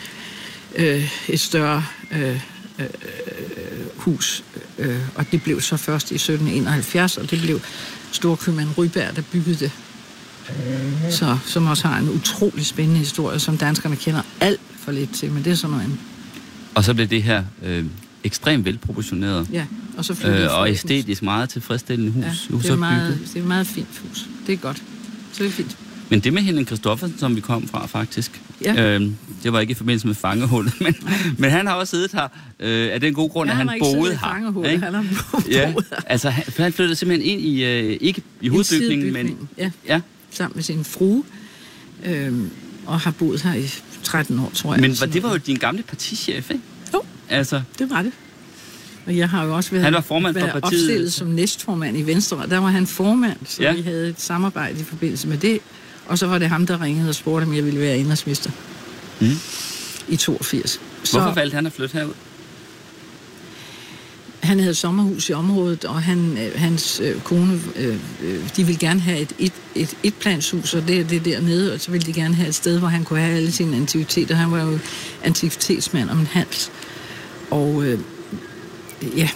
øh, 0.77 1.11
et 1.29 1.41
større 1.41 1.85
øh, 2.12 2.41
øh, 2.79 2.87
hus. 3.97 4.45
Øh, 4.79 5.01
og 5.14 5.27
det 5.33 5.43
blev 5.43 5.61
så 5.61 5.77
først 5.77 6.11
i 6.11 6.14
1771, 6.14 7.16
og 7.16 7.31
det 7.31 7.41
blev 7.43 7.61
storkøbmand 8.12 8.68
Ryberg, 8.79 9.16
der 9.16 9.22
byggede 9.33 9.57
det. 9.57 9.70
Så, 11.11 11.39
som 11.47 11.66
også 11.66 11.89
har 11.89 11.99
en 11.99 12.09
utrolig 12.09 12.66
spændende 12.66 12.99
historie, 12.99 13.39
som 13.39 13.59
danskerne 13.59 13.97
kender 13.97 14.22
alt 14.41 14.61
for 14.79 14.93
lidt 14.93 15.14
til, 15.14 15.31
men 15.31 15.45
det 15.45 15.51
er 15.51 15.55
sådan 15.55 15.77
noget 15.77 15.99
Og 16.75 16.85
så 16.85 16.95
blev 16.95 17.07
det 17.07 17.22
her 17.22 17.45
øh, 17.62 17.85
ekstremt 18.25 18.64
velproportioneret. 18.64 19.49
Ja, 19.53 19.66
og 19.97 20.05
så 20.05 20.16
øh, 20.25 20.59
Og 20.59 20.70
æstetisk 20.70 21.22
meget 21.22 21.49
tilfredsstillende 21.49 22.12
hus. 22.12 22.25
Ja, 22.51 22.57
det, 22.57 22.70
er 22.70 22.77
meget, 22.77 23.18
det 23.25 23.37
er 23.37 23.41
et 23.41 23.47
meget 23.47 23.66
fint 23.66 24.03
hus. 24.03 24.29
Det 24.47 24.53
er 24.53 24.57
godt. 24.57 24.83
Så 25.33 25.43
det 25.43 25.49
er 25.49 25.53
fint. 25.53 25.77
Men 26.11 26.20
det 26.20 26.33
med 26.33 26.43
Henning 26.43 26.66
Kristoffersen, 26.66 27.18
som 27.18 27.37
vi 27.37 27.41
kom 27.41 27.68
fra 27.68 27.87
faktisk, 27.87 28.41
ja. 28.65 28.95
øh, 28.95 29.11
det 29.43 29.53
var 29.53 29.61
ikke 29.61 29.71
i 29.71 29.75
forbindelse 29.75 30.07
med 30.07 30.15
fangehullet, 30.15 30.81
men, 30.85 30.95
men 31.39 31.51
han 31.51 31.67
har 31.67 31.75
også 31.75 31.91
siddet 31.91 32.12
her 32.12 32.29
øh, 32.61 32.93
af 32.93 33.01
den 33.01 33.15
gode 33.15 33.29
grund, 33.29 33.49
ja, 33.49 33.53
at 33.53 33.57
han, 33.57 33.69
han 33.69 33.79
boede 33.81 34.19
her. 34.19 34.71
Ikke? 34.71 34.85
Han 34.85 34.95
har 34.95 35.05
ja, 35.51 35.75
altså 36.07 36.31
han, 36.31 36.45
han 36.57 36.73
flyttede 36.73 36.97
simpelthen 36.97 37.31
ind 37.31 37.41
i, 37.41 37.65
øh, 37.65 37.99
ikke 38.01 38.23
i 38.41 38.49
hovedbygningen, 38.49 39.12
men... 39.12 39.49
Ja. 39.59 39.71
ja, 39.89 40.01
sammen 40.31 40.57
med 40.57 40.62
sin 40.62 40.85
frue, 40.85 41.25
øh, 42.05 42.33
og 42.87 43.01
har 43.01 43.11
boet 43.11 43.43
her 43.43 43.55
i 43.55 43.71
13 44.03 44.39
år, 44.39 44.51
tror 44.55 44.75
jeg. 44.75 44.81
Men 44.81 44.97
var, 45.01 45.07
det 45.07 45.23
var 45.23 45.31
jo 45.31 45.37
din 45.37 45.57
gamle 45.57 45.83
partichef, 45.83 46.51
ikke? 46.51 46.62
Jo, 46.95 47.03
altså. 47.29 47.62
det 47.79 47.91
var 47.91 48.03
det. 48.03 48.12
Og 49.07 49.17
jeg 49.17 49.29
har 49.29 49.45
jo 49.45 49.57
også 49.57 49.71
været, 49.71 49.85
han 49.85 49.95
var 49.95 50.01
formand 50.01 50.35
været 50.35 50.53
for 50.53 50.61
partiet. 50.61 50.83
opstillet 50.83 51.12
som 51.12 51.29
næstformand 51.29 51.99
i 51.99 52.03
Venstre, 52.03 52.37
og 52.37 52.51
der 52.51 52.59
var 52.59 52.69
han 52.69 52.87
formand, 52.87 53.37
så 53.45 53.62
ja. 53.62 53.75
vi 53.75 53.83
havde 53.83 54.09
et 54.09 54.21
samarbejde 54.21 54.81
i 54.81 54.85
forbindelse 54.85 55.29
med 55.29 55.39
det. 55.39 55.61
Og 56.07 56.19
så 56.19 56.27
var 56.27 56.39
det 56.39 56.49
ham, 56.49 56.67
der 56.67 56.83
ringede 56.83 57.09
og 57.09 57.15
spurgte, 57.15 57.45
om 57.45 57.55
jeg 57.55 57.65
ville 57.65 57.81
være 57.81 57.99
indrigsminister. 57.99 58.51
Mm. 59.21 59.39
I 60.09 60.17
82. 60.17 60.81
Hvorfor 60.99 61.31
så, 61.31 61.33
valgte 61.35 61.55
han 61.55 61.67
at 61.67 61.73
flytte 61.73 61.99
herud? 61.99 62.15
Han 64.41 64.61
havde 64.61 64.75
sommerhus 64.75 65.29
i 65.29 65.33
området, 65.33 65.85
og 65.85 66.03
han, 66.03 66.39
øh, 66.39 66.61
hans 66.61 67.01
øh, 67.05 67.21
kone, 67.21 67.61
øh, 67.77 67.97
øh, 68.23 68.41
de 68.57 68.65
ville 68.65 68.79
gerne 68.79 69.01
have 69.01 69.19
et, 69.19 69.33
et, 69.39 69.53
et 69.75 69.97
etplanshus, 70.03 70.75
og 70.75 70.89
det 70.89 71.01
er 71.01 71.05
det 71.05 71.25
dernede, 71.25 71.75
og 71.75 71.81
så 71.81 71.91
ville 71.91 72.07
de 72.07 72.13
gerne 72.13 72.35
have 72.35 72.49
et 72.49 72.55
sted, 72.55 72.79
hvor 72.79 72.89
han 72.89 73.05
kunne 73.05 73.21
have 73.21 73.37
alle 73.37 73.53
sine 73.53 73.77
antikviteter. 73.77 74.35
Han 74.35 74.53
var 74.53 74.63
jo 74.63 74.79
antikvitetsmand 75.23 76.11
om 76.11 76.19
en 76.19 76.27
hals. 76.27 76.71
Og 77.51 77.85
øh, 77.85 77.99
ja, 79.17 79.29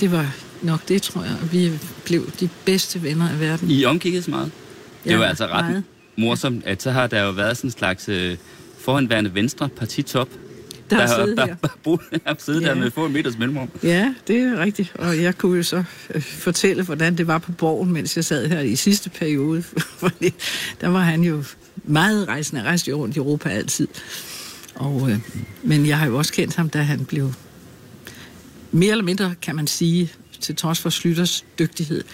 det 0.00 0.12
var 0.12 0.30
nok 0.62 0.88
det, 0.88 1.02
tror 1.02 1.22
jeg. 1.22 1.36
Vi 1.52 1.72
blev 2.04 2.30
de 2.40 2.48
bedste 2.64 3.02
venner 3.02 3.28
af 3.28 3.40
verden. 3.40 3.70
I 3.70 3.84
omkigges 3.84 4.28
meget? 4.28 4.50
Ja, 5.06 5.10
det 5.10 5.18
var 5.18 5.26
altså 5.26 5.46
ret 5.46 5.64
meget. 5.64 5.84
Morsomt, 6.16 6.64
at 6.66 6.82
så 6.82 6.90
har 6.90 7.06
der 7.06 7.22
jo 7.22 7.30
været 7.30 7.56
sådan 7.56 7.68
en 7.68 7.72
slags 7.72 8.08
øh, 8.08 8.36
forhåndværende 8.78 9.34
venstre 9.34 9.68
partitop, 9.68 10.28
der, 10.90 10.96
der 10.96 11.06
har 11.06 11.26
der, 11.26 11.34
der, 11.34 11.46
der, 12.10 12.18
der 12.26 12.34
siddet 12.38 12.62
ja. 12.62 12.68
der 12.68 12.74
med 12.74 12.90
få 12.90 13.08
meters 13.08 13.38
mellemrum. 13.38 13.68
Ja, 13.82 14.14
det 14.26 14.36
er 14.36 14.58
rigtigt. 14.58 14.92
Og 14.98 15.22
jeg 15.22 15.38
kunne 15.38 15.56
jo 15.56 15.62
så 15.62 15.84
øh, 16.14 16.22
fortælle, 16.22 16.82
hvordan 16.82 17.16
det 17.16 17.26
var 17.26 17.38
på 17.38 17.52
borgen, 17.52 17.92
mens 17.92 18.16
jeg 18.16 18.24
sad 18.24 18.48
her 18.48 18.60
i 18.60 18.76
sidste 18.76 19.10
periode. 19.10 19.62
Fordi 20.02 20.34
der 20.80 20.88
var 20.88 21.00
han 21.00 21.22
jo 21.22 21.44
meget 21.84 22.28
rejsende, 22.28 22.62
rejste 22.62 22.90
jo 22.90 22.96
rundt 22.96 23.16
i 23.16 23.18
Europa 23.18 23.48
altid. 23.48 23.88
Og, 24.74 25.10
øh, 25.10 25.18
men 25.62 25.86
jeg 25.86 25.98
har 25.98 26.06
jo 26.06 26.18
også 26.18 26.32
kendt 26.32 26.56
ham, 26.56 26.70
da 26.70 26.78
han 26.78 27.04
blev 27.04 27.32
mere 28.72 28.90
eller 28.90 29.04
mindre, 29.04 29.34
kan 29.42 29.56
man 29.56 29.66
sige, 29.66 30.12
til 30.40 30.56
trods 30.56 30.80
for 30.80 30.90
Slytters 30.90 31.44
dygtighed, 31.58 32.04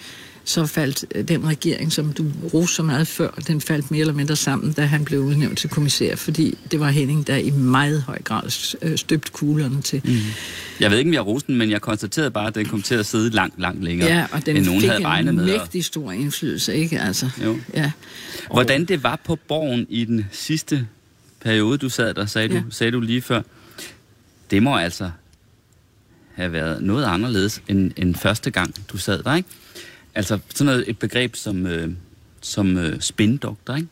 så 0.50 0.66
faldt 0.66 1.04
øh, 1.14 1.28
den 1.28 1.46
regering, 1.48 1.92
som 1.92 2.12
du 2.12 2.26
roste 2.54 2.74
så 2.74 2.82
meget 2.82 3.08
før, 3.08 3.30
den 3.46 3.60
faldt 3.60 3.90
mere 3.90 4.00
eller 4.00 4.14
mindre 4.14 4.36
sammen, 4.36 4.72
da 4.72 4.84
han 4.84 5.04
blev 5.04 5.20
udnævnt 5.20 5.58
til 5.58 5.70
kommissær, 5.70 6.16
fordi 6.16 6.58
det 6.70 6.80
var 6.80 6.88
Henning, 6.88 7.26
der 7.26 7.36
i 7.36 7.50
meget 7.50 8.02
høj 8.02 8.22
grad 8.22 8.76
øh, 8.82 8.98
støbte 8.98 9.32
kuglerne 9.32 9.82
til. 9.82 10.00
Mm. 10.04 10.16
Jeg 10.80 10.90
ved 10.90 10.98
ikke, 10.98 11.08
om 11.08 11.14
jeg 11.14 11.26
roste 11.26 11.46
den, 11.46 11.56
men 11.56 11.70
jeg 11.70 11.80
konstaterede 11.80 12.30
bare, 12.30 12.46
at 12.46 12.54
den 12.54 12.66
kom 12.66 12.82
til 12.82 12.94
at 12.94 13.06
sidde 13.06 13.30
langt, 13.30 13.60
langt 13.60 13.84
længere, 13.84 14.08
ja, 14.08 14.26
og 14.32 14.46
den 14.46 14.56
end 14.56 14.66
nogen 14.66 14.82
havde 14.82 15.04
regnet 15.04 15.34
med. 15.34 15.60
En 15.74 15.82
stor 15.82 16.12
indflydelse, 16.12 16.76
ikke? 16.76 17.00
Altså, 17.00 17.30
jo. 17.44 17.58
Ja. 17.74 17.92
Hvordan 18.52 18.84
det 18.84 19.02
var 19.02 19.20
på 19.24 19.36
borgen 19.36 19.86
i 19.88 20.04
den 20.04 20.26
sidste 20.32 20.86
periode, 21.40 21.78
du 21.78 21.88
sad 21.88 22.14
der, 22.14 22.26
sagde, 22.26 22.54
ja. 22.54 22.60
du, 22.60 22.64
sagde 22.70 22.92
du 22.92 23.00
lige 23.00 23.22
før, 23.22 23.42
det 24.50 24.62
må 24.62 24.76
altså 24.76 25.10
have 26.34 26.52
været 26.52 26.82
noget 26.82 27.04
anderledes 27.04 27.62
end, 27.68 27.92
end 27.96 28.14
første 28.14 28.50
gang, 28.50 28.74
du 28.88 28.96
sad 28.96 29.22
der, 29.22 29.34
ikke? 29.34 29.48
Altså 30.14 30.38
sådan 30.54 30.66
noget, 30.66 30.84
et 30.88 30.98
begreb 30.98 31.36
som, 31.36 31.66
øh, 31.66 31.92
som 32.40 32.76
øh, 32.76 33.00
spindoktor, 33.00 33.76
ikke? 33.76 33.88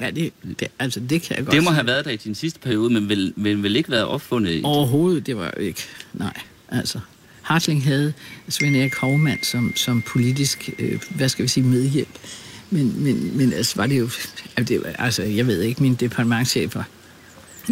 Ja, 0.00 0.10
det, 0.10 0.32
det, 0.60 0.68
altså, 0.78 1.00
det 1.00 1.22
kan 1.22 1.36
jeg 1.36 1.44
godt 1.44 1.54
Det 1.54 1.62
må 1.62 1.70
sige. 1.70 1.74
have 1.74 1.86
været 1.86 2.04
der 2.04 2.10
i 2.10 2.16
din 2.16 2.34
sidste 2.34 2.60
periode, 2.60 2.90
men 2.92 3.08
vil, 3.08 3.32
vil, 3.36 3.62
vil 3.62 3.76
ikke 3.76 3.90
været 3.90 4.04
opfundet 4.04 4.52
i... 4.54 4.60
Overhovedet, 4.64 5.26
det 5.26 5.36
var 5.36 5.52
jo 5.56 5.62
ikke. 5.62 5.82
Nej, 6.12 6.40
altså. 6.68 7.00
Hartling 7.42 7.84
havde 7.84 8.12
Svend 8.48 8.76
Erik 8.76 8.94
Hovmand 8.94 9.38
som, 9.42 9.72
som 9.76 10.02
politisk, 10.02 10.70
øh, 10.78 11.00
hvad 11.10 11.28
skal 11.28 11.42
vi 11.42 11.48
sige, 11.48 11.64
medhjælp. 11.64 12.18
Men, 12.70 13.02
men, 13.04 13.36
men 13.36 13.52
altså, 13.52 13.76
var 13.76 13.86
det 13.86 13.98
jo... 13.98 14.10
Det, 14.58 14.82
altså, 14.98 15.22
jeg 15.22 15.46
ved 15.46 15.60
ikke, 15.62 15.82
mine 15.82 15.96
departementchefer... 15.96 16.82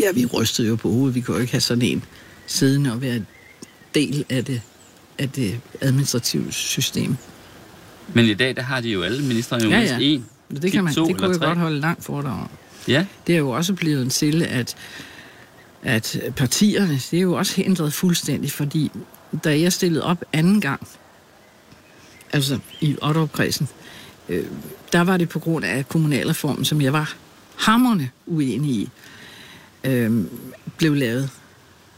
Ja, 0.01 0.13
vi 0.15 0.27
rystede 0.27 0.69
jo 0.69 0.77
på 0.77 0.91
hovedet. 0.91 1.15
Vi 1.15 1.21
kunne 1.21 1.35
jo 1.35 1.41
ikke 1.41 1.53
have 1.53 1.61
sådan 1.61 1.83
en 1.83 2.05
siddende 2.47 2.93
og 2.93 3.03
være 3.03 3.23
del 3.95 4.25
af 4.29 4.45
det, 4.45 4.61
af 5.19 5.31
det 5.31 5.61
administrative 5.81 6.53
system. 6.53 7.17
Men 8.13 8.25
i 8.25 8.35
dag, 8.35 8.57
der 8.57 8.63
har 8.63 8.81
de 8.81 8.89
jo 8.89 9.03
alle 9.03 9.23
ministre 9.23 9.57
jo 9.57 9.69
ja, 9.69 9.77
mindst 9.77 9.93
ja. 9.93 9.99
en, 10.01 10.27
det, 10.63 10.73
kan 10.73 10.85
man, 10.85 10.95
det 10.95 11.17
kunne 11.17 11.31
jeg 11.31 11.41
godt 11.41 11.59
holde 11.59 11.81
langt 11.81 12.05
for 12.05 12.23
dig 12.23 12.31
om. 12.31 12.49
Ja. 12.89 13.07
Det 13.27 13.35
er 13.35 13.39
jo 13.39 13.51
også 13.51 13.75
blevet 13.75 14.03
en 14.03 14.11
til, 14.11 14.43
at, 14.43 14.77
at 15.83 16.21
partierne, 16.37 17.01
det 17.11 17.17
er 17.17 17.23
jo 17.23 17.35
også 17.35 17.57
hindret 17.57 17.93
fuldstændig, 17.93 18.51
fordi 18.51 18.91
da 19.45 19.61
jeg 19.61 19.73
stillede 19.73 20.05
op 20.05 20.25
anden 20.33 20.61
gang, 20.61 20.89
altså 22.33 22.59
i 22.81 22.97
Otterupkredsen, 23.03 23.69
øh, 24.29 24.45
der 24.93 25.01
var 25.01 25.17
det 25.17 25.29
på 25.29 25.39
grund 25.39 25.65
af 25.65 25.89
kommunalreformen, 25.89 26.65
som 26.65 26.81
jeg 26.81 26.93
var 26.93 27.15
hammerne 27.57 28.11
uenig 28.27 28.71
i, 28.71 28.89
øh, 29.85 30.25
blev 30.77 30.95
lavet. 30.95 31.31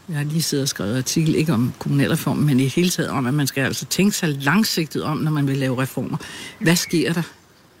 Jeg 0.09 0.17
har 0.17 0.23
lige 0.23 0.41
siddet 0.41 0.63
og 0.63 0.69
skrevet 0.69 0.97
artikel, 0.97 1.35
ikke 1.35 1.53
om 1.53 1.73
kommunalreformen, 1.79 2.45
men 2.45 2.59
i 2.59 2.67
hele 2.67 2.89
taget 2.89 3.09
om, 3.09 3.25
at 3.25 3.33
man 3.33 3.47
skal 3.47 3.61
altså 3.63 3.85
tænke 3.85 4.15
sig 4.15 4.29
langsigtet 4.29 5.03
om, 5.03 5.17
når 5.17 5.31
man 5.31 5.47
vil 5.47 5.57
lave 5.57 5.81
reformer. 5.81 6.17
Hvad 6.59 6.75
sker 6.75 7.13
der? 7.13 7.21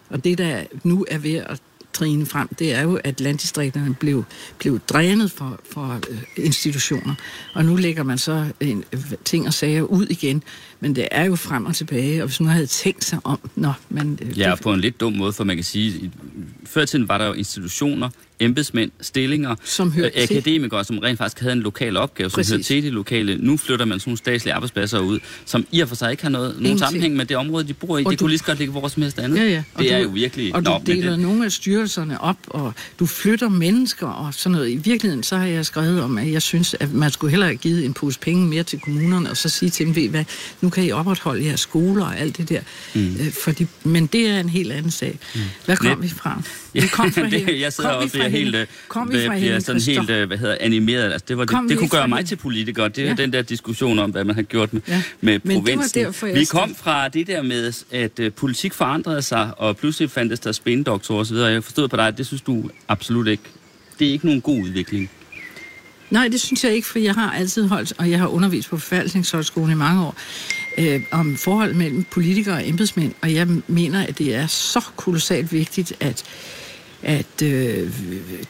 Og 0.09 0.23
det, 0.23 0.37
der 0.37 0.63
nu 0.83 1.05
er 1.11 1.17
ved 1.17 1.35
at 1.35 1.61
trine 1.93 2.25
frem, 2.25 2.47
det 2.59 2.73
er 2.73 2.81
jo, 2.81 2.99
at 3.03 3.21
landdistrikterne 3.21 3.93
blev, 3.93 4.23
blev 4.59 4.79
drænet 4.79 5.31
for, 5.31 5.59
for 5.71 5.99
øh, 6.09 6.17
institutioner. 6.37 7.15
Og 7.53 7.65
nu 7.65 7.75
lægger 7.75 8.03
man 8.03 8.17
så 8.17 8.45
en, 8.59 8.83
ting 9.25 9.47
og 9.47 9.53
sager 9.53 9.81
ud 9.81 10.05
igen. 10.05 10.43
Men 10.79 10.95
det 10.95 11.07
er 11.11 11.25
jo 11.25 11.35
frem 11.35 11.65
og 11.65 11.75
tilbage, 11.75 12.23
og 12.23 12.27
hvis 12.27 12.39
man 12.39 12.49
havde 12.49 12.67
tænkt 12.67 13.03
sig 13.03 13.19
om, 13.23 13.39
når 13.55 13.73
man... 13.89 14.19
Øh, 14.21 14.39
ja, 14.39 14.55
på 14.55 14.73
en 14.73 14.79
lidt 14.79 14.99
dum 14.99 15.13
måde, 15.13 15.33
for 15.33 15.43
man 15.43 15.57
kan 15.57 15.63
sige, 15.63 16.11
før 16.65 16.85
tiden 16.85 17.07
var 17.07 17.17
der 17.17 17.25
jo 17.25 17.33
institutioner, 17.33 18.09
embedsmænd, 18.39 18.91
stillinger, 19.01 19.55
som 19.63 19.93
øh, 19.99 20.11
akademikere, 20.15 20.83
som 20.83 20.99
rent 20.99 21.17
faktisk 21.17 21.39
havde 21.39 21.53
en 21.53 21.59
lokal 21.59 21.97
opgave, 21.97 22.29
Præcis. 22.29 22.47
som 22.47 22.55
hørte 22.55 22.63
til 22.63 22.83
de 22.83 22.89
lokale. 22.89 23.37
Nu 23.37 23.57
flytter 23.57 23.85
man 23.85 23.99
sådan 23.99 24.09
nogle 24.09 24.17
statslige 24.17 24.53
arbejdspladser 24.53 24.99
ud, 24.99 25.19
som 25.45 25.65
i 25.71 25.79
og 25.79 25.87
for 25.87 25.95
sig 25.95 26.11
ikke 26.11 26.23
har 26.23 26.29
noget, 26.29 26.55
nogen 26.61 26.79
sammenhæng 26.79 27.15
med 27.15 27.25
det 27.25 27.37
område, 27.37 27.67
de 27.67 27.73
bor 27.73 27.97
i. 27.97 28.03
Og 28.05 28.11
det 28.11 28.19
du, 28.19 28.23
kunne 28.23 28.29
lige 28.29 28.39
så 28.39 28.45
godt 28.45 28.57
ligge 28.57 28.71
hvor 28.71 28.87
som 28.87 29.01
helst 29.01 29.19
andet. 29.19 29.37
Ja, 29.37 29.45
ja. 29.45 29.63
Og 29.73 29.83
det 29.83 29.89
du, 29.89 29.95
er 29.95 29.99
jo 29.99 30.09
virkelig... 30.09 30.55
Og 30.55 30.65
du 30.65 30.79
deler 30.85 31.09
det. 31.09 31.19
nogle 31.19 31.45
af 31.45 31.51
styrelserne 31.51 32.21
op, 32.21 32.37
og 32.47 32.73
du 32.99 33.05
flytter 33.05 33.49
mennesker 33.49 34.07
og 34.07 34.33
sådan 34.33 34.51
noget. 34.51 34.69
I 34.69 34.75
virkeligheden 34.75 35.23
så 35.23 35.37
har 35.37 35.45
jeg 35.45 35.65
skrevet 35.65 36.01
om, 36.01 36.17
at 36.17 36.31
jeg 36.31 36.41
synes, 36.41 36.75
at 36.79 36.93
man 36.93 37.11
skulle 37.11 37.31
hellere 37.31 37.49
have 37.49 37.57
givet 37.57 37.85
en 37.85 37.93
pose 37.93 38.19
penge 38.19 38.47
mere 38.47 38.63
til 38.63 38.79
kommunerne, 38.79 39.29
og 39.29 39.37
så 39.37 39.49
sige 39.49 39.69
til 39.69 39.85
dem, 39.85 39.95
ved 39.95 40.09
hvad, 40.09 40.25
nu 40.61 40.69
kan 40.69 40.83
I 40.83 40.91
opretholde 40.91 41.45
jeres 41.45 41.59
skoler 41.59 42.05
og 42.05 42.19
alt 42.19 42.37
det 42.37 42.49
der. 42.49 42.61
Mm. 42.95 43.15
Øh, 43.19 43.31
fordi, 43.43 43.67
men 43.83 44.07
det 44.07 44.27
er 44.27 44.39
en 44.39 44.49
helt 44.49 44.71
anden 44.71 44.91
sag. 44.91 45.19
Mm. 45.35 45.41
Hvad 45.65 45.77
kom 45.77 46.03
vi 46.03 46.09
fra? 46.09 46.41
Vi 46.81 46.87
kom 46.87 47.11
fra 47.11 47.29
det, 47.35 47.61
jeg 47.61 47.73
sidder 47.73 47.89
og 47.89 48.09
bliver 48.11 48.27
helt, 48.27 48.55
øh, 48.55 48.67
kom 48.87 49.11
vi 49.11 49.25
fra 49.25 49.35
bliver 49.35 49.59
sådan 49.59 49.81
helt 49.81 50.09
øh, 50.09 50.27
hvad 50.27 50.37
hedder, 50.37 50.57
animeret. 50.59 51.11
Altså, 51.11 51.25
det, 51.27 51.37
var 51.37 51.45
det, 51.45 51.69
det 51.69 51.77
kunne 51.77 51.89
gøre 51.89 52.07
mig 52.07 52.25
til 52.25 52.35
politiker. 52.35 52.87
Det 52.87 53.03
er 53.03 53.07
ja. 53.07 53.13
den 53.13 53.33
der 53.33 53.41
diskussion 53.41 53.99
om, 53.99 54.11
hvad 54.11 54.23
man 54.23 54.35
har 54.35 54.41
gjort 54.41 54.73
med, 54.73 54.81
ja. 54.87 55.03
med 55.21 55.39
men 55.43 55.57
provinsen. 55.57 56.03
Derfor, 56.03 56.27
vi 56.27 56.45
kom 56.45 56.75
fra 56.75 57.07
det 57.07 57.27
der 57.27 57.41
med, 57.41 57.83
at 57.91 58.19
uh, 58.19 58.33
politik 58.33 58.73
forandrede 58.73 59.21
sig, 59.21 59.51
og 59.57 59.77
pludselig 59.77 60.11
fandtes 60.11 60.39
der 60.39 60.51
spændoktorer 60.51 61.19
osv. 61.19 61.35
Jeg 61.35 61.63
forstod 61.63 61.87
på 61.87 61.95
dig, 61.95 62.07
at 62.07 62.17
det 62.17 62.27
synes 62.27 62.41
du 62.41 62.69
absolut 62.87 63.27
ikke. 63.27 63.43
Det 63.99 64.07
er 64.07 64.11
ikke 64.11 64.25
nogen 64.25 64.41
god 64.41 64.63
udvikling. 64.63 65.09
Nej, 66.09 66.27
det 66.27 66.41
synes 66.41 66.63
jeg 66.63 66.73
ikke, 66.73 66.87
for 66.87 66.99
jeg 66.99 67.13
har 67.13 67.31
altid 67.31 67.67
holdt, 67.67 67.93
og 67.97 68.09
jeg 68.09 68.19
har 68.19 68.27
undervist 68.27 68.69
på 68.69 68.77
forvaltningshøjskolen 68.77 69.71
i 69.71 69.75
mange 69.75 70.05
år, 70.05 70.15
øh, 70.77 71.01
om 71.11 71.37
forhold 71.37 71.73
mellem 71.73 72.03
politikere 72.03 72.55
og 72.55 72.67
embedsmænd, 72.67 73.13
og 73.21 73.33
jeg 73.33 73.47
mener, 73.67 74.03
at 74.03 74.17
det 74.17 74.35
er 74.35 74.47
så 74.47 74.81
kolossalt 74.95 75.53
vigtigt, 75.53 75.93
at 75.99 76.23
at 77.03 77.41
øh, 77.43 77.91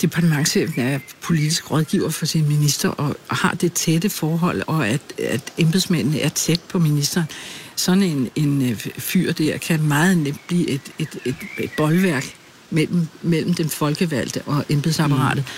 departementchefen 0.02 0.82
er 0.82 1.00
politisk 1.22 1.72
rådgiver 1.72 2.10
for 2.10 2.26
sin 2.26 2.48
minister 2.48 2.90
og, 2.90 3.18
og 3.30 3.36
har 3.36 3.54
det 3.54 3.74
tætte 3.74 4.10
forhold, 4.10 4.64
og 4.68 4.88
at, 4.88 5.02
at 5.20 5.54
embedsmændene 5.58 6.20
er 6.20 6.30
tæt 6.30 6.60
på 6.70 6.80
ministeren. 6.80 7.28
Sådan 7.76 8.04
en, 8.04 8.30
en 8.36 8.72
øh, 8.72 8.78
fyr 8.98 9.32
der 9.32 9.58
kan 9.58 9.82
meget 9.82 10.18
nemt 10.18 10.48
blive 10.48 10.70
et, 10.70 10.82
et, 11.00 11.20
et, 11.26 11.36
et 11.58 11.70
boldværk 11.78 12.26
mellem, 12.70 13.08
mellem 13.22 13.54
den 13.54 13.70
folkevalgte 13.70 14.42
og 14.46 14.66
embedsapparatet. 14.70 15.44
Mm. 15.48 15.52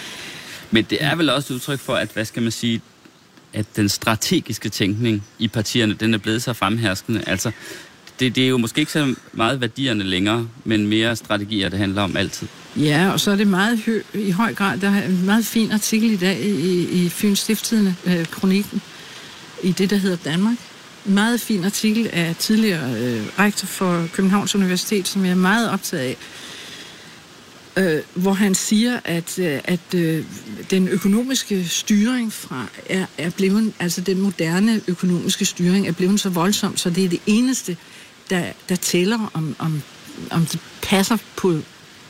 Men 0.71 0.83
det 0.83 0.97
er 1.03 1.15
vel 1.15 1.29
også 1.29 1.53
et 1.53 1.55
udtryk 1.55 1.79
for, 1.79 1.95
at, 1.95 2.09
hvad 2.13 2.25
skal 2.25 2.43
man 2.43 2.51
sige, 2.51 2.81
at 3.53 3.65
den 3.75 3.89
strategiske 3.89 4.69
tænkning 4.69 5.23
i 5.39 5.47
partierne, 5.47 5.93
den 5.93 6.13
er 6.13 6.17
blevet 6.17 6.43
så 6.43 6.53
fremherskende. 6.53 7.23
Altså, 7.27 7.51
det, 8.19 8.35
det 8.35 8.43
er 8.43 8.47
jo 8.47 8.57
måske 8.57 8.79
ikke 8.79 8.91
så 8.91 9.15
meget 9.33 9.61
værdierne 9.61 10.03
længere, 10.03 10.47
men 10.63 10.87
mere 10.87 11.15
strategier, 11.15 11.69
det 11.69 11.79
handler 11.79 12.01
om 12.01 12.17
altid. 12.17 12.47
Ja, 12.75 13.11
og 13.11 13.19
så 13.19 13.31
er 13.31 13.35
det 13.35 13.47
meget 13.47 13.79
hø- 13.85 14.01
i 14.13 14.31
høj 14.31 14.53
grad, 14.53 14.77
der 14.77 14.89
er 14.89 15.05
en 15.05 15.25
meget 15.25 15.45
fin 15.45 15.71
artikel 15.71 16.11
i 16.11 16.15
dag 16.15 16.39
i, 16.39 17.03
i 17.05 17.09
Fyns 17.09 17.39
Stifttidende, 17.39 17.95
øh, 18.05 18.25
kronikken, 18.25 18.81
i 19.63 19.71
det, 19.71 19.89
der 19.89 19.95
hedder 19.95 20.17
Danmark. 20.25 20.57
En 21.05 21.13
meget 21.13 21.41
fin 21.41 21.65
artikel 21.65 22.09
af 22.13 22.35
tidligere 22.39 22.93
øh, 23.01 23.21
rektor 23.39 23.65
for 23.65 24.07
Københavns 24.13 24.55
Universitet, 24.55 25.07
som 25.07 25.25
jeg 25.25 25.31
er 25.31 25.35
meget 25.35 25.69
optaget 25.69 26.03
af, 26.03 26.17
øh, 27.77 28.01
hvor 28.13 28.33
han 28.33 28.55
siger, 28.55 28.99
at, 29.03 29.39
øh, 29.39 29.59
at 29.63 29.93
øh, 29.95 30.23
den 30.71 30.87
økonomiske 30.87 31.67
styring 31.67 32.33
fra 32.33 32.65
er, 32.89 33.05
er 33.17 33.29
blevet, 33.29 33.73
altså 33.79 34.01
den 34.01 34.21
moderne 34.21 34.81
økonomiske 34.87 35.45
styring 35.45 35.87
er 35.87 35.91
blevet 35.91 36.19
så 36.19 36.29
voldsom, 36.29 36.77
så 36.77 36.89
det 36.89 37.05
er 37.05 37.09
det 37.09 37.21
eneste, 37.25 37.77
der, 38.29 38.43
der 38.69 38.75
tæller 38.75 39.31
om, 39.33 39.55
om, 39.59 39.81
om 40.31 40.45
det 40.45 40.59
passer 40.81 41.17
på 41.35 41.57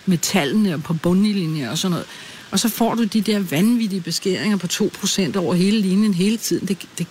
metallene 0.05 0.73
og 0.73 0.83
på 0.83 0.93
bundlinjer 0.93 1.69
og 1.69 1.77
sådan 1.77 1.91
noget. 1.91 2.05
Og 2.51 2.59
så 2.59 2.69
får 2.69 2.95
du 2.95 3.03
de 3.03 3.21
der 3.21 3.39
vanvittige 3.39 4.01
beskæringer 4.01 4.57
på 4.57 4.67
2% 4.71 5.37
over 5.37 5.53
hele 5.53 5.81
linjen 5.81 6.13
hele 6.13 6.37
tiden. 6.37 6.67
Det, 6.67 6.87
det, 6.97 7.07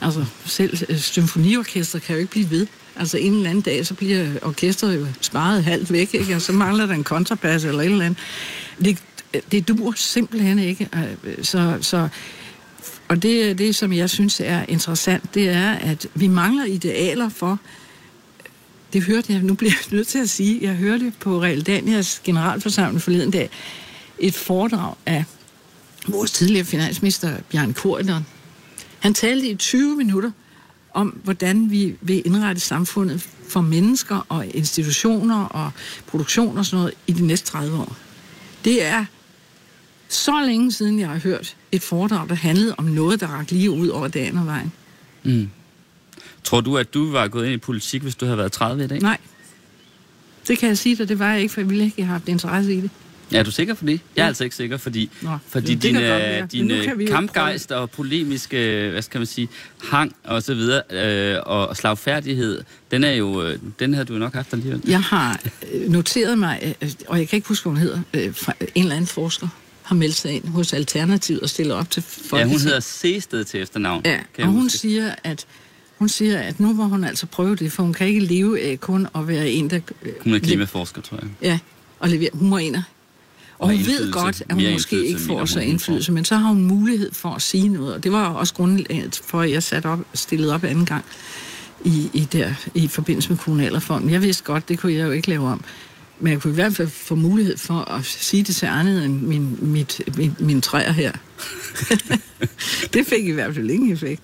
altså 0.00 0.24
selv 0.44 0.78
øh, 0.88 0.98
symfoniorkester 0.98 1.98
kan 1.98 2.14
jo 2.14 2.20
ikke 2.20 2.30
blive 2.30 2.50
ved. 2.50 2.66
Altså 2.96 3.18
en 3.18 3.34
eller 3.34 3.50
anden 3.50 3.62
dag, 3.62 3.86
så 3.86 3.94
bliver 3.94 4.28
orkestret 4.42 4.96
jo 4.96 5.06
sparet 5.20 5.64
halvt 5.64 5.92
væk, 5.92 6.14
ikke? 6.14 6.34
og 6.34 6.42
så 6.42 6.52
mangler 6.52 6.86
der 6.86 6.94
en 6.94 7.04
kontrabass 7.04 7.64
eller 7.64 7.80
et 7.80 7.86
eller 7.86 8.04
andet. 8.04 8.18
Det, 8.84 8.98
det 9.52 9.68
dur 9.68 9.92
simpelthen 9.96 10.58
ikke. 10.58 10.88
Øh, 10.94 11.44
så, 11.44 11.78
så, 11.80 12.08
og 13.08 13.22
det, 13.22 13.58
det, 13.58 13.74
som 13.74 13.92
jeg 13.92 14.10
synes 14.10 14.40
er 14.44 14.64
interessant, 14.68 15.34
det 15.34 15.48
er, 15.48 15.70
at 15.70 16.06
vi 16.14 16.26
mangler 16.26 16.64
idealer 16.64 17.28
for, 17.28 17.58
det 18.92 19.02
hørte 19.02 19.32
jeg, 19.32 19.42
nu 19.42 19.54
bliver 19.54 19.72
jeg 19.72 19.96
nødt 19.96 20.08
til 20.08 20.18
at 20.18 20.30
sige, 20.30 20.58
jeg 20.62 20.74
hørte 20.74 21.12
på 21.20 21.42
Real 21.42 21.62
Danias 21.62 22.20
generalforsamling 22.24 23.02
forleden 23.02 23.30
dag, 23.30 23.50
et 24.18 24.34
foredrag 24.34 24.94
af 25.06 25.24
vores 26.08 26.30
tidligere 26.30 26.64
finansminister, 26.64 27.36
Bjørn 27.50 27.74
Korydon. 27.74 28.26
Han 28.98 29.14
talte 29.14 29.48
i 29.48 29.54
20 29.54 29.96
minutter 29.96 30.30
om, 30.94 31.08
hvordan 31.08 31.70
vi 31.70 31.96
vil 32.00 32.22
indrette 32.26 32.60
samfundet 32.60 33.28
for 33.48 33.60
mennesker 33.60 34.26
og 34.28 34.46
institutioner 34.46 35.44
og 35.44 35.70
produktion 36.06 36.58
og 36.58 36.66
sådan 36.66 36.78
noget 36.78 36.94
i 37.06 37.12
de 37.12 37.26
næste 37.26 37.46
30 37.46 37.78
år. 37.78 37.96
Det 38.64 38.84
er 38.84 39.04
så 40.08 40.42
længe 40.46 40.72
siden, 40.72 41.00
jeg 41.00 41.08
har 41.08 41.18
hørt 41.18 41.56
et 41.72 41.82
foredrag, 41.82 42.28
der 42.28 42.34
handlede 42.34 42.74
om 42.78 42.84
noget, 42.84 43.20
der 43.20 43.26
rakte 43.26 43.54
lige 43.54 43.70
ud 43.70 43.88
over 43.88 44.08
dagen 44.08 44.38
og 44.38 44.46
vejen. 44.46 44.72
Mm. 45.22 45.50
Tror 46.44 46.60
du, 46.60 46.78
at 46.78 46.94
du 46.94 47.12
var 47.12 47.28
gået 47.28 47.44
ind 47.46 47.54
i 47.54 47.58
politik, 47.58 48.02
hvis 48.02 48.14
du 48.14 48.24
havde 48.24 48.38
været 48.38 48.52
30 48.52 48.84
i 48.84 48.86
dag? 48.86 49.00
Nej. 49.00 49.18
Det 50.48 50.58
kan 50.58 50.68
jeg 50.68 50.78
sige 50.78 50.96
dig, 50.96 51.08
det 51.08 51.18
var 51.18 51.32
jeg 51.32 51.40
ikke, 51.42 51.54
for 51.54 51.60
jeg 51.60 51.70
ville 51.70 51.84
ikke 51.84 52.02
have 52.02 52.12
haft 52.12 52.28
interesse 52.28 52.74
i 52.74 52.80
det. 52.80 52.90
Er 53.32 53.42
du 53.42 53.50
sikker 53.50 53.74
for 53.74 53.84
det? 53.84 53.92
Jeg 53.92 54.22
er 54.22 54.24
ja. 54.24 54.28
altså 54.28 54.44
ikke 54.44 54.56
sikker, 54.56 54.76
fordi, 54.76 55.10
Nå, 55.22 55.38
fordi 55.48 55.74
det 55.74 55.92
kan 55.92 56.02
godt 56.02 56.52
din, 56.52 56.68
din 56.68 57.06
kampgejst 57.06 57.72
og 57.72 57.90
polemiske, 57.90 58.88
hvad 58.92 59.02
skal 59.02 59.18
man 59.18 59.26
sige, 59.26 59.48
hang 59.82 60.16
og 60.24 60.42
så 60.42 60.54
videre, 60.54 60.82
øh, 60.90 61.38
og 61.46 61.76
slagfærdighed, 61.76 62.62
den 62.90 63.04
er 63.04 63.12
jo, 63.12 63.42
øh, 63.42 63.58
den 63.78 63.94
havde 63.94 64.04
du 64.04 64.12
jo 64.12 64.18
nok 64.18 64.34
haft 64.34 64.52
alligevel. 64.52 64.82
Jeg 64.86 65.02
har 65.02 65.40
øh, 65.72 65.90
noteret 65.90 66.38
mig, 66.38 66.74
øh, 66.82 66.90
og 67.08 67.18
jeg 67.18 67.28
kan 67.28 67.36
ikke 67.36 67.48
huske, 67.48 67.70
hvad 67.70 67.80
hun 67.80 67.82
hedder, 67.82 68.00
en 68.74 68.82
eller 68.82 68.96
anden 68.96 69.06
forsker 69.06 69.48
har 69.82 69.96
meldt 69.96 70.16
sig 70.16 70.32
ind 70.32 70.48
hos 70.48 70.72
Alternativet 70.72 71.40
og 71.40 71.48
stillet 71.48 71.74
op 71.76 71.90
til 71.90 72.02
folk. 72.02 72.40
Ja, 72.42 72.46
hun 72.46 72.60
hedder 72.60 72.80
Sested 72.80 73.44
til 73.44 73.62
efternavn. 73.62 74.02
Ja, 74.04 74.18
kan 74.34 74.44
og 74.44 74.50
hun 74.50 74.62
huske. 74.62 74.78
siger, 74.78 75.14
at 75.24 75.46
hun 76.00 76.08
siger, 76.08 76.38
at 76.38 76.60
nu 76.60 76.72
må 76.72 76.84
hun 76.84 77.04
altså 77.04 77.26
prøve 77.26 77.56
det, 77.56 77.72
for 77.72 77.82
hun 77.82 77.92
kan 77.92 78.06
ikke 78.06 78.20
leve 78.20 78.60
af 78.60 78.80
kun 78.80 79.06
at 79.14 79.28
være 79.28 79.50
en, 79.50 79.70
der... 79.70 79.80
øh, 80.02 80.12
Hun 80.24 80.34
er 80.34 80.38
klimaforsker, 80.38 81.02
tror 81.02 81.18
jeg. 81.22 81.28
Ja, 81.42 81.58
og 81.98 82.08
levere. 82.08 82.30
Hun 82.32 82.48
må 82.48 82.56
ind 82.58 82.76
og 82.76 82.82
og 83.58 83.68
hun 83.68 83.78
ved 83.78 84.12
godt, 84.12 84.42
at 84.48 84.54
hun 84.54 84.72
måske 84.72 85.06
ikke 85.06 85.20
får 85.20 85.44
så 85.44 85.60
indflydelse, 85.60 86.12
men 86.12 86.24
så 86.24 86.36
har 86.36 86.48
hun 86.48 86.64
mulighed 86.64 87.12
for 87.12 87.28
at 87.28 87.42
sige 87.42 87.68
noget, 87.68 87.94
og 87.94 88.04
det 88.04 88.12
var 88.12 88.28
også 88.28 88.54
grundlaget 88.54 89.20
for, 89.24 89.40
at 89.40 89.50
jeg 89.50 89.62
satte 89.62 89.86
op, 89.86 89.98
stillede 90.14 90.54
op 90.54 90.64
anden 90.64 90.86
gang 90.86 91.04
i, 91.84 92.10
i, 92.12 92.28
der, 92.32 92.52
i 92.74 92.88
forbindelse 92.88 93.28
med 93.28 93.38
kommunalreformen. 93.38 94.10
Jeg 94.10 94.22
vidste 94.22 94.44
godt, 94.44 94.68
det 94.68 94.78
kunne 94.78 94.92
jeg 94.94 95.06
jo 95.06 95.10
ikke 95.10 95.28
lave 95.28 95.48
om, 95.48 95.64
men 96.20 96.32
jeg 96.32 96.40
kunne 96.40 96.50
i 96.50 96.54
hvert 96.54 96.76
fald 96.76 96.88
få 96.88 97.14
mulighed 97.14 97.56
for 97.56 97.74
at 97.90 98.04
sige 98.04 98.42
det 98.42 98.56
til 98.56 98.66
andet 98.66 99.04
end 99.04 99.20
min, 99.22 99.58
mit, 99.60 100.00
min, 100.16 100.36
min 100.38 100.60
træer 100.60 100.92
her. 100.92 101.12
det 102.94 103.06
fik 103.06 103.26
i 103.26 103.30
hvert 103.30 103.54
fald 103.54 103.70
ingen 103.70 103.92
effekt. 103.92 104.22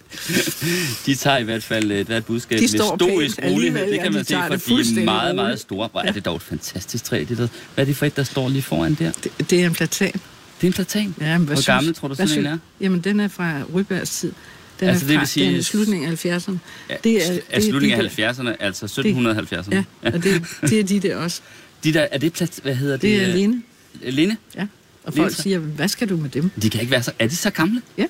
De 1.07 1.15
tager 1.15 1.39
i 1.39 1.43
hvert 1.43 1.63
fald 1.63 1.91
et 1.93 2.07
hvert 2.07 2.25
budskab 2.25 2.59
De 2.59 2.63
med 2.63 2.69
står 2.69 2.97
stoisk 2.97 3.41
pænt 3.41 3.53
rolighed. 3.53 3.87
Det 3.87 3.93
ja, 3.97 4.03
kan 4.03 4.07
de 4.13 4.17
man 4.17 4.25
se, 4.25 4.31
tager 4.31 4.59
for 4.59 4.77
det 4.77 4.87
de 4.95 5.01
er 5.01 5.05
meget, 5.05 5.35
meget 5.35 5.61
store. 5.61 5.89
Hvor 5.93 6.01
er 6.01 6.13
det 6.13 6.25
dog 6.25 6.37
et 6.37 6.43
fantastisk 6.43 7.05
træ, 7.05 7.25
det 7.29 7.39
der. 7.39 7.49
Hvad 7.75 7.85
er 7.85 7.87
det 7.87 7.97
for 7.97 8.07
et, 8.07 8.17
der 8.17 8.23
står 8.25 8.49
lige 8.49 8.63
foran 8.63 8.95
der? 8.95 9.13
Det, 9.25 9.51
det 9.51 9.63
er 9.63 9.67
en 9.67 9.73
platan. 9.73 10.13
Det 10.13 10.63
er 10.63 10.67
en 10.67 10.73
platan. 10.73 11.15
Ja, 11.21 11.39
men 11.39 11.47
hvad 11.47 11.47
Hvor 11.47 11.55
synes- 11.55 11.67
gammel 11.67 11.95
tror 11.95 12.09
du 12.09 12.15
sådan 12.15 12.39
en 12.39 12.47
er? 12.47 12.59
Jamen, 12.81 13.01
den 13.01 13.21
er 13.21 13.29
fra 13.29 13.63
Rybergs 13.75 14.11
tid. 14.11 14.33
Den 14.81 14.89
Altså, 14.89 15.05
er 15.05 15.09
det 15.09 15.15
fra 15.15 15.21
vil 15.21 15.29
sige- 15.29 15.47
den 15.51 15.57
er 15.57 15.63
slutningen 15.63 16.09
af 16.11 16.13
70'erne. 16.27 16.59
Ja, 16.91 16.95
Det 17.05 17.17
er- 17.17 17.27
er, 17.27 17.33
det 17.33 17.43
er 17.51 17.61
slutningen 17.61 18.01
de 18.01 18.05
af 18.05 18.33
70'erne, 18.33 18.51
altså 18.61 18.87
1770'erne. 18.87 19.75
Ja, 19.75 19.85
og 20.03 20.23
det, 20.23 20.43
det 20.61 20.81
er 20.81 20.85
de 20.85 21.01
der 21.01 21.17
også. 21.17 21.41
De 21.87 21.93
der, 21.93 22.07
er 22.13 22.19
det 22.19 22.33
plat, 22.33 22.61
hvad 22.63 22.75
hedder 22.75 22.93
det? 22.95 23.03
Det 23.03 23.23
er 23.23 23.27
Lene. 23.27 23.63
Linde? 24.03 24.37
Ja. 24.55 24.67
Og 25.05 25.15
folk 25.15 25.17
Lene. 25.17 25.31
siger, 25.31 25.59
hvad 25.59 25.89
skal 25.89 26.09
du 26.09 26.17
med 26.17 26.31
dem? 26.31 26.51
De 26.63 26.71
kan 26.71 26.81
ikke 26.81 26.91
være 26.91 27.03
så... 27.03 27.13
Er 27.19 27.27
de 27.29 27.37
så 27.37 27.51
gamle? 27.51 27.83
Ja. 27.99 28.05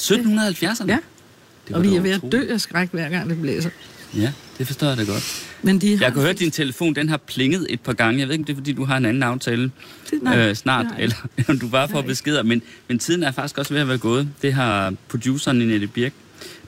1770'erne? 0.00 0.86
Ja. 0.86 0.98
Det 1.68 1.76
Og 1.76 1.82
vi 1.82 1.96
er 1.96 2.00
ved 2.00 2.10
at 2.10 2.20
dø 2.32 2.46
af 2.52 2.60
skræk, 2.60 2.88
hver 2.92 3.08
gang 3.08 3.30
det 3.30 3.40
blæser. 3.40 3.70
Ja, 4.16 4.32
det 4.58 4.66
forstår 4.66 4.86
jeg 4.88 4.96
da 4.96 5.04
godt. 5.04 5.46
Men 5.62 5.78
de 5.80 5.96
har... 5.96 6.04
Jeg 6.04 6.12
kan 6.12 6.20
høre, 6.20 6.30
at 6.30 6.38
din 6.38 6.50
telefon 6.50 6.94
den 6.94 7.08
har 7.08 7.16
plinget 7.16 7.66
et 7.70 7.80
par 7.80 7.92
gange. 7.92 8.20
Jeg 8.20 8.28
ved 8.28 8.34
ikke, 8.34 8.42
om 8.42 8.44
det 8.44 8.52
er, 8.52 8.56
fordi 8.56 8.72
du 8.72 8.84
har 8.84 8.96
en 8.96 9.04
anden 9.04 9.22
aftale 9.22 9.70
Det- 10.10 10.22
nej, 10.22 10.48
øh, 10.48 10.54
snart, 10.56 10.86
jeg 10.96 11.02
eller 11.02 11.16
om 11.48 11.58
du 11.58 11.68
bare 11.68 11.88
får 11.88 11.98
Nej. 11.98 12.06
beskeder. 12.06 12.42
Men, 12.42 12.62
men 12.88 12.98
tiden 12.98 13.22
er 13.22 13.32
faktisk 13.32 13.58
også 13.58 13.74
ved 13.74 13.80
at 13.80 13.88
være 13.88 13.98
gået. 13.98 14.28
Det 14.42 14.52
har 14.52 14.94
produceren 15.08 15.58
Nette 15.58 15.86
Birk 15.86 16.12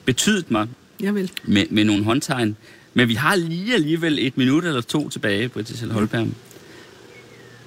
betydet 0.05 0.51
mig 0.51 0.67
Jeg 0.99 1.15
vil. 1.15 1.31
med, 1.43 1.65
med 1.69 1.83
nogle 1.85 2.03
håndtegn. 2.03 2.55
Men 2.93 3.07
vi 3.07 3.13
har 3.13 3.35
lige 3.35 3.73
alligevel 3.73 4.17
et 4.21 4.37
minut 4.37 4.65
eller 4.65 4.81
to 4.81 5.09
tilbage, 5.09 5.49
Britta 5.49 5.87
Holberg. 5.91 6.27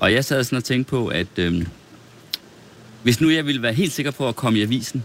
Og 0.00 0.12
jeg 0.12 0.24
sad 0.24 0.44
sådan 0.44 0.56
og 0.56 0.64
tænkte 0.64 0.90
på, 0.90 1.06
at 1.06 1.26
øhm, 1.36 1.66
hvis 3.02 3.20
nu 3.20 3.30
jeg 3.30 3.46
ville 3.46 3.62
være 3.62 3.72
helt 3.72 3.92
sikker 3.92 4.10
på 4.10 4.28
at 4.28 4.36
komme 4.36 4.58
i 4.58 4.62
avisen 4.62 5.04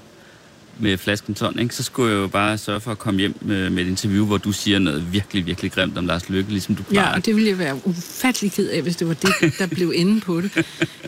med 0.79 0.97
flasken 0.97 1.35
ton, 1.35 1.59
ikke, 1.59 1.75
så 1.75 1.83
skulle 1.83 2.13
jeg 2.13 2.21
jo 2.21 2.27
bare 2.27 2.57
sørge 2.57 2.79
for 2.81 2.91
at 2.91 2.99
komme 2.99 3.19
hjem 3.19 3.35
med, 3.41 3.69
med 3.69 3.83
et 3.83 3.87
interview, 3.87 4.25
hvor 4.25 4.37
du 4.37 4.51
siger 4.51 4.79
noget 4.79 5.13
virkelig, 5.13 5.45
virkelig 5.45 5.71
grimt 5.71 5.97
om 5.97 6.05
Lars 6.05 6.29
Løkke, 6.29 6.51
ligesom 6.51 6.75
du 6.75 6.83
plejer. 6.83 7.07
Ja, 7.09 7.15
og 7.15 7.25
det 7.25 7.35
ville 7.35 7.49
jeg 7.49 7.59
være 7.59 7.79
ufattelig 7.87 8.51
ked 8.51 8.69
af, 8.69 8.81
hvis 8.81 8.95
det 8.95 9.07
var 9.07 9.13
det, 9.13 9.53
der 9.59 9.67
blev 9.67 9.93
inde 9.95 10.21
på 10.21 10.41
det. 10.41 10.51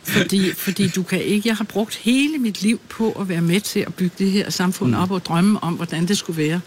Fordi, 0.03 0.53
fordi 0.53 0.87
du 0.87 1.03
kan 1.03 1.21
ikke... 1.23 1.47
Jeg 1.49 1.55
har 1.57 1.63
brugt 1.63 1.95
hele 1.95 2.37
mit 2.37 2.61
liv 2.61 2.79
på 2.89 3.11
at 3.11 3.29
være 3.29 3.41
med 3.41 3.61
til 3.61 3.79
at 3.79 3.93
bygge 3.93 4.15
det 4.19 4.31
her 4.31 4.49
samfund 4.49 4.91
Mm. 4.91 4.97
op 5.01 5.11
og 5.11 5.25
drømme 5.25 5.63
om, 5.63 5.73
hvordan 5.73 6.07
det 6.07 6.17
skulle 6.17 6.37
være. 6.37 6.59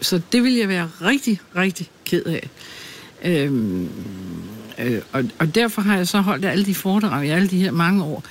Så 0.00 0.20
det 0.32 0.42
vil 0.42 0.54
jeg 0.54 0.68
være 0.68 0.90
rigtig, 1.02 1.40
rigtig 1.56 1.90
ked 2.04 2.24
af. 2.24 2.50
Øhm, 3.24 3.88
øh, 4.78 5.02
og, 5.12 5.24
og 5.38 5.54
derfor 5.54 5.82
har 5.82 5.96
jeg 5.96 6.08
så 6.08 6.20
holdt 6.20 6.44
alle 6.44 6.64
de 6.64 6.74
foredrag 6.74 7.26
i 7.26 7.28
alle 7.28 7.48
de 7.48 7.58
her 7.58 7.70
mange 7.70 8.04
år. 8.04 8.24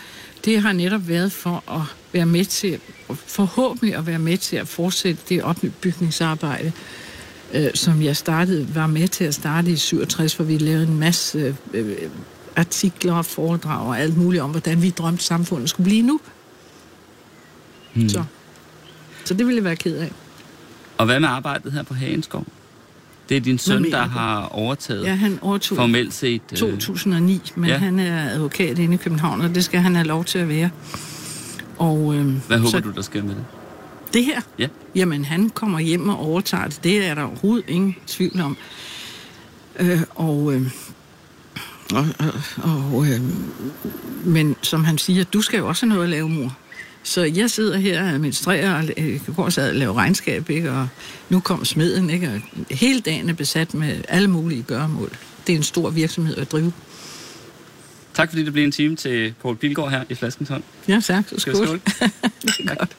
Det 0.45 0.61
har 0.61 0.73
netop 0.73 1.07
været 1.07 1.31
for 1.31 1.63
at 1.71 1.81
være 2.13 2.25
med 2.25 2.45
til, 2.45 2.79
forhåbentlig 3.25 3.95
at 3.95 4.07
være 4.07 4.19
med 4.19 4.37
til 4.37 4.55
at 4.55 4.67
fortsætte 4.67 5.21
det 5.29 5.43
opbygningsarbejde, 5.43 6.71
øh, 7.53 7.69
som 7.73 8.01
jeg 8.01 8.17
startede, 8.17 8.75
var 8.75 8.87
med 8.87 9.07
til 9.07 9.23
at 9.23 9.33
starte 9.33 9.71
i 9.71 9.75
67, 9.75 10.33
hvor 10.33 10.45
vi 10.45 10.57
lavede 10.57 10.83
en 10.83 10.99
masse 10.99 11.55
øh, 11.73 11.97
artikler 12.55 13.13
og 13.13 13.25
foredrag 13.25 13.87
og 13.87 13.99
alt 13.99 14.17
muligt 14.17 14.43
om, 14.43 14.51
hvordan 14.51 14.81
vi 14.81 14.89
drømte 14.89 15.23
samfundet 15.23 15.69
skulle 15.69 15.85
blive 15.85 16.01
nu. 16.01 16.19
Hmm. 17.93 18.09
Så. 18.09 18.23
så 19.25 19.33
det 19.33 19.45
ville 19.45 19.57
jeg 19.57 19.63
være 19.63 19.75
ked 19.75 19.97
af. 19.97 20.11
Og 20.99 21.05
hvad 21.05 21.19
med 21.19 21.29
arbejdet 21.29 21.71
her 21.71 21.83
på 21.83 21.93
Hagenskov? 21.93 22.45
Det 23.29 23.37
er 23.37 23.41
din 23.41 23.57
søn, 23.57 23.91
der 23.91 24.01
har 24.07 24.41
overtaget 24.43 25.03
Ja, 25.05 25.15
han 25.15 25.39
overtog 25.41 25.75
formelt 25.75 26.13
set. 26.13 26.41
øh, 26.51 26.57
2009, 26.57 27.41
men 27.55 27.69
ja. 27.69 27.77
han 27.77 27.99
er 27.99 28.29
advokat 28.29 28.79
inde 28.79 28.93
i 28.93 28.97
København, 28.97 29.41
og 29.41 29.55
det 29.55 29.63
skal 29.63 29.79
han 29.79 29.95
have 29.95 30.07
lov 30.07 30.25
til 30.25 30.39
at 30.39 30.49
være. 30.49 30.69
Og, 31.77 32.15
øh, 32.15 32.25
Hvad 32.47 32.57
håber 32.57 32.69
så 32.69 32.79
du, 32.79 32.91
der 32.91 33.01
sker 33.01 33.23
med 33.23 33.35
det? 33.35 33.45
Det 34.13 34.25
her? 34.25 34.41
Ja. 34.59 34.67
Jamen, 34.95 35.25
han 35.25 35.49
kommer 35.49 35.79
hjem 35.79 36.09
og 36.09 36.19
overtager 36.19 36.67
det. 36.67 36.79
Det 36.83 37.05
er 37.05 37.15
der 37.15 37.23
overhovedet 37.23 37.69
ingen 37.69 37.95
tvivl 38.07 38.41
om. 38.41 38.57
Øh, 39.79 40.01
og, 40.15 40.53
øh, 40.53 40.71
og, 42.63 43.05
øh, 43.11 43.21
men 44.25 44.55
som 44.61 44.83
han 44.85 44.97
siger, 44.97 45.23
du 45.23 45.41
skal 45.41 45.57
jo 45.57 45.67
også 45.67 45.85
have 45.85 45.89
noget 45.93 46.03
at 46.03 46.09
lave, 46.09 46.29
mor. 46.29 46.57
Så 47.03 47.23
jeg 47.23 47.49
sidder 47.49 47.77
her 47.77 48.03
og 48.03 48.09
administrerer, 48.09 48.75
og 48.75 48.83
i 48.97 49.19
går 49.35 49.49
sad 49.49 49.69
og 49.69 49.75
lavede 49.75 49.97
regnskab, 49.97 50.49
ikke? 50.49 50.71
og 50.71 50.87
nu 51.29 51.39
kom 51.39 51.65
smeden, 51.65 52.09
ikke? 52.09 52.27
og 52.29 52.65
hele 52.75 52.99
dagen 52.99 53.29
er 53.29 53.33
besat 53.33 53.73
med 53.73 54.01
alle 54.07 54.27
mulige 54.27 54.63
gøremål. 54.63 55.09
Det 55.47 55.53
er 55.53 55.57
en 55.57 55.63
stor 55.63 55.89
virksomhed 55.89 56.37
at 56.37 56.51
drive. 56.51 56.73
Tak 58.13 58.29
fordi 58.29 58.43
det 58.43 58.53
blev 58.53 58.63
en 58.63 58.71
time 58.71 58.95
til 58.95 59.33
Poul 59.41 59.55
Pilgaard 59.55 59.91
her 59.91 60.03
i 60.09 60.15
Flaskens 60.15 60.49
Hånd. 60.49 60.63
Ja, 60.87 60.99
tak. 61.03 61.25
Vi 61.31 61.39
skål. 61.39 61.55
skåle? 61.55 61.79
det 62.41 62.69
er 62.69 62.75
godt. 62.75 62.95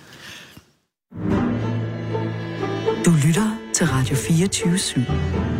Du 3.04 3.12
lytter 3.26 3.56
til 3.74 3.86
Radio 3.86 4.16
24 4.16 4.74
/7. 4.74 5.59